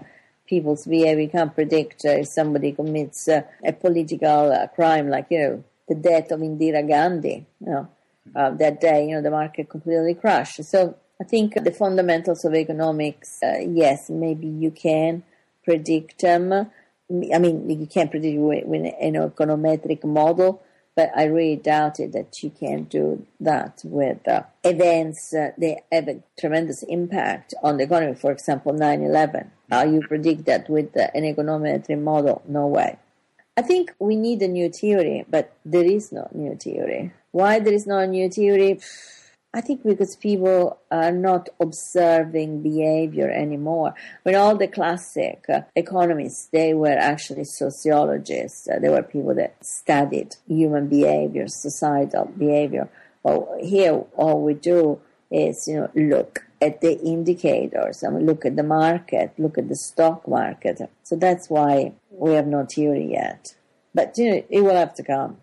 people's 0.47 0.87
behavior. 0.87 1.23
You 1.23 1.29
can't 1.29 1.55
predict 1.55 2.05
uh, 2.05 2.21
if 2.23 2.29
somebody 2.29 2.71
commits 2.71 3.27
uh, 3.27 3.43
a 3.65 3.73
political 3.73 4.53
uh, 4.53 4.69
crime, 4.69 5.09
like 5.11 5.27
you 5.31 5.41
know, 5.41 5.65
the 5.89 5.97
death 5.97 6.31
of 6.31 6.39
Indira 6.39 6.87
Gandhi. 6.87 7.47
You 7.67 7.67
know, 7.73 7.89
that 8.35 8.81
day, 8.81 9.09
you 9.09 9.17
know, 9.17 9.23
the 9.23 9.31
market 9.31 9.69
completely 9.69 10.15
crashed. 10.15 10.63
So 10.63 10.95
I 11.21 11.25
think 11.25 11.55
the 11.65 11.73
fundamentals 11.73 12.45
of 12.45 12.55
economics, 12.55 13.41
yes, 13.43 14.09
maybe 14.09 14.47
you 14.47 14.71
can 14.71 15.25
predict 15.67 16.23
them 16.23 16.71
I 17.09 17.39
mean, 17.39 17.71
you 17.71 17.87
can't 17.87 18.11
predict 18.11 18.39
with, 18.41 18.65
an 18.65 19.15
econometric 19.15 20.03
model, 20.05 20.63
but 20.97 21.13
I 21.15 21.25
really 21.25 21.57
doubted 21.57 22.13
that 22.15 22.43
you 22.43 22.51
can 22.51 22.85
do 22.85 23.25
that 23.39 23.83
with 23.85 24.27
uh, 24.27 24.43
events 24.65 25.33
uh, 25.33 25.51
they 25.57 25.83
have 25.93 26.09
a 26.09 26.23
tremendous 26.41 26.83
impact 26.83 27.55
on 27.63 27.77
the 27.77 27.85
economy. 27.85 28.15
For 28.15 28.33
example, 28.33 28.73
9/11. 28.73 29.51
How 29.71 29.85
you 29.85 30.01
predict 30.01 30.47
that 30.47 30.69
with 30.69 30.97
uh, 30.97 31.09
an 31.15 31.23
econometric 31.23 32.01
model? 32.01 32.43
No 32.49 32.67
way. 32.67 32.99
I 33.57 33.63
think 33.63 33.95
we 33.99 34.17
need 34.17 34.43
a 34.43 34.49
new 34.49 34.69
theory, 34.71 35.25
but 35.29 35.53
there 35.65 35.85
is 35.85 36.13
no 36.13 36.29
new 36.33 36.57
theory. 36.57 37.13
Why 37.31 37.61
there 37.61 37.75
is 37.75 37.87
no 37.87 38.05
new 38.07 38.29
theory? 38.31 38.81
I 39.57 39.63
think 39.63 39.85
because 39.85 40.17
people 40.17 40.79
are 40.91 41.11
not 41.11 41.49
observing 41.59 42.63
behavior 42.63 43.31
anymore. 43.31 43.95
When 44.23 44.35
all 44.35 44.55
the 44.55 44.69
classic 44.69 45.47
uh, 45.49 45.63
economists, 45.75 46.49
they 46.53 46.75
were 46.75 46.99
actually 46.99 47.45
sociologists. 47.45 48.69
Uh, 48.69 48.79
they 48.79 48.91
were 48.91 49.03
people 49.03 49.35
that 49.37 49.65
studied 49.65 50.37
human 50.47 50.89
behavior, 50.89 51.49
societal 51.49 52.27
behavior. 52.27 52.91
Well, 53.23 53.57
here 53.63 54.05
all 54.15 54.43
we 54.43 54.53
do 54.53 55.01
is, 55.31 55.67
you 55.67 55.77
know, 55.77 55.91
look 55.95 56.45
at 56.61 56.83
the 56.83 57.01
indicators 57.01 58.03
and 58.03 58.27
look 58.27 58.45
at 58.45 58.57
the 58.57 58.63
market, 58.63 59.33
look 59.39 59.57
at 59.57 59.71
the 59.71 59.75
stock 59.75 60.29
market. 60.29 60.83
So 61.03 61.17
that's 61.17 61.49
why 61.49 61.95
we 62.11 62.33
have 62.33 62.47
no 62.47 62.67
theory 62.67 63.11
yet. 63.11 63.55
But 63.95 64.19
you 64.19 64.31
know, 64.31 64.45
it 64.51 64.61
will 64.61 64.77
have 64.77 64.95
to 64.97 65.03
come. 65.03 65.39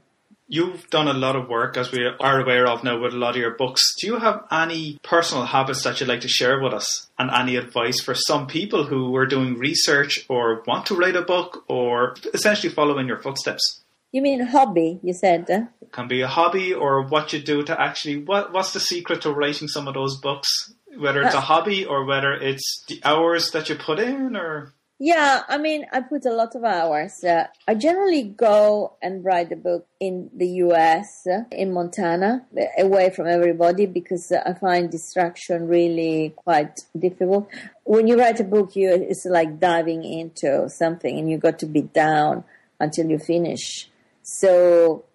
You've 0.47 0.89
done 0.89 1.07
a 1.07 1.13
lot 1.13 1.35
of 1.35 1.47
work, 1.47 1.77
as 1.77 1.91
we 1.91 2.05
are 2.05 2.41
aware 2.41 2.67
of 2.67 2.83
now, 2.83 2.99
with 2.99 3.13
a 3.13 3.17
lot 3.17 3.31
of 3.31 3.37
your 3.37 3.55
books. 3.55 3.95
Do 3.99 4.07
you 4.07 4.17
have 4.17 4.43
any 4.51 4.99
personal 5.01 5.45
habits 5.45 5.83
that 5.83 5.99
you'd 5.99 6.09
like 6.09 6.21
to 6.21 6.27
share 6.27 6.61
with 6.61 6.73
us, 6.73 7.09
and 7.17 7.31
any 7.31 7.55
advice 7.55 8.01
for 8.01 8.13
some 8.13 8.47
people 8.47 8.83
who 8.83 9.15
are 9.15 9.25
doing 9.25 9.57
research 9.57 10.25
or 10.29 10.61
want 10.67 10.85
to 10.87 10.95
write 10.95 11.15
a 11.15 11.21
book, 11.21 11.63
or 11.67 12.15
essentially 12.33 12.73
follow 12.73 12.99
in 12.99 13.07
your 13.07 13.21
footsteps? 13.21 13.83
You 14.11 14.21
mean 14.21 14.41
hobby? 14.41 14.99
You 15.01 15.13
said. 15.13 15.49
Uh? 15.49 15.61
It 15.81 15.91
can 15.91 16.07
be 16.07 16.21
a 16.21 16.27
hobby, 16.27 16.73
or 16.73 17.03
what 17.03 17.33
you 17.33 17.41
do 17.41 17.63
to 17.63 17.81
actually. 17.81 18.17
What 18.17 18.53
What's 18.53 18.73
the 18.73 18.79
secret 18.79 19.21
to 19.21 19.31
writing 19.31 19.67
some 19.67 19.87
of 19.87 19.95
those 19.95 20.19
books? 20.19 20.73
Whether 20.95 21.23
it's 21.23 21.33
a 21.33 21.41
hobby 21.41 21.85
or 21.85 22.05
whether 22.05 22.33
it's 22.33 22.83
the 22.87 23.01
hours 23.03 23.49
that 23.51 23.69
you 23.69 23.75
put 23.75 23.97
in, 23.97 24.35
or 24.35 24.73
yeah, 24.99 25.43
I 25.49 25.57
mean, 25.57 25.85
I 25.91 26.01
put 26.01 26.25
a 26.25 26.33
lot 26.33 26.55
of 26.55 26.63
hours. 26.63 27.23
Uh, 27.23 27.47
I 27.67 27.75
generally 27.75 28.23
go 28.23 28.95
and 29.01 29.25
write 29.25 29.49
the 29.49 29.55
book 29.55 29.87
in 29.99 30.29
the 30.35 30.47
US, 30.65 31.25
uh, 31.27 31.43
in 31.51 31.73
Montana, 31.73 32.45
away 32.77 33.09
from 33.09 33.27
everybody 33.27 33.85
because 33.85 34.31
uh, 34.31 34.43
I 34.45 34.53
find 34.53 34.89
distraction 34.89 35.67
really 35.67 36.33
quite 36.35 36.81
difficult. 36.97 37.49
When 37.83 38.07
you 38.07 38.17
write 38.17 38.39
a 38.39 38.43
book, 38.43 38.75
you 38.75 38.93
it's 38.93 39.25
like 39.25 39.59
diving 39.59 40.03
into 40.03 40.69
something 40.69 41.17
and 41.17 41.29
you 41.29 41.37
got 41.37 41.59
to 41.59 41.65
be 41.65 41.81
down 41.81 42.43
until 42.79 43.09
you 43.09 43.17
finish. 43.17 43.89
So 44.21 45.05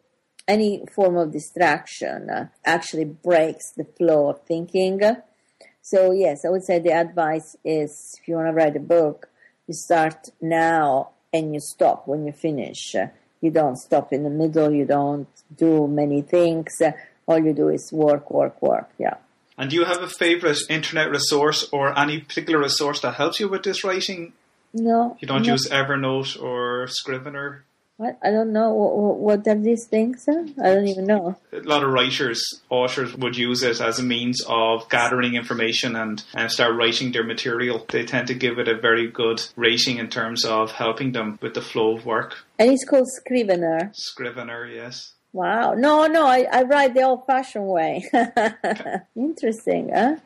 any 0.47 0.85
form 0.93 1.17
of 1.17 1.33
distraction 1.33 2.31
uh, 2.31 2.49
actually 2.65 3.05
breaks 3.05 3.73
the 3.73 3.85
flow 3.85 4.29
of 4.31 4.43
thinking. 4.43 5.01
So 5.81 6.11
yes, 6.11 6.45
I 6.45 6.51
would 6.51 6.65
say 6.65 6.79
the 6.79 6.93
advice 6.93 7.57
is 7.65 8.19
if 8.21 8.29
you 8.29 8.35
want 8.35 8.49
to 8.49 8.53
write 8.53 8.77
a 8.77 8.81
book, 8.81 9.28
you 9.69 9.75
start 9.75 10.31
now 10.41 11.11
and 11.33 11.55
you 11.55 11.61
stop 11.61 12.09
when 12.09 12.27
you 12.27 12.33
finish. 12.33 12.97
You 13.41 13.51
don't 13.51 13.77
stop 13.77 14.13
in 14.13 14.25
the 14.25 14.31
middle. 14.31 14.73
You 14.73 14.87
don't 14.87 15.29
do 15.57 15.87
many 15.87 16.23
things. 16.23 16.81
All 17.27 17.39
you 17.39 17.53
do 17.53 17.69
is 17.69 17.93
work, 17.93 18.31
work, 18.31 18.61
work. 18.63 18.91
Yeah. 18.99 19.19
And 19.57 19.71
do 19.71 19.77
you 19.77 19.85
have 19.85 20.03
a 20.03 20.09
favorite 20.09 20.59
internet 20.71 21.11
resource 21.11 21.69
or 21.71 21.97
any 21.99 22.21
particular 22.21 22.59
resource 22.59 23.01
that 23.01 23.15
helps 23.15 23.39
you 23.39 23.49
with 23.49 23.63
this 23.63 23.85
writing? 23.85 24.33
No. 24.73 25.17
You 25.21 25.29
don't 25.29 25.47
no. 25.47 25.53
use 25.53 25.69
Evernote 25.69 26.41
or 26.43 26.87
Scrivener? 26.89 27.65
What? 27.99 28.17
I 28.23 28.31
don't 28.31 28.53
know. 28.53 28.73
What, 28.75 29.19
what 29.19 29.49
are 29.49 29.61
these 29.61 29.87
things? 29.87 30.25
I 30.29 30.73
don't 30.73 30.87
even 30.87 31.05
know. 31.05 31.37
A 31.53 31.59
lot 31.63 31.83
of 31.83 31.91
writers, 31.91 32.41
authors 32.71 33.13
would 33.17 33.37
use 33.37 33.65
it 33.65 33.81
as 33.81 33.99
a 33.99 34.05
means 34.05 34.41
of 34.49 34.89
gathering 34.89 35.35
information 35.35 35.97
and, 35.97 36.23
and 36.33 36.49
start 36.49 36.77
writing 36.77 37.11
their 37.11 37.25
material. 37.25 37.85
They 37.91 38.05
tend 38.05 38.29
to 38.29 38.35
give 38.35 38.61
it 38.61 38.69
a 38.69 38.79
very 38.79 39.09
good 39.11 39.43
rating 39.57 39.99
in 39.99 40.11
terms 40.11 40.45
of 40.45 40.71
helping 40.71 41.11
them 41.11 41.41
with 41.43 41.55
the 41.55 41.61
flow 41.61 41.97
of 41.97 42.07
work. 42.07 42.37
And 42.57 42.71
it's 42.71 42.85
called 42.85 43.09
Scrivener. 43.09 43.91
Scrivener, 43.95 44.65
yes. 44.67 45.15
Wow. 45.33 45.75
No, 45.75 46.07
no, 46.07 46.25
I, 46.25 46.47
I 46.53 46.63
write 46.63 46.95
the 46.95 47.03
old 47.03 47.27
fashioned 47.27 47.67
way. 47.67 48.09
Interesting, 49.17 49.91
huh? 49.93 50.17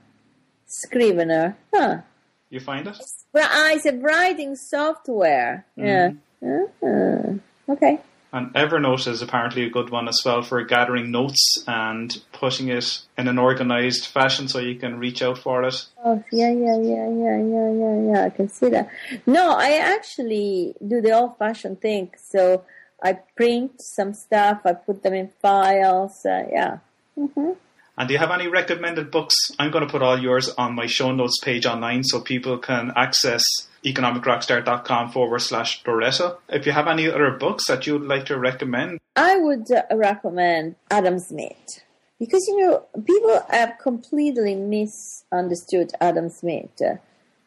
Scrivener. 0.66 1.56
Huh. 1.72 2.02
You 2.50 2.60
find 2.60 2.86
it? 2.86 2.98
Well, 3.32 3.74
it's 3.74 3.86
a 3.86 3.96
writing 3.96 4.56
software. 4.56 5.64
Mm-hmm. 5.78 6.18
Yeah. 6.46 6.64
Uh-huh. 6.82 7.38
Okay. 7.72 7.98
And 8.34 8.52
Evernote 8.54 9.06
is 9.08 9.20
apparently 9.20 9.64
a 9.64 9.70
good 9.70 9.90
one 9.90 10.08
as 10.08 10.18
well 10.24 10.40
for 10.40 10.62
gathering 10.64 11.10
notes 11.10 11.62
and 11.66 12.18
putting 12.32 12.68
it 12.68 13.00
in 13.18 13.28
an 13.28 13.38
organized 13.38 14.06
fashion 14.06 14.48
so 14.48 14.58
you 14.58 14.76
can 14.76 14.98
reach 14.98 15.20
out 15.20 15.36
for 15.36 15.62
it. 15.64 15.86
Oh, 16.02 16.22
yeah, 16.32 16.50
yeah, 16.50 16.78
yeah, 16.78 17.08
yeah, 17.10 17.36
yeah, 17.36 17.72
yeah, 17.72 18.12
yeah. 18.12 18.24
I 18.24 18.30
can 18.30 18.48
see 18.48 18.70
that. 18.70 18.88
No, 19.26 19.54
I 19.54 19.72
actually 19.76 20.74
do 20.86 21.02
the 21.02 21.12
old 21.12 21.36
fashioned 21.36 21.82
thing. 21.82 22.10
So 22.16 22.64
I 23.02 23.18
print 23.36 23.82
some 23.82 24.14
stuff, 24.14 24.62
I 24.64 24.72
put 24.74 25.02
them 25.02 25.12
in 25.12 25.28
files. 25.42 26.24
Uh, 26.24 26.44
yeah. 26.50 26.78
Mm-hmm. 27.18 27.50
And 27.98 28.08
do 28.08 28.14
you 28.14 28.18
have 28.18 28.30
any 28.30 28.48
recommended 28.48 29.10
books? 29.10 29.34
I'm 29.58 29.70
going 29.70 29.86
to 29.86 29.90
put 29.90 30.02
all 30.02 30.18
yours 30.18 30.48
on 30.48 30.74
my 30.74 30.86
show 30.86 31.12
notes 31.12 31.38
page 31.44 31.66
online 31.66 32.02
so 32.02 32.22
people 32.22 32.56
can 32.56 32.92
access 32.96 33.42
economicrockstar.com 33.84 35.10
forward 35.10 35.40
slash 35.40 35.82
Loretta. 35.86 36.36
If 36.48 36.66
you 36.66 36.72
have 36.72 36.88
any 36.88 37.08
other 37.08 37.30
books 37.32 37.66
that 37.68 37.86
you'd 37.86 38.02
like 38.02 38.26
to 38.26 38.38
recommend, 38.38 39.00
I 39.16 39.36
would 39.36 39.70
uh, 39.70 39.82
recommend 39.92 40.76
Adam 40.90 41.18
Smith 41.18 41.82
because 42.18 42.44
you 42.48 42.58
know 42.60 42.86
people 43.04 43.44
have 43.50 43.74
completely 43.82 44.54
misunderstood 44.54 45.92
Adam 46.00 46.28
Smith. 46.28 46.80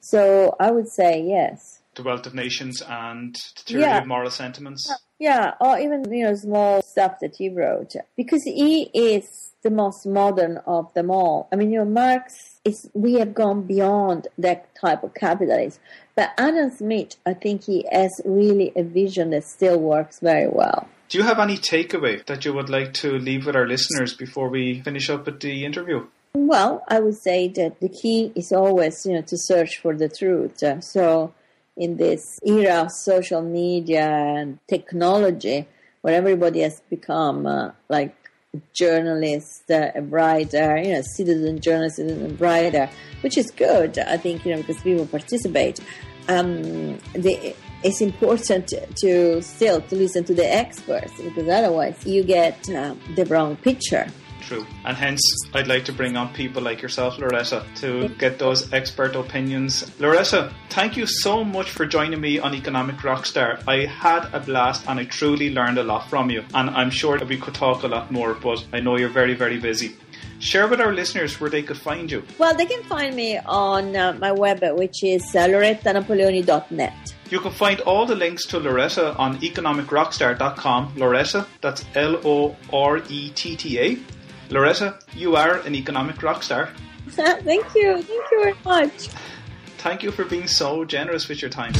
So 0.02 0.56
I 0.60 0.72
would 0.72 0.90
say 0.90 1.24
yes. 1.24 1.82
The 1.96 2.04
Wealth 2.04 2.26
of 2.26 2.34
Nations 2.34 2.82
and 2.82 3.36
the 3.56 3.62
Theory 3.64 3.82
yeah. 3.82 4.00
of 4.00 4.08
Moral 4.08 4.30
Sentiments. 4.30 4.92
Yeah, 5.20 5.54
or 5.62 5.80
even 5.80 6.12
you 6.12 6.26
know 6.26 6.36
small 6.36 6.82
stuff 6.82 7.20
that 7.22 7.36
he 7.38 7.50
wrote 7.50 7.94
because 8.18 8.44
he 8.44 8.90
is 8.94 9.54
the 9.64 9.72
most 9.72 10.06
modern 10.06 10.58
of 10.68 10.94
them 10.94 11.10
all. 11.10 11.48
I 11.52 11.56
mean, 11.56 11.72
you 11.72 11.80
know, 11.80 11.86
Marx 11.86 12.60
is 12.64 12.90
we 12.94 13.14
have 13.14 13.34
gone 13.34 13.64
beyond 13.64 14.28
that 14.38 14.68
type 14.76 15.04
of 15.04 15.14
capitalism. 15.14 15.82
But 16.16 16.32
Adam 16.38 16.72
Smith, 16.72 17.16
I 17.26 17.34
think 17.34 17.66
he 17.66 17.86
has 17.92 18.22
really 18.24 18.72
a 18.76 18.84
vision 18.84 19.32
that 19.32 19.44
still 19.44 19.80
works 19.80 20.20
very 20.20 20.48
well. 20.48 20.88
Do 21.10 21.18
you 21.18 21.24
have 21.24 21.40
any 21.40 21.58
takeaway 21.58 22.26
that 22.26 22.46
you 22.46 22.54
would 22.54 22.70
like 22.70 22.94
to 22.96 23.18
leave 23.18 23.46
with 23.46 23.56
our 23.56 23.68
listeners 23.68 24.14
before 24.14 24.50
we 24.50 24.82
finish 24.82 25.10
up 25.10 25.26
with 25.26 25.40
the 25.40 25.66
interview? 25.66 26.08
Well, 26.34 26.84
I 26.88 27.00
would 27.00 27.18
say 27.18 27.48
that 27.50 27.80
the 27.80 27.90
key 27.90 28.32
is 28.36 28.52
always, 28.52 29.06
you 29.06 29.14
know, 29.14 29.22
to 29.22 29.38
search 29.38 29.78
for 29.78 29.96
the 29.96 30.10
truth. 30.10 30.64
So, 30.82 31.34
in 31.78 31.98
this 31.98 32.40
era 32.46 32.82
of 32.82 32.92
social 32.92 33.42
media 33.42 34.08
and 34.08 34.60
technology, 34.68 35.68
where 36.02 36.16
everybody 36.16 36.62
has 36.62 36.82
become 36.90 37.46
uh, 37.46 37.72
like 37.90 38.16
a 38.54 38.62
journalist, 38.74 39.70
uh, 39.70 39.92
a 39.96 40.02
writer, 40.02 40.78
you 40.78 40.94
know, 40.94 41.02
citizen 41.02 41.60
journalist, 41.60 41.98
citizen 41.98 42.38
writer, 42.38 42.90
which 43.22 43.38
is 43.38 43.52
good, 43.52 43.98
I 44.00 44.18
think, 44.18 44.46
you 44.46 44.52
know, 44.54 44.62
because 44.62 44.82
people 44.82 45.06
participate. 45.08 45.80
Um, 46.28 46.98
the, 47.14 47.56
it's 47.84 48.02
important 48.02 48.74
to 48.98 49.42
still 49.44 49.82
to 49.82 49.96
listen 49.96 50.24
to 50.24 50.34
the 50.34 50.46
experts 50.46 51.14
because 51.22 51.48
otherwise 51.48 52.04
you 52.06 52.24
get 52.24 52.68
uh, 52.70 52.96
the 53.16 53.26
wrong 53.26 53.58
picture. 53.58 54.08
True, 54.42 54.66
and 54.86 54.96
hence 54.96 55.22
I'd 55.54 55.68
like 55.68 55.86
to 55.86 55.94
bring 55.94 56.16
on 56.16 56.32
people 56.34 56.62
like 56.62 56.82
yourself, 56.82 57.18
Loretta, 57.18 57.66
to 57.78 58.10
get 58.10 58.38
those 58.38 58.72
expert 58.72 59.16
opinions. 59.16 59.92
Loretta, 60.00 60.54
thank 60.70 60.96
you 60.96 61.08
so 61.08 61.44
much 61.44 61.72
for 61.72 61.86
joining 61.86 62.22
me 62.22 62.38
on 62.38 62.54
Economic 62.54 62.98
Rockstar. 62.98 63.62
I 63.68 63.86
had 63.86 64.30
a 64.34 64.40
blast 64.40 64.88
and 64.88 65.00
I 65.00 65.06
truly 65.06 65.52
learned 65.52 65.80
a 65.80 65.84
lot 65.84 66.10
from 66.10 66.30
you, 66.30 66.44
and 66.54 66.70
I'm 66.70 66.92
sure 66.92 67.18
that 67.18 67.28
we 67.28 67.38
could 67.38 67.56
talk 67.56 67.84
a 67.84 67.88
lot 67.88 68.12
more, 68.12 68.36
but 68.36 68.64
I 68.72 68.82
know 68.82 68.98
you're 68.98 69.10
very, 69.10 69.34
very 69.34 69.58
busy 69.58 69.96
share 70.40 70.68
with 70.68 70.80
our 70.82 70.94
listeners 70.94 71.40
where 71.40 71.50
they 71.50 71.64
could 71.64 71.78
find 71.78 72.12
you. 72.12 72.24
Well, 72.38 72.56
they 72.56 72.66
can 72.66 72.84
find 72.84 73.16
me 73.16 73.40
on 73.40 73.96
uh, 73.96 74.14
my 74.20 74.32
web, 74.32 74.64
which 74.78 75.04
is 75.04 75.24
uh, 75.36 75.48
lorettanapoleoni.net. 75.48 77.16
You 77.30 77.40
can 77.40 77.52
find 77.52 77.80
all 77.82 78.06
the 78.06 78.16
links 78.16 78.46
to 78.48 78.60
Loretta 78.60 79.16
on 79.16 79.40
economicrockstar.com. 79.40 80.94
Loretta, 80.96 81.48
that's 81.62 81.84
L 81.96 82.22
O 82.24 82.56
R 82.72 83.02
E 83.10 83.32
T 83.32 83.56
T 83.56 83.80
A. 83.80 83.98
Loretta, 84.50 85.00
you 85.14 85.36
are 85.36 85.58
an 85.60 85.76
economic 85.76 86.22
rock 86.22 86.44
star. 86.44 86.70
Thank 87.10 87.66
you. 87.76 88.02
Thank 88.02 88.32
you 88.32 88.40
very 88.42 88.56
much. 88.64 89.10
Thank 89.78 90.04
you 90.04 90.12
for 90.12 90.26
being 90.26 90.48
so 90.48 90.86
generous 90.86 91.28
with 91.28 91.42
your 91.42 91.50
time. 91.50 91.74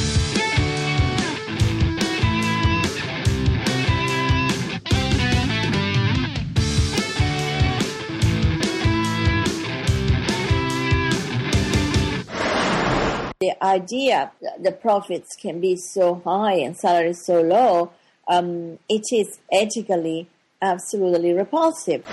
the 13.46 13.64
idea 13.64 14.32
that 14.42 14.64
the 14.64 14.72
profits 14.72 15.36
can 15.36 15.60
be 15.60 15.76
so 15.76 16.16
high 16.24 16.54
and 16.54 16.76
salaries 16.76 17.24
so 17.26 17.42
low, 17.42 17.92
um, 18.28 18.80
it 18.90 19.04
is 19.12 19.40
ethically 19.52 20.28
absolutely 20.62 21.34
repulsive. 21.34 22.04